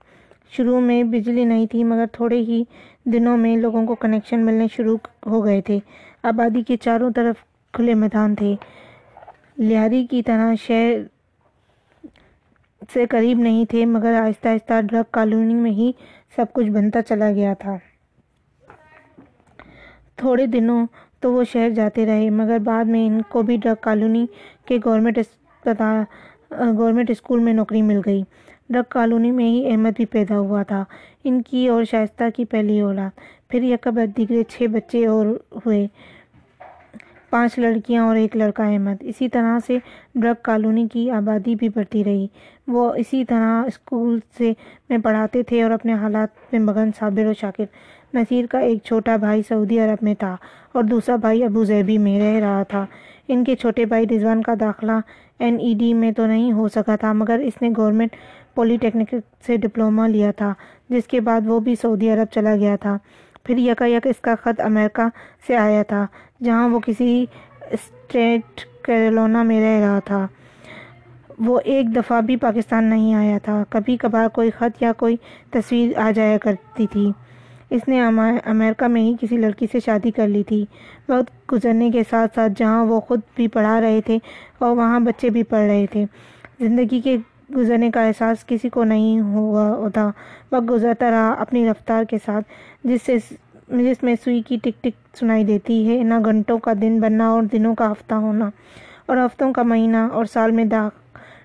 شروع 0.50 0.80
میں 0.80 1.02
بجلی 1.02 1.44
نہیں 1.44 1.66
تھی 1.66 1.84
مگر 1.84 2.04
تھوڑے 2.12 2.38
ہی 2.40 2.62
دنوں 3.04 3.36
میں 3.36 3.56
لوگوں 3.56 3.86
کو 3.86 3.94
کنیکشن 3.94 4.44
ملنے 4.46 4.66
شروع 4.76 4.96
ہو 5.26 5.44
گئے 5.44 5.60
تھے۔ 5.60 5.78
آبادی 6.22 6.62
کے 6.62 6.76
چاروں 6.76 7.10
طرف 7.16 7.44
کھلے 7.72 7.94
میدان 7.94 8.34
تھے۔ 8.34 8.54
لیاری 9.56 10.06
کی 10.06 10.22
طرح 10.22 10.54
شہر 10.62 10.92
سے 12.92 13.06
قریب 13.06 13.38
نہیں 13.38 13.64
تھے 13.64 13.84
مگر 13.86 14.14
آہستہ 14.14 14.48
آہستہ 14.48 14.80
ڈرگ 14.80 15.02
کالونی 15.10 15.54
میں 15.54 15.70
ہی 15.70 15.92
سب 16.36 16.46
کچھ 16.52 16.66
بنتا 16.66 17.02
چلا 17.02 17.30
گیا 17.30 17.54
تھا۔ 17.54 17.76
تھوڑے 20.16 20.46
دنوں 20.46 20.86
تو 21.20 21.32
وہ 21.32 21.44
شہر 21.44 21.70
جاتے 21.70 22.06
رہے۔ 22.06 22.30
مگر 22.30 22.58
بعد 22.64 22.84
میں 22.84 23.06
ان 23.06 23.20
کو 23.28 23.42
بھی 23.42 23.56
ڈرگ 23.56 23.74
کالونی 23.80 24.26
کے 24.64 24.78
گورنمنٹ 24.84 25.18
اسپتال 25.18 26.02
گورنمنٹ 26.78 27.10
اسکول 27.10 27.40
میں 27.40 27.52
نوکری 27.52 27.82
مل 27.82 28.00
گئی۔ 28.06 28.22
ڈرگ 28.70 28.82
کالونی 28.88 29.30
میں 29.30 29.44
ہی 29.44 29.70
احمد 29.70 29.90
بھی 29.96 30.06
پیدا 30.06 30.38
ہوا 30.38 30.62
تھا۔ 30.62 30.84
ان 31.24 31.42
کی 31.42 31.68
اور 31.68 31.84
شائستہ 31.84 32.24
کی 32.36 32.44
پہلی 32.44 32.80
اولاد۔ 32.80 33.10
پھر 33.48 33.62
یکبد 33.62 34.16
دیگرے 34.16 34.42
چھ 34.48 34.62
بچے 34.72 35.06
اور 35.06 35.26
ہوئے۔ 35.66 35.86
پانچ 37.30 37.58
لڑکیاں 37.58 38.04
اور 38.04 38.16
ایک 38.16 38.36
لڑکا 38.36 38.64
احمد۔ 38.64 38.96
اسی 39.00 39.28
طرح 39.28 39.58
سے 39.66 39.78
ڈرگ 40.14 40.34
کالونی 40.42 40.86
کی 40.92 41.10
آبادی 41.10 41.54
بھی 41.54 41.68
بڑھتی 41.68 42.04
رہی۔ 42.04 42.26
وہ 42.68 42.94
اسی 42.94 43.24
طرح 43.24 43.64
اسکول 43.66 44.18
سے 44.38 44.52
میں 44.88 44.98
پڑھاتے 44.98 45.42
تھے 45.42 45.62
اور 45.62 45.70
اپنے 45.70 45.94
حالات 45.94 46.28
میں 46.52 46.60
مگن، 46.60 46.90
صابر 46.98 47.26
و 47.26 47.32
شاکر 47.32 47.64
نصیر 48.14 48.46
کا 48.46 48.58
ایک 48.58 48.82
چھوٹا 48.84 49.16
بھائی 49.16 49.42
سعودی 49.48 49.78
عرب 49.80 50.02
میں 50.02 50.14
تھا 50.14 50.36
اور 50.72 50.84
دوسرا 50.84 51.16
بھائی 51.16 51.44
ابوظہبی 51.44 51.98
میں 51.98 52.18
رہ 52.20 52.38
رہا 52.40 52.62
تھا۔ 52.62 52.86
ان 53.28 53.44
کے 53.44 53.54
چھوٹے 53.56 53.84
بھائی 53.84 54.06
رضوان 54.08 54.42
کا 54.42 54.54
داخلہ 54.60 54.92
این 55.38 55.58
ای 55.60 55.74
ڈی 55.78 55.94
میں 55.94 56.12
تو 56.12 56.26
نہیں 56.26 56.52
ہو 56.52 56.68
سکا 56.68 56.96
تھا، 56.96 57.12
مگر 57.12 57.38
اس 57.38 57.62
نے 57.62 57.68
گورنمنٹ 57.76 58.16
پولی 58.54 58.76
ٹیکنک 58.76 59.14
سے 59.46 59.56
ڈپلومہ 59.56 60.06
لیا 60.08 60.30
تھا، 60.30 60.52
جس 60.88 61.06
کے 61.06 61.20
بعد 61.20 61.40
وہ 61.46 61.60
بھی 61.60 61.74
سعودی 61.74 62.10
عرب 62.10 62.32
چلا 62.34 62.56
گیا 62.56 62.76
تھا۔ 62.76 62.96
پھر 63.44 63.58
یکا 63.58 63.86
یک 63.86 64.06
اس 64.06 64.20
کا 64.20 64.34
خط 64.42 64.60
امریکہ 64.60 65.08
سے 65.46 65.56
آیا 65.56 65.82
تھا، 65.82 66.06
جہاں 66.44 66.68
وہ 66.68 66.80
کسی 66.80 67.26
اسٹیٹ 67.70 68.60
کیرولینا 68.84 69.42
میں 69.42 69.60
رہ 69.60 69.80
رہا 69.86 69.98
تھا۔ 69.98 70.26
وہ 71.38 71.60
ایک 71.64 71.96
دفعہ 71.96 72.20
بھی 72.20 72.36
پاکستان 72.36 72.84
نہیں 72.84 73.14
آیا 73.14 73.38
تھا، 73.42 73.62
کبھی 73.68 73.96
کبھار 73.96 74.28
کوئی 74.28 74.50
خط 74.50 74.82
یا 74.82 74.92
کوئی 74.92 75.16
تصویر 75.50 75.98
آ 75.98 76.10
جایا 76.10 76.38
کرتی 76.38 76.86
تھی۔ 76.86 77.10
اس 77.70 77.88
نے 77.88 78.00
امریکہ 78.02 78.86
میں 78.88 79.02
ہی 79.02 79.14
کسی 79.20 79.36
لڑکی 79.36 79.66
سے 79.72 79.80
شادی 79.80 80.10
کر 80.10 80.28
لی 80.28 80.42
تھی۔ 80.42 80.64
وقت 81.08 81.52
گزرنے 81.52 81.90
کے 81.90 82.02
ساتھ 82.10 82.34
ساتھ 82.34 82.52
جہاں 82.56 82.84
وہ 82.84 83.00
خود 83.00 83.20
بھی 83.34 83.46
پڑھا 83.48 83.80
رہے 83.80 84.00
تھے 84.06 84.18
اور 84.58 84.76
وہاں 84.76 85.00
بچے 85.00 85.30
بھی 85.30 85.42
پڑھ 85.42 85.66
رہے 85.68 85.86
تھے۔ 85.92 86.04
زندگی 86.60 87.00
کے 87.00 87.16
گزرنے 87.56 87.90
کا 87.90 88.02
احساس 88.02 88.44
کسی 88.46 88.68
کو 88.68 88.84
نہیں 88.84 89.20
ہوا 89.20 89.66
ہوتا۔ 89.68 90.08
وقت 90.52 90.70
گزرتا 90.70 91.10
رہا 91.10 91.30
اپنی 91.38 91.66
رفتار 91.68 92.04
کے 92.04 92.16
ساتھ، 92.26 92.44
جس 92.84 93.02
سے 93.06 93.16
جس 93.68 94.02
میں 94.02 94.14
سوئی 94.24 94.40
کی 94.42 94.56
ٹک 94.62 94.82
ٹک 94.82 95.16
سنائی 95.18 95.44
دیتی 95.44 95.76
ہے۔ 95.88 96.02
نہ 96.04 96.14
گھنٹوں 96.24 96.58
کا 96.58 96.72
دن 96.80 96.98
بننا 97.00 97.28
اور 97.28 97.42
دنوں 97.42 97.74
کا 97.74 97.90
ہفتہ 97.92 98.14
ہونا، 98.14 98.48
اور 99.06 99.16
ہفتوں 99.16 99.52
کا 99.52 99.62
مہینہ 99.62 99.96
اور 100.12 100.24
سال 100.24 100.50
میں 100.50 100.64
داغ 100.64 100.88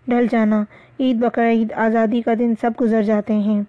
ڈھل 0.08 0.28
جانا۔ 0.32 0.64
عید، 1.00 1.20
بقرعید، 1.20 1.74
آزادی 1.86 2.22
کا 2.22 2.34
دن 2.40 2.54
سب 2.62 2.72
گزر 2.82 3.04
جاتے 3.04 3.34
ہیں۔ 3.36 3.62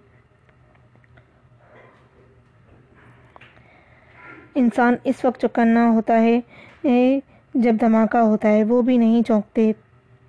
انسان 4.57 4.95
اس 5.05 5.25
وقت 5.25 5.40
چکنا 5.40 5.90
ہوتا 5.90 6.23
ہے 6.23 6.40
جب 7.55 7.75
دھماکہ 7.81 8.16
ہوتا 8.16 8.49
ہے، 8.49 8.64
وہ 8.64 8.83
بھی 8.83 8.97
نہیں 8.97 9.23
چونکتے 9.23 9.73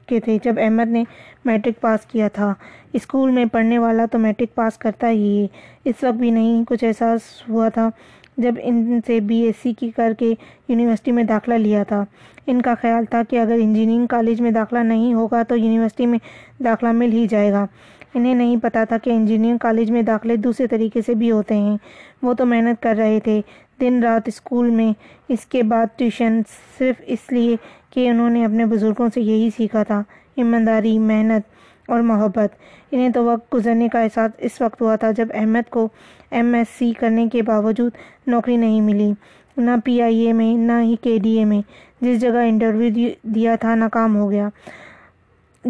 کے 0.06 0.20
تھے۔ 0.20 0.38
جب 0.44 0.56
احمد 0.58 0.88
نے 0.88 1.04
میٹرک 1.46 1.82
پاس 1.82 2.06
کیا 2.06 2.28
تھا، 2.28 2.54
اسکول 2.94 3.32
میں 3.32 3.46
پڑھنے 3.46 3.80
والا 3.80 4.06
تو 4.06 4.20
میٹرک 4.20 4.56
پاس 4.56 4.78
کرتا 4.78 5.10
ہی 5.10 5.42
ہے۔ 5.42 5.48
اس 5.86 6.04
وقت 6.04 6.16
بھی 6.16 6.32
نہیں، 6.32 6.64
کچھ 6.68 6.84
احساس 6.84 7.22
ہوا 7.50 7.70
تھا 7.70 7.90
جب 8.38 8.54
ان 8.64 9.00
سے 9.08 9.20
بی 9.20 9.42
ایس 9.42 9.56
سی 9.64 9.74
کی 9.74 9.90
کر 9.96 10.14
کے 10.20 10.34
یونیورسٹی 10.68 11.12
میں 11.12 11.24
داخلہ 11.24 11.54
لیا 11.54 11.84
تھا۔ 11.84 12.04
ان 12.48 12.62
کا 12.62 12.74
خیال 12.82 13.06
تھا 13.06 13.22
کہ 13.30 13.40
اگر 13.40 13.56
انجینئرنگ 13.62 14.08
کالج 14.08 14.42
میں 14.42 14.52
داخلہ 14.52 14.80
نہیں 14.80 15.14
ہوگا 15.14 15.44
تو 15.44 15.56
یونیورسٹی 15.58 16.06
میں 16.06 16.20
داخلہ 16.64 16.92
مل 16.92 17.12
ہی 17.12 17.28
جائے 17.28 17.52
گا۔ 17.52 17.66
انہیں 18.14 18.36
نہیں 18.36 18.58
پتا 18.64 18.84
تھا 18.84 18.98
کہ 18.98 19.10
انجینئرنگ 19.10 19.58
کالج 19.58 19.92
میں 19.92 20.02
داخلے 20.02 20.36
دوسرے 20.36 20.68
طریقے 20.68 21.02
سے 21.06 21.14
بھی 21.14 21.32
ہوتے 21.32 21.56
ہیں۔ 21.56 21.78
وہ 22.22 22.34
تو 22.34 22.46
محنت 22.46 22.84
کر 22.84 22.96
رہے 22.98 23.20
تھے۔ 23.24 23.42
دن 23.82 24.04
رات 24.04 24.28
اسکول 24.28 24.70
میں، 24.70 24.94
اس 25.30 25.46
کے 25.46 25.64
بعد 25.64 25.86
ٹیوشن 25.96 26.42
صرف 26.78 27.02
اس 27.06 27.32
لیے 27.32 27.56
کہ 27.90 28.10
انہوں 28.10 28.30
نے 28.30 28.46
اپنے 28.46 28.66
بزرگوں 28.66 29.10
سے 29.14 29.22
یہی 29.22 29.50
سیکھا 29.58 29.84
تھا، 29.84 30.04
ایمانداری، 30.36 31.00
محنت 31.00 31.48
اور 31.88 32.00
محبت۔ 32.00 32.50
انہیں 32.92 33.10
تو 33.10 33.24
وقت 33.24 33.54
گزرنے 33.54 33.88
کا 33.88 34.00
احساس 34.00 34.32
اس 34.38 34.62
وقت 34.62 34.82
ہوا 34.82 34.96
تھا 34.96 35.12
جب 35.12 35.28
احمد 35.34 35.70
کو 35.70 35.88
ایم 36.32 36.54
ایس 36.54 36.68
سی 36.80 36.92
کرنے 37.00 37.28
کے 37.28 37.42
باوجود 37.42 37.92
نوکری 38.28 38.58
نہیں 38.58 38.82
ملی۔ 38.82 39.14
نہ 39.58 39.72
پی 39.86 40.02
آئی 40.02 40.20
اے 40.20 40.34
میں، 40.34 40.58
نہ 40.58 40.72
ہی 40.82 40.96
کے 41.02 41.18
ڈی 41.24 41.38
اے 41.38 41.46
میں۔ 41.46 41.62
جس 42.02 42.22
جگہ 42.22 42.38
انٹرویو 42.38 43.10
دیا 43.24 43.56
تھا، 43.56 43.76
ناکام 43.76 44.18
ہو 44.18 44.32
گیا۔ 44.32 44.50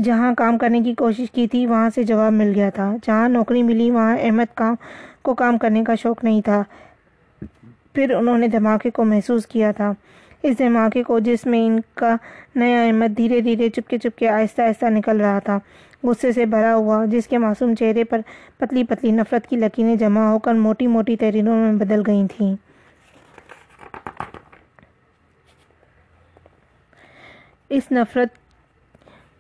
جہاں 0.04 0.36
کام 0.36 0.58
کرنے 0.58 0.82
کی 0.82 0.94
کوشش 0.94 1.32
کی 1.32 1.48
تھی، 1.48 1.66
وہاں 1.66 1.90
سے 1.96 2.04
جواب 2.04 2.34
مل 2.34 2.52
گیا 2.56 2.70
تھا۔ 2.70 2.96
جہاں 3.04 3.30
نوکری 3.30 3.64
ملی، 3.64 3.92
وہاں 3.92 4.18
احمد 4.22 4.56
کام 4.56 4.76
کو 5.22 5.36
کام 5.36 5.58
کرنے 5.58 5.84
کا 5.84 5.96
شوق 5.96 6.24
نہیں 6.24 6.42
تھا۔ 6.42 6.64
پھر 7.98 8.14
انہوں 8.14 8.38
نے 8.38 8.48
دھماکے 8.48 8.90
کو 8.90 9.06
محسوس 9.06 9.48
کیا 9.48 9.72
تھا۔ 9.72 9.94
اس 10.44 10.60
دھماکے 10.60 11.04
کو 11.04 11.20
جس 11.20 11.46
میں 11.46 11.68
ان 11.68 11.80
کا 11.96 12.16
نیا 12.56 12.82
احمد 12.82 13.18
دھیرے 13.18 13.42
دھیرے 13.42 13.70
چپکے 13.70 13.98
چپکے 13.98 14.30
آہستہ 14.30 14.62
آہستہ 14.62 14.86
نکل 14.86 15.22
رہا 15.22 15.40
تھا۔ 15.40 15.60
غصے 16.04 16.32
سے 16.32 16.46
بھرا 16.46 16.76
ہوا، 16.76 17.06
جس 17.06 17.28
کے 17.28 17.38
معصوم 17.38 17.76
چہرے 17.76 18.04
پر 18.04 18.22
پتلی 18.58 18.84
پتلی 18.84 19.12
نفرت 19.12 19.48
کی 19.48 19.56
لکیریں 19.56 19.96
جمع 19.96 20.22
ہو 20.22 20.40
کر 20.40 20.54
موٹی 20.54 20.88
موٹی 20.88 21.16
تحریروں 21.16 21.56
میں 21.56 21.74
بدل 21.74 22.02
گئی 22.08 22.22
تھیں۔ 22.38 22.56
اس 27.70 27.84
نفرت، 27.92 28.28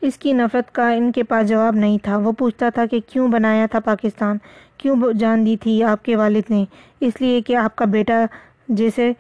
اس 0.01 0.17
کی 0.17 0.33
نفرت 0.33 0.75
کا 0.75 0.91
ان 0.91 1.11
کے 1.11 1.23
پاس 1.23 1.49
جواب 1.49 1.75
نہیں 1.75 1.97
تھا۔ 2.03 2.17
وہ 2.17 2.31
پوچھتا 2.31 2.69
تھا 2.69 2.85
کہ 2.85 2.99
کیوں 3.07 3.27
بنایا 3.27 3.65
تھا 3.65 3.79
پاکستان؟ 3.79 4.37
کیوں 4.77 5.13
جان 5.19 5.45
دی 5.45 5.57
تھی 5.57 5.83
آپ 5.83 6.05
کے 6.05 6.15
والد 6.15 6.51
نے؟ 6.51 6.65
اس 6.99 7.21
لیے 7.21 7.41
کہ 7.41 7.55
آپ 7.55 7.75
کا 7.75 7.85
بیٹا 7.85 8.25
جیسے 8.69 9.11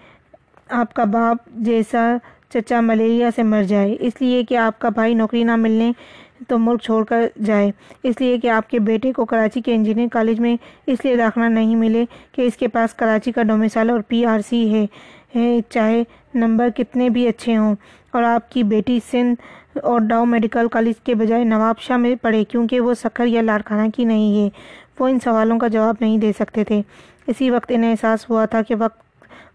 آپ 0.69 0.93
کا 0.93 1.03
باپ 1.03 1.49
جیسا 1.49 2.17
چچا 2.49 2.79
ملیریا 2.81 3.29
سے 3.35 3.43
مر 3.43 3.63
جائے، 3.63 3.95
اس 3.99 4.13
لیے 4.19 4.43
کہ 4.43 4.57
آپ 4.57 4.79
کا 4.79 4.89
بھائی 4.89 5.13
نوکری 5.13 5.43
نہ 5.43 5.55
ملنے 5.55 5.91
تو 6.47 6.59
ملک 6.59 6.81
چھوڑ 6.81 7.05
کر 7.05 7.27
جائے۔ 7.45 7.71
اس 8.03 8.15
لیے 8.21 8.37
کہ 8.37 8.49
آپ 8.49 8.69
کے 8.69 8.79
بیٹے 8.79 9.13
کو 9.13 9.25
کراچی 9.25 9.61
کے 9.61 9.75
انجینئر 9.75 10.07
کالج 10.11 10.39
میں 10.39 10.57
اس 10.87 11.05
لیے 11.05 11.15
داخلہ 11.15 11.43
نہیں 11.43 11.75
ملے 11.75 12.05
کہ 12.31 12.41
اس 12.41 12.57
کے 12.57 12.67
پاس 12.67 12.93
کراچی 12.93 13.31
کا 13.31 13.43
ڈومیسائل 13.43 13.89
اور 13.89 13.99
پی 14.07 14.25
آر 14.25 14.39
سی 14.49 14.85
ہے 15.35 15.61
چاہے 15.69 16.03
نمبر 16.33 16.69
کتنے 16.69 17.09
بھی 17.09 17.27
اچھے 17.27 17.57
ہوں۔ 17.57 17.75
اور 18.11 18.23
آپ 18.23 18.51
کی 18.51 18.63
بیٹی 18.63 18.99
سندھ 19.11 19.77
اور 19.77 19.99
ڈاؤ 19.99 20.25
میڈیکل 20.25 20.67
کالج 20.67 20.99
کے 21.03 21.15
بجائے 21.15 21.43
نواب 21.43 21.79
شاہ 21.79 21.97
میں 21.97 22.15
پڑھے، 22.21 22.43
کیونکہ 22.43 22.79
وہ 22.79 22.93
سکھر 22.93 23.25
یا 23.25 23.41
لاڑکانہ 23.41 23.89
کی 23.95 24.05
نہیں 24.05 24.43
ہے۔ 24.43 24.49
وہ 24.99 25.07
ان 25.07 25.17
سوالوں 25.23 25.59
کا 25.59 25.67
جواب 25.67 25.95
نہیں 25.99 26.17
دے 26.17 26.31
سکتے 26.39 26.63
تھے۔ 26.63 26.81
اسی 27.27 27.49
وقت 27.49 27.71
انہیں 27.75 27.91
احساس 27.91 28.29
ہوا 28.29 28.45
تھا 28.45 28.61
کہ 28.61 28.75
وقت 28.79 29.06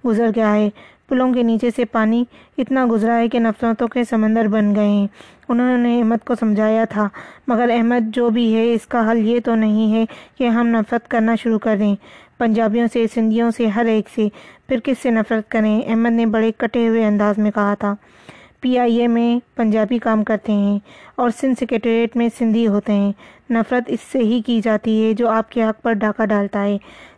گزر 0.04 0.30
گیا 0.36 0.54
ہے۔ 0.54 0.68
پلوں 1.08 1.32
کے 1.32 1.42
نیچے 1.42 1.70
سے 1.76 1.84
پانی 1.84 2.24
اتنا 2.58 2.86
گزرا 2.90 3.18
ہے 3.18 3.28
کہ 3.28 3.38
نفرتوں 3.38 3.88
کے 3.88 4.04
سمندر 4.04 4.48
بن 4.48 4.74
گئے 4.74 4.88
ہیں۔ 4.88 5.06
انہوں 5.48 5.78
نے 5.78 5.98
احمد 5.98 6.24
کو 6.24 6.34
سمجھایا 6.40 6.84
تھا، 6.84 7.08
مگر 7.46 7.70
احمد 7.72 8.14
جو 8.14 8.30
بھی 8.30 8.54
ہے، 8.56 8.72
اس 8.72 8.86
کا 8.86 9.10
حل 9.10 9.18
یہ 9.18 9.40
تو 9.44 9.54
نہیں 9.54 9.92
ہے 9.92 10.04
کہ 10.38 10.48
ہم 10.48 10.66
نفرت 10.66 11.08
کرنا 11.08 11.34
شروع 11.34 11.58
کر 11.58 11.76
دیں۔ 11.78 11.94
پنجابیوں 12.38 12.86
سے، 12.92 13.06
سندھیوں 13.14 13.50
سے، 13.50 13.66
ہر 13.66 13.84
ایک 13.84 14.08
سے۔ 14.14 14.28
پھر 14.68 14.78
کس 14.84 14.98
سے 15.02 15.10
نفرت 15.10 15.50
کریں؟ 15.50 15.82
احمد 15.86 16.10
نے 16.10 16.26
بڑے 16.26 16.50
کٹے 16.56 16.88
ہوئے 16.88 17.06
انداز 17.06 17.38
میں 17.38 17.50
کہا 17.50 17.74
تھا، 17.78 17.94
پی 18.60 18.78
آئی 18.78 18.96
اے 18.96 19.06
میں 19.06 19.56
پنجابی 19.56 19.98
کام 19.98 20.24
کرتے 20.24 20.52
ہیں 20.52 20.78
اور 21.14 21.30
سندھ 21.40 21.58
سیکریٹریٹ 21.58 22.16
میں 22.16 22.28
سندھی 22.38 22.66
ہوتے 22.66 22.92
ہیں۔ 22.92 23.12
نفرت 23.50 23.82
اس 23.86 24.00
سے 24.12 24.18
ہی 24.18 24.40
کی 24.46 24.60
جاتی 24.60 25.04
ہے 25.04 25.12
جو 25.12 25.28
آپ 25.28 25.50
کے 25.50 25.64
حق 25.64 25.82
پر 25.82 25.92
ڈاکہ 25.92 26.26
ڈالتا 26.26 26.64
ہے۔ 26.64 26.76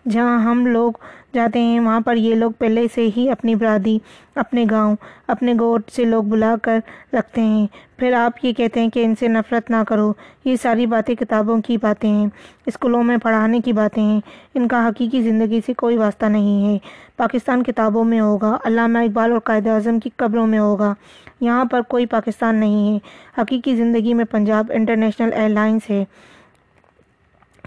جہاں 0.08 0.38
ہم 0.38 0.66
لوگ 0.66 0.92
جاتے 1.34 1.60
ہیں۔ 1.60 1.80
وہاں 1.80 2.00
پر 2.00 2.16
یہ 2.16 2.34
لوگ 2.34 2.50
پہلے 2.52 2.86
سے 2.94 3.08
ہی 3.16 3.30
اپنی 3.30 3.54
برادری، 3.54 3.98
اپنے 4.34 4.64
گاؤں، 4.70 4.96
اپنے 5.26 5.54
گوٹ 5.60 5.90
سے 5.90 6.04
لوگ 6.04 6.24
بلا 6.24 6.54
کر 6.62 6.78
رکھتے 7.12 7.40
ہیں۔ 7.40 7.66
پھر 7.96 8.12
آپ 8.12 8.44
یہ 8.44 8.52
کہتے 8.52 8.80
ہیں 8.80 8.88
کہ 8.88 9.04
ان 9.04 9.14
سے 9.20 9.28
نفرت 9.28 9.70
نہ 9.70 9.76
کرو۔ 9.88 10.12
یہ 10.44 10.56
ساری 10.56 10.86
باتیں 10.86 11.14
کتابوں 11.14 11.62
کی 11.62 11.76
باتیں 11.76 12.10
ہیں، 12.10 12.26
اسکولوں 12.66 13.02
میں 13.02 13.16
پڑھانے 13.22 13.60
کی 13.60 13.72
باتیں 13.72 14.02
ہیں۔ 14.02 14.20
ان 14.54 14.68
کا 14.68 14.88
حقیقی 14.88 15.22
زندگی 15.22 15.60
سے 15.66 15.74
کوئی 15.74 15.96
واسطہ 15.96 16.26
نہیں 16.26 16.72
ہے۔ 16.72 16.78
پاکستان 17.16 17.62
کتابوں 17.62 18.04
میں 18.04 18.20
ہوگا۔ 18.20 18.56
علامہ 18.64 18.98
اقبال 18.98 19.32
اور 19.32 19.40
قائد 19.40 19.66
اعظم 19.66 19.98
کی 19.98 20.10
قبروں 20.16 20.46
میں 20.46 20.58
ہوگا۔ 20.58 20.94
یہاں 21.40 21.64
پر 21.64 21.80
کوئی 21.82 22.06
پاکستان 22.06 22.56
نہیں 22.56 22.92
ہے۔ 22.92 22.98
حقیقی 23.42 23.76
زندگی 23.76 24.14
میں 24.14 24.24
پنجاب 24.24 24.66
انٹرنیشنل 24.74 25.32
ایئر 25.32 25.48
لائنس 25.48 25.90
ہے۔ 25.90 26.04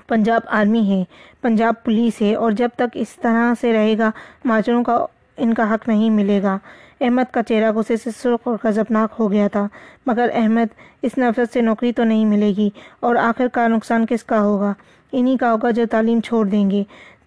پنجاب 0.07 0.41
آرمی 0.47 0.89
ہے، 0.89 1.03
پنجاب 1.41 1.73
پولیس 1.83 2.21
ہے 2.21 2.35
اور 2.35 2.51
جب 2.51 2.69
تک 2.75 2.89
اس 2.93 3.15
طرح 3.21 3.53
سے 3.61 3.73
رہے 3.73 3.97
گا، 3.97 4.11
ماجروں 4.45 4.83
کا 4.83 5.05
ان 5.37 5.53
کا 5.53 5.73
حق 5.73 5.87
نہیں 5.87 6.09
ملے 6.09 6.41
گا۔ 6.41 6.57
احمد 7.01 7.33
کا 7.33 7.43
چہرہ 7.43 7.71
غصے 7.71 7.97
سے 7.97 8.09
سرخ 8.17 8.39
اور 8.43 8.57
غضبناک 8.63 9.15
ہو 9.19 9.31
گیا 9.31 9.47
تھا، 9.47 9.67
مگر 10.05 10.29
احمد 10.33 10.73
اس 11.01 11.17
نفرت 11.17 11.53
سے 11.53 11.61
نوکری 11.61 11.91
تو 11.91 12.03
نہیں 12.03 12.25
ملے 12.25 12.53
گی 12.57 12.69
اور 12.99 13.15
آخر 13.15 13.47
کا 13.47 13.67
نقصان 13.67 14.05
کس 14.09 14.23
کا 14.23 14.41
ہوگا؟ 14.41 14.73
انہی 15.11 15.37
کا 15.37 15.51
ہوگا 15.51 15.71
جو 15.71 15.85
تعلیم 15.91 16.19
چھوڑ 16.21 16.45
دیں 16.45 16.71
گے۔ 16.71 16.83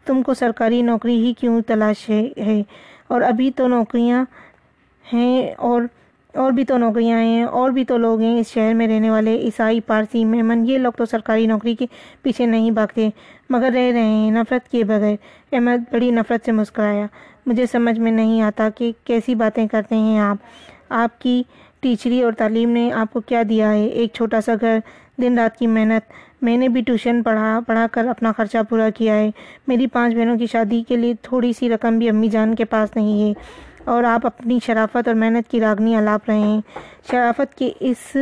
تم 0.06 0.22
کو 0.22 0.34
سرکاری 0.34 0.82
نوکری 0.82 1.24
ہی 1.24 1.32
کیوں 1.32 1.60
تلاش 1.66 2.10
ہے؟ 2.10 2.62
اور 3.08 3.20
ابھی 3.20 3.50
تو 3.50 3.68
نوکریاں 3.68 4.24
ہیں 5.12 5.54
اور 5.54 5.82
اور 6.34 6.52
بھی 6.52 6.64
تو 6.64 6.78
نوکریاں 6.78 7.18
ہیں، 7.18 7.42
اور 7.42 7.70
بھی 7.70 7.84
تو 7.84 7.96
لوگ 7.96 8.20
ہیں، 8.20 8.40
اس 8.40 8.46
شہر 8.46 8.74
میں 8.74 8.88
رہنے 8.88 9.10
والے، 9.10 9.36
عیسائی، 9.36 9.80
پارسی، 9.80 10.24
میمن، 10.24 10.64
یہ 10.66 10.78
لوگ 10.78 10.92
تو 10.92 11.04
سرکاری 11.04 11.46
نوکری 11.46 11.74
کے 11.74 11.86
پیچھے 12.22 12.46
نہیں 12.46 12.70
بھاگتے، 12.70 13.08
مگر 13.50 13.70
رہ 13.74 13.90
رہے 13.92 14.02
ہیں، 14.02 14.30
نفرت 14.30 14.70
کے 14.70 14.84
بغیر۔ 14.84 15.16
احمد 15.52 15.92
بڑی 15.92 16.10
نفرت 16.10 16.44
سے 16.44 16.52
مسکرایا۔ 16.52 17.06
مجھے 17.46 17.66
سمجھ 17.72 17.98
میں 17.98 18.12
نہیں 18.12 18.42
آتا 18.42 18.68
کہ 18.76 18.92
کیسی 19.04 19.34
باتیں 19.34 19.68
کرتے 19.68 19.94
ہیں 19.94 20.18
آپ۔ 20.18 20.36
آپ 20.88 21.20
کی 21.20 21.42
ٹیچری 21.80 22.22
اور 22.22 22.32
تعلیم 22.32 22.70
نے 22.70 22.92
آپ 22.92 23.12
کو 23.12 23.20
کیا 23.20 23.42
دیا 23.48 23.72
ہے؟ 23.72 23.86
ایک 23.86 24.10
چھوٹا 24.12 24.40
سا 24.40 24.54
گھر، 24.60 24.78
دن 25.22 25.38
رات 25.38 25.58
کی 25.58 25.66
محنت۔ 25.66 26.12
میں 26.42 26.56
نے 26.56 26.68
بھی 26.68 26.82
ٹیوشن 26.82 27.22
پڑھا 27.22 27.60
پڑھا 27.66 27.86
کر 27.92 28.06
اپنا 28.06 28.32
خرچہ 28.36 28.58
پورا 28.68 28.90
کیا 28.90 29.14
ہے۔ 29.14 29.30
میری 29.66 29.86
پانچ 29.86 30.14
بہنوں 30.14 30.38
کی 30.38 30.46
شادی 30.46 30.82
کے 30.88 30.96
لیے 30.96 31.14
تھوڑی 31.22 31.52
سی 31.52 31.68
رقم 31.68 31.98
بھی 31.98 32.08
امی 32.08 32.28
جان 32.28 32.54
کے 32.54 32.64
پاس 32.64 32.96
نہیں 32.96 33.22
ہے۔ 33.22 33.32
اور 33.84 34.04
آپ 34.04 34.26
اپنی 34.26 34.58
شرافت 34.66 35.08
اور 35.08 35.14
محنت 35.14 35.50
کی 35.50 35.60
راگنی 35.60 35.96
الاپ 35.96 36.28
رہے 36.28 36.38
ہیں۔ 36.38 36.60
شرافت 37.10 37.54
کے 37.54 37.70
اس 37.80 38.16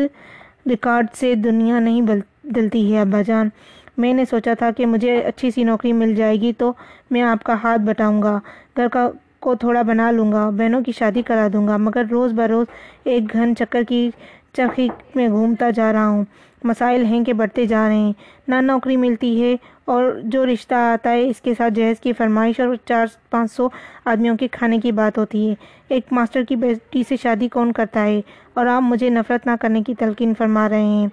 ریکارڈ 0.70 1.06
سے 1.14 1.34
دنیا 1.34 1.78
نہیں 1.78 2.02
بدلتی 2.02 2.94
ہے۔ 2.94 3.00
ابا 3.00 3.22
جان، 3.22 3.48
میں 3.96 4.14
نے 4.14 4.24
سوچا 4.24 4.54
تھا 4.54 4.70
کہ 4.70 4.86
مجھے 4.86 5.20
اچھی 5.20 5.50
سی 5.50 5.64
نوکری 5.64 5.92
مل 5.92 6.14
جائے 6.14 6.40
گی 6.40 6.52
تو 6.58 6.72
میں 7.10 7.22
آپ 7.22 7.44
کا 7.44 7.54
ہاتھ 7.62 7.80
بٹاؤں 7.80 8.22
گا۔ 8.22 8.38
گھر 8.76 8.88
کا 8.88 9.10
کو 9.40 9.54
تھوڑا 9.54 9.82
بنا 9.82 10.10
لوں 10.10 10.32
گا، 10.32 10.50
بہنوں 10.50 10.80
کی 10.82 10.92
شادی 10.92 11.22
کرا 11.22 11.48
دوں 11.52 11.68
گا، 11.68 11.76
مگر 11.76 12.02
روز 12.10 12.32
بروز 12.32 12.66
ایک 13.04 13.32
گھن 13.32 13.56
چکر 13.58 13.82
کی 13.88 14.10
چرخی 14.52 14.88
میں 15.14 15.28
گھومتا 15.28 15.70
جا 15.70 15.92
رہا 15.92 16.08
ہوں۔ 16.08 16.24
مسائل 16.64 17.04
ہیں 17.04 17.24
کہ 17.24 17.32
بڑھتے 17.32 17.66
جا 17.66 17.88
رہے 17.88 17.96
ہیں۔ 17.96 18.12
نہ 18.48 18.54
نوکری 18.60 18.96
ملتی 18.96 19.42
ہے 19.42 19.56
اور 19.84 20.20
جو 20.24 20.46
رشتہ 20.46 20.74
آتا 20.74 21.10
ہے، 21.10 21.28
اس 21.28 21.40
کے 21.40 21.54
ساتھ 21.58 21.74
جہیز 21.74 22.00
کی 22.00 22.12
فرمائش 22.12 22.60
اور 22.60 22.74
چار 22.84 23.06
پانچ 23.30 23.52
سو 23.52 23.68
آدمیوں 24.04 24.36
کے 24.36 24.48
کھانے 24.48 24.78
کی 24.78 24.92
بات 24.92 25.18
ہوتی 25.18 25.50
ہے۔ 25.50 25.54
ایک 25.88 26.04
ماسٹر 26.10 26.42
کی 26.44 26.56
بیٹی 26.56 27.02
سے 27.08 27.16
شادی 27.22 27.48
کون 27.48 27.72
کرتا 27.72 28.02
ہے؟ 28.02 28.20
اور 28.54 28.66
آپ 28.66 28.82
مجھے 28.82 29.10
نفرت 29.10 29.46
نہ 29.46 29.50
کرنے 29.60 29.82
کی 29.82 29.94
تلقین 29.94 30.32
فرما 30.38 30.68
رہے 30.68 30.82
ہیں۔ 30.82 31.08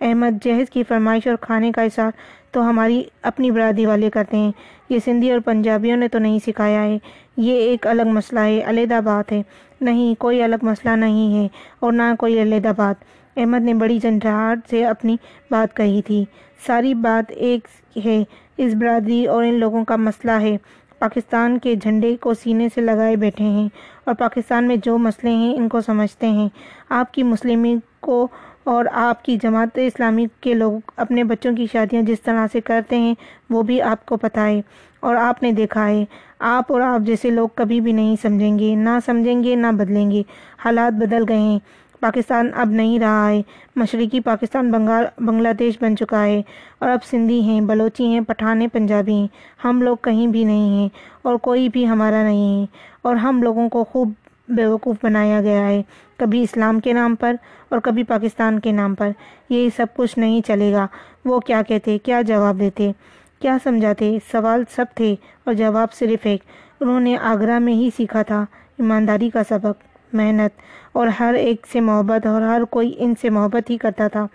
احمد، 0.00 0.44
جہیز 0.44 0.70
کی 0.70 0.82
فرمائش 0.88 1.26
اور 1.26 1.36
کھانے 1.40 1.72
کا 1.72 1.82
اثار 1.82 2.10
تو 2.50 2.68
ہماری 2.68 3.02
اپنی 3.22 3.50
برادری 3.50 3.86
والے 3.86 4.10
کرتے 4.10 4.36
ہیں۔ 4.36 4.52
یہ 4.88 4.98
سندھی 5.04 5.30
اور 5.30 5.40
پنجابیوں 5.40 5.96
نے 5.96 6.08
تو 6.08 6.18
نہیں 6.18 6.38
سکھایا 6.46 6.82
ہے۔ 6.82 6.98
یہ 7.36 7.52
ایک 7.52 7.86
الگ 7.86 8.02
مسئلہ 8.02 8.40
ہے 8.40 8.60
علیحدہ 8.64 9.00
بات 9.04 9.32
ہے۔ 9.32 9.42
نہیں، 9.80 10.14
کوئی 10.14 10.42
الگ 10.42 10.56
مسئلہ 10.62 10.96
نہیں 10.96 11.42
ہے 11.42 11.48
اور 11.80 11.92
نہ 11.92 12.02
کوئی 12.18 12.42
علیحدہ 12.42 12.72
بات 12.76 13.19
احمد 13.40 13.62
نے 13.62 13.74
بڑی 13.74 13.98
جھنجھاہٹ 13.98 14.58
سے 14.70 14.86
اپنی 14.86 15.16
بات 15.50 15.76
کہی 15.76 16.02
تھی۔ 16.02 16.24
ساری 16.66 16.94
بات 16.94 17.32
ایک 17.36 17.68
ہے، 18.06 18.24
اس 18.56 18.74
برادری 18.74 19.26
اور 19.26 19.44
ان 19.44 19.54
لوگوں 19.54 19.84
کا 19.84 19.96
مسئلہ 19.96 20.32
ہے۔ 20.32 20.56
پاکستان 20.98 21.58
کے 21.58 21.74
جھنڈے 21.74 22.16
کو 22.16 22.34
سینے 22.34 22.68
سے 22.74 22.80
لگائے 22.80 23.16
بیٹھے 23.16 23.44
ہیں 23.44 23.68
اور 24.04 24.14
پاکستان 24.14 24.64
میں 24.64 24.76
جو 24.84 24.98
مسئلے 24.98 25.32
ہیں 25.32 25.54
ان 25.54 25.68
کو 25.68 25.80
سمجھتے 25.80 26.28
ہیں۔ 26.28 26.48
آپ 26.88 27.14
کی 27.14 27.22
مسلمین 27.22 27.78
کو 28.00 28.28
اور 28.64 28.84
آپ 28.92 29.24
کی 29.24 29.38
جماعت 29.42 29.68
اسلامی 29.74 30.26
کے 30.40 30.54
لوگ 30.54 30.90
اپنے 30.96 31.24
بچوں 31.24 31.56
کی 31.56 31.66
شادیاں 31.72 32.02
جس 32.02 32.20
طرح 32.20 32.46
سے 32.52 32.60
کرتے 32.60 32.98
ہیں، 32.98 33.14
وہ 33.50 33.62
بھی 33.62 33.82
آپ 33.82 34.06
کو 34.06 34.16
پتہ 34.16 34.40
ہے 34.40 34.60
اور 35.00 35.14
آپ 35.14 35.42
نے 35.42 35.52
دیکھا 35.52 35.88
ہے۔ 35.88 36.04
آپ 36.38 36.72
اور 36.72 36.80
آپ 36.80 37.00
جیسے 37.00 37.30
لوگ 37.30 37.48
کبھی 37.54 37.80
بھی 37.80 37.92
نہیں 37.92 38.16
سمجھیں 38.22 38.58
گے، 38.58 38.74
نہ 38.74 38.98
سمجھیں 39.06 39.44
گے، 39.44 39.54
نہ 39.54 39.66
بدلیں 39.72 40.10
گے۔ 40.10 40.22
حالات 40.64 40.92
بدل 40.92 41.24
گئے 41.28 41.38
ہیں۔ 41.38 41.58
پاکستان 42.00 42.50
اب 42.54 42.70
نہیں 42.70 42.98
رہا 42.98 43.30
ہے۔ 43.30 43.42
مشرقی 43.76 44.20
پاکستان، 44.20 44.70
بنگال، 44.70 45.04
بنگلہ 45.18 45.48
دیش 45.58 45.78
بن 45.80 45.96
چکا 45.96 46.24
ہے 46.24 46.42
اور 46.78 46.88
اب 46.88 47.04
سندھی 47.04 47.40
ہیں، 47.40 47.60
بلوچی 47.60 48.06
ہیں، 48.06 48.20
پٹھان 48.20 48.60
ہیں، 48.60 48.68
پنجابی 48.68 49.12
ہیں۔ 49.12 49.26
ہم 49.64 49.82
لوگ 49.82 49.96
کہیں 50.02 50.26
بھی 50.26 50.44
نہیں 50.44 50.68
ہیں 50.68 50.88
اور 51.22 51.34
کوئی 51.34 51.68
بھی 51.68 51.88
ہمارا 51.88 52.22
نہیں 52.22 52.60
ہے۔ 52.60 52.66
اور 53.02 53.16
ہم 53.16 53.42
لوگوں 53.42 53.68
کو 53.68 53.84
خوب 53.84 54.12
بیوقوف 54.48 54.96
بنایا 55.02 55.40
گیا 55.40 55.68
ہے، 55.68 55.82
کبھی 56.16 56.42
اسلام 56.42 56.80
کے 56.80 56.92
نام 56.92 57.14
پر 57.14 57.36
اور 57.68 57.78
کبھی 57.78 58.02
پاکستان 58.02 58.60
کے 58.60 58.72
نام 58.72 58.94
پر۔ 58.94 59.10
یہ 59.50 59.68
سب 59.76 59.86
کچھ 59.96 60.18
نہیں 60.18 60.40
چلے 60.46 60.72
گا۔ 60.72 60.86
وہ 61.24 61.40
کیا 61.40 61.62
کہتے، 61.62 61.98
کیا 61.98 62.22
جواب 62.22 62.60
دیتے، 62.60 62.92
کیا 63.38 63.56
سمجھاتے؟ 63.64 64.18
سوال 64.32 64.62
سب 64.70 64.84
تھے 64.94 65.14
اور 65.44 65.54
جواب 65.54 65.92
صرف 65.92 66.26
ایک۔ 66.26 66.40
انہوں 66.80 67.00
نے 67.00 67.16
آگرہ 67.16 67.58
میں 67.58 67.72
ہی 67.72 67.90
سیکھا 67.96 68.22
تھا، 68.22 68.44
ایمانداری 68.78 69.30
کا 69.30 69.42
سبق۔ 69.48 69.89
محنت 70.12 70.60
اور 70.92 71.06
ہر 71.06 71.34
ایک 71.34 71.66
سے 71.72 71.80
محبت 71.80 72.26
اور 72.26 72.42
ہر 72.42 72.64
کوئی 72.64 72.94
ان 72.98 73.14
سے 73.20 73.30
محبت 73.30 73.70
ہی 73.70 73.76
کرتا 73.78 74.08
تھا۔ 74.08 74.26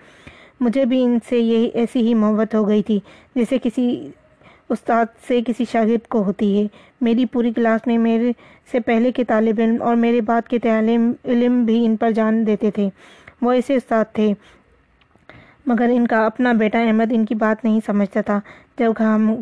مجھے 0.60 0.86
بھی 0.86 1.04
ان 1.04 1.18
سے 1.30 1.40
یہی 1.40 1.70
ایسی 1.74 2.00
ہی 2.00 2.14
محبت 2.14 2.56
ہو 2.56 2.68
گئی 2.68 2.84
تھی 2.84 3.00
جیسے 3.36 3.58
کسی 3.64 4.10
استاد 4.70 5.06
سے 5.28 5.42
کسی 5.48 5.66
شاگرد 5.72 6.08
کو 6.08 6.24
ہوتی 6.24 6.62
ہے۔ 6.62 6.68
میری 7.02 7.26
پوری 7.26 7.54
کلاس 7.54 7.88
میں 7.88 7.98
میرے 7.98 8.32
سے 8.72 8.80
پہلے 8.80 9.12
کے 9.12 9.24
طالب 9.24 9.60
علم 9.60 9.82
اور 9.82 9.96
میرے 9.96 10.22
بعد 10.22 10.48
کے 10.48 10.60
طالب 10.60 11.12
علم 11.26 11.66
بھی 11.66 11.86
ان 11.86 11.96
پر 11.96 12.12
جان 12.12 12.48
دیتے 12.48 12.72
تھے۔ 12.72 12.90
وہ 13.42 13.52
ایسے 13.52 13.76
استاد 13.76 14.06
تھے۔ 14.14 14.34
مگر 15.68 15.90
ان 15.94 16.08
کا 16.08 16.26
اپنا 16.26 16.52
بیٹا 16.54 16.80
احمد 16.80 17.12
ان 17.12 17.26
کی 17.26 17.36
بات 17.36 17.64
نہیں 17.64 17.80
سمجھتا 17.86 18.22
تھا۔ 18.22 18.40
جب 18.80 18.92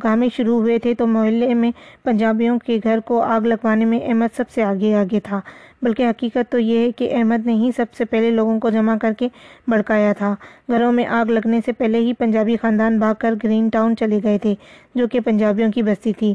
گامے 0.03 0.27
شروع 0.35 0.59
ہوئے 0.59 0.77
تھے 0.79 0.93
تو 0.95 1.07
محلے 1.07 1.53
میں 1.53 1.71
پنجابیوں 2.03 2.57
کے 2.59 2.79
گھر 2.83 2.99
کو 3.05 3.21
آگ 3.21 3.41
لگوانے 3.41 3.85
میں 3.85 3.99
احمد 4.03 4.35
سب 4.37 4.49
سے 4.49 4.63
آگے 4.63 4.93
آگے 4.95 5.19
تھا۔ 5.19 5.39
بلکہ 5.81 6.09
حقیقت 6.09 6.51
تو 6.51 6.59
یہ 6.59 6.77
ہے 6.77 6.91
کہ 6.91 7.09
احمد 7.15 7.45
نے 7.45 7.53
ہی 7.53 7.69
سب 7.77 7.85
سے 7.93 8.05
پہلے 8.05 8.29
لوگوں 8.31 8.59
کو 8.59 8.69
جمع 8.69 8.95
کر 9.01 9.13
کے 9.17 9.27
بڑکایا 9.67 10.13
تھا۔ 10.13 10.35
گھروں 10.71 10.91
میں 10.91 11.05
آگ 11.05 11.25
لگنے 11.25 11.59
سے 11.65 11.71
پہلے 11.71 11.97
ہی 11.97 12.13
پنجابی 12.13 12.55
خاندان 12.61 12.99
بھاگ 12.99 13.15
کر 13.19 13.33
گرین 13.43 13.69
ٹاؤن 13.69 13.95
چلے 13.95 14.19
گئے 14.23 14.37
تھے، 14.37 14.55
جو 14.95 15.07
کہ 15.07 15.19
پنجابیوں 15.19 15.71
کی 15.71 15.83
بستی 15.83 16.13
تھی۔ 16.13 16.33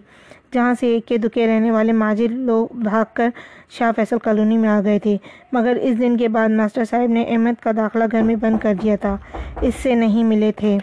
جہاں 0.52 0.74
سے 0.80 0.86
ایک 0.86 1.06
کے 1.06 1.16
دکے 1.18 1.46
رہنے 1.46 1.70
والے 1.70 1.92
ماجر 1.92 2.28
لوگ 2.28 2.68
بھاگ 2.74 3.04
کر 3.14 3.28
شاہ 3.70 3.92
فیصل 3.96 4.18
کالونی 4.18 4.56
میں 4.56 4.68
آ 4.68 4.80
گئے 4.84 4.98
تھے، 4.98 5.16
مگر 5.52 5.76
اس 5.82 5.98
دن 5.98 6.16
کے 6.16 6.28
بعد 6.28 6.48
ماسٹر 6.48 6.84
صاحب 6.84 7.10
نے 7.10 7.22
احمد 7.22 7.62
کا 7.62 7.70
داخلہ 7.76 8.04
گھر 8.12 8.22
میں 8.22 8.36
بند 8.36 8.58
کر 8.62 8.74
دیا 8.82 8.96
تھا، 8.96 9.16
اس 9.60 9.74
سے 9.74 9.94
نہیں 9.94 10.24
ملے 10.24 10.52
تھے۔ 10.56 10.78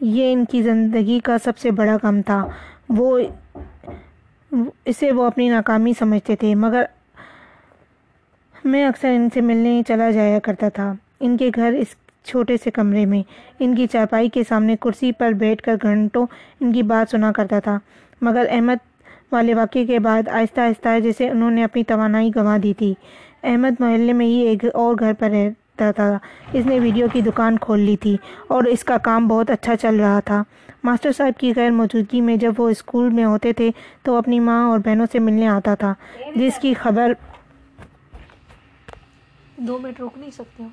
یہ 0.00 0.32
ان 0.32 0.44
کی 0.44 0.62
زندگی 0.62 1.20
کا 1.20 1.36
سب 1.44 1.58
سے 1.58 1.70
بڑا 1.70 1.96
غم 2.02 2.22
تھا۔ 2.22 2.44
وہ 2.88 3.18
اسے 4.84 5.12
وہ 5.12 5.24
اپنی 5.24 5.48
ناکامی 5.48 5.92
سمجھتے 5.98 6.36
تھے، 6.36 6.54
مگر 6.54 6.84
میں 8.64 8.86
اکثر 8.86 9.08
ان 9.08 9.28
سے 9.34 9.40
ملنے 9.40 9.82
چلا 9.88 10.10
جایا 10.10 10.38
کرتا 10.38 10.68
تھا۔ 10.68 10.92
ان 11.20 11.36
کے 11.36 11.50
گھر 11.54 11.72
اس 11.72 11.94
چھوٹے 12.24 12.56
سے 12.64 12.70
کمرے 12.70 13.04
میں۔ 13.06 13.22
ان 13.58 13.74
کی 13.74 13.86
چارپائی 13.86 14.28
کے 14.28 14.42
سامنے 14.48 14.76
کرسی 14.80 15.12
پر 15.12 15.32
بیٹھ 15.32 15.62
کر 15.62 15.76
گھنٹوں 15.82 16.26
ان 16.60 16.72
کی 16.72 16.82
بات 16.82 17.10
سنا 17.10 17.32
کرتا 17.32 17.58
تھا، 17.60 17.78
مگر 18.22 18.46
احمد 18.50 18.76
والے 19.32 19.54
واقعے 19.54 19.84
کے 19.86 19.98
بعد 19.98 20.28
آہستہ 20.28 20.60
آہستہ 20.60 20.98
جیسے 21.00 21.28
انہوں 21.28 21.50
نے 21.50 21.64
اپنی 21.64 21.84
توانائی 21.84 22.30
گنوا 22.36 22.56
دی 22.62 22.74
تھی۔ 22.74 22.94
احمد 23.42 23.80
محلے 23.80 24.12
میں 24.12 24.26
ہی 24.26 24.40
ایک 24.40 24.64
اور 24.74 24.94
گھر 24.98 25.12
پر 25.18 25.30
رہتا 25.30 25.90
تھا۔ 25.90 26.18
اس 26.52 26.66
نے 26.66 26.78
ویڈیو 26.78 27.06
کی 27.12 27.20
دکان 27.20 27.56
کھول 27.58 27.80
لی 27.80 27.96
تھی 27.96 28.16
اور 28.48 28.64
اس 28.64 28.84
کا 28.84 28.98
کام 28.98 29.28
بہت 29.28 29.50
اچھا 29.50 29.76
چل 29.76 30.00
رہا 30.00 30.20
تھا۔ 30.20 30.42
ماسٹر 30.84 31.12
صاحب 31.12 31.38
کی 31.40 31.52
غیر 31.56 31.70
موجودگی 31.70 32.20
میں 32.20 32.36
جب 32.36 32.52
وہ 32.58 32.68
اسکول 32.68 33.10
میں 33.10 33.24
ہوتے 33.24 33.52
تھے 33.52 33.70
تو 34.02 34.16
اپنی 34.16 34.40
ماں 34.40 34.62
اور 34.68 34.78
بہنوں 34.78 35.06
سے 35.12 35.18
ملنے 35.18 35.46
آتا 35.46 35.74
تھا، 35.74 35.94
جس 36.36 36.58
کی 36.58 36.74
خبر 36.74 37.12
دو 39.56 39.78
منٹ 39.78 40.00
روک 40.00 40.18
نہیں 40.18 40.30
سکتے 40.30 40.62
ہو 40.62 40.68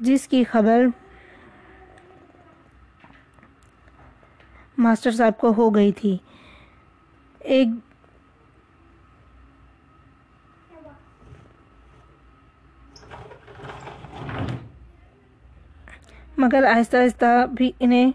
جس 0.00 0.28
کی 0.28 0.44
خبر 0.44 0.84
ماسٹر 4.78 5.10
صاحب 5.10 5.38
کو 5.38 5.52
ہو 5.56 5.74
گئی 5.74 5.92
تھی۔ 5.92 6.16
ایک 7.40 7.68
مگر 16.38 16.64
آہستہ 16.64 16.96
آہستہ 16.96 17.46
بھی 17.54 17.70
انہیں 17.80 18.10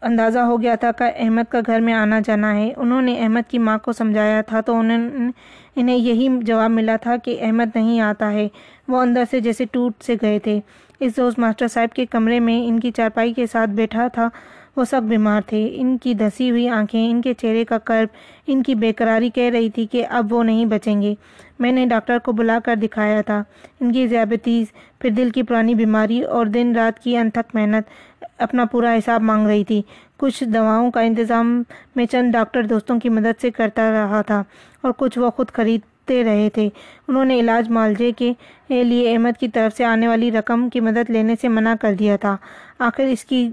اندازہ 0.00 0.38
ہو 0.38 0.60
گیا 0.62 0.74
تھا 0.74 0.90
کہ 0.92 1.04
احمد 1.16 1.50
کا 1.50 1.60
گھر 1.66 1.80
میں 1.80 1.94
آنا 1.94 2.20
جانا 2.26 2.54
ہے۔ 2.56 2.72
انہوں 2.76 3.02
نے 3.02 3.18
احمد 3.20 3.50
کی 3.50 3.58
ماں 3.58 3.78
کو 3.78 3.92
سمجھایا 3.92 4.40
تھا 4.42 4.60
تو 4.60 4.78
انہوں 4.78 5.30
انہیں 5.76 5.96
یہی 5.96 6.28
جواب 6.42 6.70
ملا 6.70 6.96
تھا 6.96 7.16
کہ 7.16 7.36
احمد 7.40 7.76
نہیں 7.76 8.00
آتا 8.00 8.30
ہے۔ 8.32 8.48
وہ 8.88 9.00
اندر 9.00 9.24
سے 9.30 9.40
جیسے 9.40 9.64
ٹوٹ 9.72 10.02
سے 10.02 10.14
گئے 10.22 10.38
تھے۔ 10.38 10.60
اس 11.00 11.12
روز 11.18 11.34
ماسٹر 11.38 11.68
صاحب 11.68 11.94
کے 11.94 12.06
کمرے 12.06 12.40
میں 12.40 12.68
ان 12.68 12.80
کی 12.80 12.90
چارپائی 12.90 13.32
کے 13.32 13.46
ساتھ 13.52 13.70
بیٹھا 13.70 14.08
تھا۔ 14.08 14.28
وہ 14.76 14.84
سب 14.84 15.02
بیمار 15.02 15.40
تھے۔ 15.46 15.68
ان 15.72 15.98
کی 15.98 16.14
دھسی 16.14 16.50
ہوئی 16.50 16.68
آنکھیں، 16.68 17.10
ان 17.10 17.22
کے 17.22 17.34
چہرے 17.34 17.64
کا 17.64 17.78
کرب 17.78 18.08
ان 18.46 18.62
کی 18.62 18.74
بے 18.74 18.92
قراری 18.92 19.30
کہہ 19.30 19.50
رہی 19.50 19.70
تھی 19.70 19.86
کہ 19.86 20.06
اب 20.06 20.32
وہ 20.32 20.44
نہیں 20.44 20.64
بچیں 20.64 21.02
گے۔ 21.02 21.14
میں 21.58 21.72
نے 21.72 21.86
ڈاکٹر 21.86 22.18
کو 22.18 22.32
بلا 22.32 22.58
کر 22.64 22.76
دکھایا 22.76 23.20
تھا۔ 23.22 23.42
ان 23.80 23.92
کی 23.92 24.08
ذیابطیز 24.08 24.66
پھر 24.98 25.10
دل 25.10 25.30
کی 25.30 25.42
پرانی 25.42 25.74
بیماری 25.74 26.22
اور 26.22 26.46
دن 26.46 26.72
رات 26.76 26.98
کی 26.98 27.16
انتھک 27.16 27.54
محنت، 27.54 28.24
اپنا 28.38 28.64
پورا 28.64 28.94
حساب 28.94 29.22
مانگ 29.22 29.46
رہی 29.46 29.64
تھی۔ 29.64 29.82
کچھ 30.16 30.44
دواؤں 30.44 30.90
کا 30.90 31.00
انتظام 31.00 31.62
میں 31.96 32.06
چند 32.06 32.32
ڈاکٹر 32.32 32.62
دوستوں 32.62 33.00
کی 33.00 33.08
مدد 33.08 33.40
سے 33.40 33.50
کرتا 33.50 33.90
رہا 33.90 34.22
تھا 34.22 34.42
اور 34.80 34.92
کچھ 34.96 35.18
وہ 35.18 35.30
خود 35.30 35.48
خرید 35.48 35.80
خریدتے 36.08 36.24
رہے 36.24 36.48
تھے۔ 36.50 36.68
انہوں 37.08 37.24
نے 37.24 37.38
علاج 37.40 37.70
معالجے 37.70 38.10
کے 38.12 38.32
لیے 38.68 39.12
احمد 39.12 39.38
کی 39.40 39.48
طرف 39.48 39.76
سے 39.76 39.84
آنے 39.84 40.08
والی 40.08 40.30
رقم 40.32 40.68
کی 40.68 40.80
مدد 40.80 41.10
لینے 41.10 41.34
سے 41.40 41.48
منع 41.48 41.74
کر 41.80 41.94
دیا 41.94 42.16
تھا۔ 42.16 42.36
آخر 42.78 43.02
اس 43.02 43.24
کی 43.24 43.48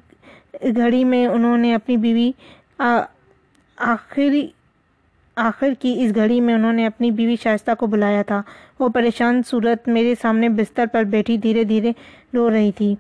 گھڑی 0.75 1.03
میں 1.03 1.25
انہوں 1.27 1.57
نے 1.57 1.73
اپنی 1.75 1.97
بیوی 1.97 2.31
آخری 3.77 4.47
آخر 5.35 5.73
کی 5.79 5.95
اس 5.99 6.15
گھڑی 6.15 6.39
میں 6.41 6.53
انہوں 6.53 6.73
نے 6.73 6.85
اپنی 6.85 7.11
بیوی 7.11 7.35
شائستہ 7.43 7.71
کو 7.79 7.87
بلایا 7.87 8.21
تھا۔ 8.21 8.41
وہ 8.79 8.89
پریشان 8.89 9.41
صورت 9.47 9.87
میرے 9.87 10.13
سامنے 10.21 10.49
بستر 10.49 10.85
پر 10.91 11.03
بیٹھی 11.03 11.37
دھیرے 11.37 11.63
دھیرے 11.63 11.91
رو 12.33 12.49
رہی 12.49 12.71
تھی۔ 12.71 12.95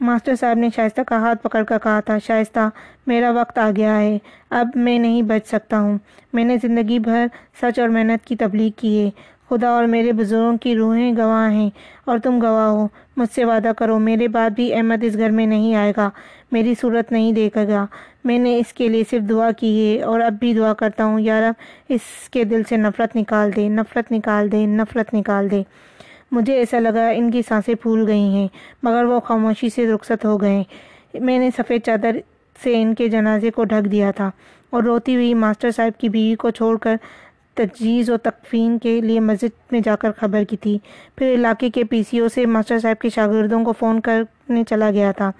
ماسٹر 0.00 0.34
صاحب 0.34 0.58
نے 0.58 0.68
شائستہ 0.76 1.00
کا 1.06 1.16
ہاتھ 1.16 1.42
پکڑ 1.42 1.62
کر 1.62 1.78
کہا 1.82 2.00
تھا، 2.00 2.18
شائستہ، 2.26 2.70
میرا 3.06 3.30
وقت 3.30 3.58
آ 3.58 3.70
گیا 3.76 4.00
ہے، 4.00 4.18
اب 4.50 4.68
میں 4.74 4.98
نہیں 4.98 5.22
بچ 5.22 5.48
سکتا 5.48 5.80
ہوں۔ 5.80 5.98
میں 6.32 6.44
نے 6.44 6.56
زندگی 6.62 6.98
بھر 6.98 7.26
سچ 7.62 7.78
اور 7.78 7.88
محنت 7.88 8.26
کی 8.26 8.36
تبلیغ 8.36 8.70
کی 8.76 9.04
ہے۔ 9.04 9.10
خدا 9.50 9.68
اور 9.68 9.84
میرے 9.84 10.12
بزرگوں 10.12 10.58
کی 10.58 10.74
روحیں 10.74 11.12
گواہ 11.16 11.50
ہیں 11.50 11.70
اور 12.04 12.18
تم 12.18 12.38
گواہ 12.42 12.68
ہو۔ 12.68 12.88
مجھ 13.16 13.34
سے 13.34 13.44
وعدہ 13.44 13.72
کرو، 13.78 13.98
میرے 13.98 14.28
بعد 14.28 14.50
بھی 14.50 14.74
احمد 14.74 15.04
اس 15.04 15.16
گھر 15.16 15.30
میں 15.30 15.46
نہیں 15.46 15.74
آئے 15.74 15.92
گا۔ 15.96 16.10
میری 16.52 16.74
صورت 16.80 17.12
نہیں 17.12 17.32
دیکھے 17.32 17.68
گا۔ 17.68 17.86
میں 18.24 18.38
نے 18.38 18.58
اس 18.58 18.72
کے 18.72 18.88
لیے 18.88 19.04
صرف 19.10 19.28
دعا 19.28 19.50
کی 19.50 19.96
ہے 19.96 20.02
اور 20.02 20.20
اب 20.20 20.32
بھی 20.32 20.54
دعا 20.54 20.74
کرتا 20.74 21.04
ہوں، 21.04 21.20
یارب، 21.20 21.54
اس 21.88 22.28
کے 22.30 22.44
دل 22.44 22.62
سے 22.68 22.76
نفرت 22.76 23.16
نکال 23.16 23.50
دے، 23.56 23.68
نفرت 23.68 24.12
نکال 24.12 24.52
دے، 24.52 24.66
نفرت 24.66 25.14
نکال 25.14 25.50
دے۔ 25.50 25.62
مجھے 26.30 26.54
ایسا 26.54 26.78
لگا 26.78 27.08
ان 27.08 27.30
کی 27.30 27.42
سانسیں 27.48 27.74
پھول 27.74 28.06
گئی 28.06 28.28
ہیں، 28.34 28.48
مگر 28.82 29.04
وہ 29.04 29.20
خاموشی 29.20 29.68
سے 29.70 29.86
رخصت 29.86 30.24
ہو 30.24 30.40
گئے۔ 30.40 30.62
میں 31.14 31.38
نے 31.38 31.50
سفید 31.56 31.82
چادر 31.84 32.16
سے 32.62 32.80
ان 32.82 32.94
کے 32.94 33.08
جنازے 33.08 33.50
کو 33.50 33.64
ڈھک 33.64 33.90
دیا 33.92 34.10
تھا 34.10 34.30
اور 34.70 34.82
روتی 34.82 35.14
ہوئی 35.14 35.34
ماسٹر 35.34 35.70
صاحب 35.70 36.00
کی 36.00 36.08
بیوی 36.08 36.34
کو 36.34 36.50
چھوڑ 36.50 36.76
کر 36.78 36.96
تجویز 37.54 38.10
و 38.10 38.16
تکفین 38.16 38.78
کے 38.78 39.00
لیے 39.00 39.20
مسجد 39.20 39.72
میں 39.72 39.80
جا 39.84 39.96
کر 39.96 40.10
خبر 40.16 40.44
کی 40.44 40.56
تھی۔ 40.56 40.78
پھر 41.16 41.34
علاقے 41.34 41.70
کے 41.70 41.84
پی 41.84 42.02
سی 42.10 42.18
او 42.18 42.28
سے 42.28 42.46
ماسٹر 42.46 42.78
صاحب 42.78 43.00
کے 43.00 43.08
شاگردوں 43.08 43.64
کو 43.64 43.72
فون 43.72 44.00
کرنے 44.00 44.62
چلا 44.64 44.90
گیا 44.90 45.12
تھا۔ 45.12 45.30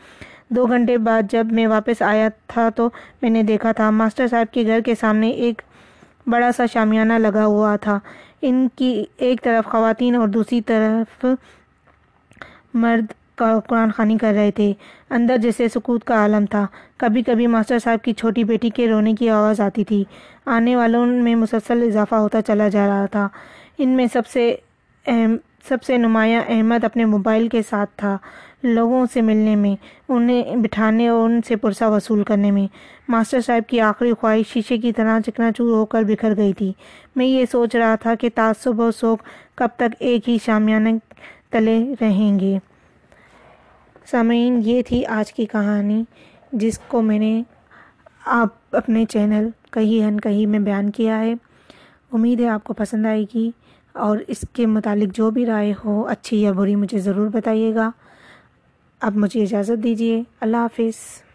دو 0.48 0.66
گھنٹے 0.66 0.96
بعد 0.98 1.22
جب 1.32 1.46
میں 1.50 1.66
واپس 1.66 2.02
آیا 2.02 2.28
تھا 2.46 2.68
تو 2.68 2.88
میں 3.22 3.30
نے 3.30 3.42
دیکھا 3.42 3.72
تھا 3.72 3.90
ماسٹر 3.90 4.26
صاحب 4.28 4.52
کے 4.52 4.66
گھر 4.66 4.80
کے 4.80 4.94
سامنے 5.00 5.30
ایک 5.30 5.62
بڑا 6.26 6.52
سا 6.56 6.66
شامیانہ 6.66 7.12
لگا 7.12 7.46
ہوا 7.46 7.76
تھا۔ 7.76 7.98
ان 8.42 8.68
کی 8.76 9.04
ایک 9.16 9.42
طرف 9.42 9.70
خواتین 9.70 10.14
اور 10.14 10.28
دوسری 10.28 10.60
طرف 10.60 11.26
مرد 12.74 13.12
قرآن 13.68 13.90
خوانی 13.90 14.18
کر 14.18 14.32
رہے 14.32 14.50
تھے۔ 14.50 14.72
اندر 15.10 15.36
جیسے 15.36 15.68
سکوت 15.68 16.04
کا 16.04 16.14
عالم 16.14 16.46
تھا۔ 16.46 16.66
کبھی 16.96 17.22
کبھی 17.22 17.46
ماسٹر 17.46 17.78
صاحب 17.78 18.04
کی 18.04 18.12
چھوٹی 18.12 18.44
بیٹی 18.44 18.70
کے 18.70 18.88
رونے 18.88 19.14
کی 19.14 19.30
آواز 19.30 19.60
آتی 19.60 19.84
تھی۔ 19.84 20.04
آنے 20.46 20.76
والوں 20.76 21.06
میں 21.06 21.34
مسلسل 21.34 21.82
اضافہ 21.86 22.14
ہوتا 22.14 22.42
چلا 22.42 22.68
جا 22.68 22.86
رہا 22.86 23.06
تھا۔ 23.06 23.28
ان 23.78 23.88
میں 23.88 24.06
سب 24.12 24.26
سے 24.26 24.56
اہم، 25.06 25.36
سب 25.68 25.82
سے 25.82 25.96
نمایاں 25.96 26.42
احمد 26.48 26.84
اپنے 26.84 27.04
موبائل 27.04 27.48
کے 27.48 27.62
ساتھ 27.70 27.90
تھا۔ 27.96 28.18
لوگوں 28.62 29.06
سے 29.12 29.22
ملنے 29.22 29.56
میں، 29.56 29.76
انہیں 30.08 30.56
بٹھانے 30.56 31.08
اور 31.08 31.30
ان 31.30 31.40
سے 31.42 31.56
پرسہ 31.56 31.84
وصول 31.84 32.24
کرنے 32.24 32.50
میں۔ 32.50 32.66
ماسٹر 33.08 33.40
صاحب 33.40 33.68
کی 33.68 33.80
آخری 33.80 34.12
خواہش 34.12 34.52
شیشے 34.52 34.78
کی 34.78 34.92
طرح 34.92 35.20
چکنا 35.20 35.52
چور 35.52 35.70
ہو 35.70 35.86
کر 35.86 36.02
بکھر 36.02 36.36
گئی 36.36 36.52
تھی۔ 36.52 36.72
میں 37.16 37.26
یہ 37.26 37.44
سوچ 37.52 37.76
رہا 37.76 37.94
تھا 37.94 38.14
کہ 38.14 38.28
تعصب 38.34 38.80
و 38.80 38.90
سوک 38.90 39.22
کب 39.54 39.68
تک 39.76 39.96
ایک 39.98 40.28
ہی 40.28 40.38
شامیانہ 40.44 40.88
تلے 41.50 41.94
رہیں 42.00 42.40
گے۔ 42.40 42.58
سامعین، 44.10 44.60
یہ 44.64 44.82
تھی 44.82 45.06
آج 45.06 45.32
کی 45.32 45.46
کہانی، 45.46 46.04
جس 46.52 46.78
کو 46.78 47.02
میں 47.02 47.18
نے 47.18 47.42
آپ 48.26 48.48
اپنے 48.72 49.04
چینل 49.04 49.48
کہیں 49.72 50.08
ہن 50.08 50.20
کہیں 50.20 50.46
میں 50.46 50.58
بیان 50.58 50.90
کیا 50.90 51.20
ہے۔ 51.20 51.34
امید 52.12 52.40
ہے 52.40 52.48
آپ 52.48 52.64
کو 52.64 52.74
پسند 52.74 53.06
آئے 53.06 53.24
گی 53.34 53.50
اور 53.92 54.18
اس 54.28 54.44
کے 54.52 54.66
متعلق 54.66 55.16
جو 55.16 55.30
بھی 55.30 55.46
رائے 55.46 55.74
ہو، 55.84 56.06
اچھی 56.06 56.42
یا 56.42 56.52
بری، 56.52 56.76
مجھے 56.76 56.98
ضرور 56.98 57.28
بتائیے 57.28 57.74
گا۔ 57.74 57.90
اب 59.00 59.16
مجھے 59.16 59.42
اجازت 59.42 59.82
دیجیے۔ 59.82 60.22
اللہ 60.40 60.56
حافظ۔ 60.56 61.29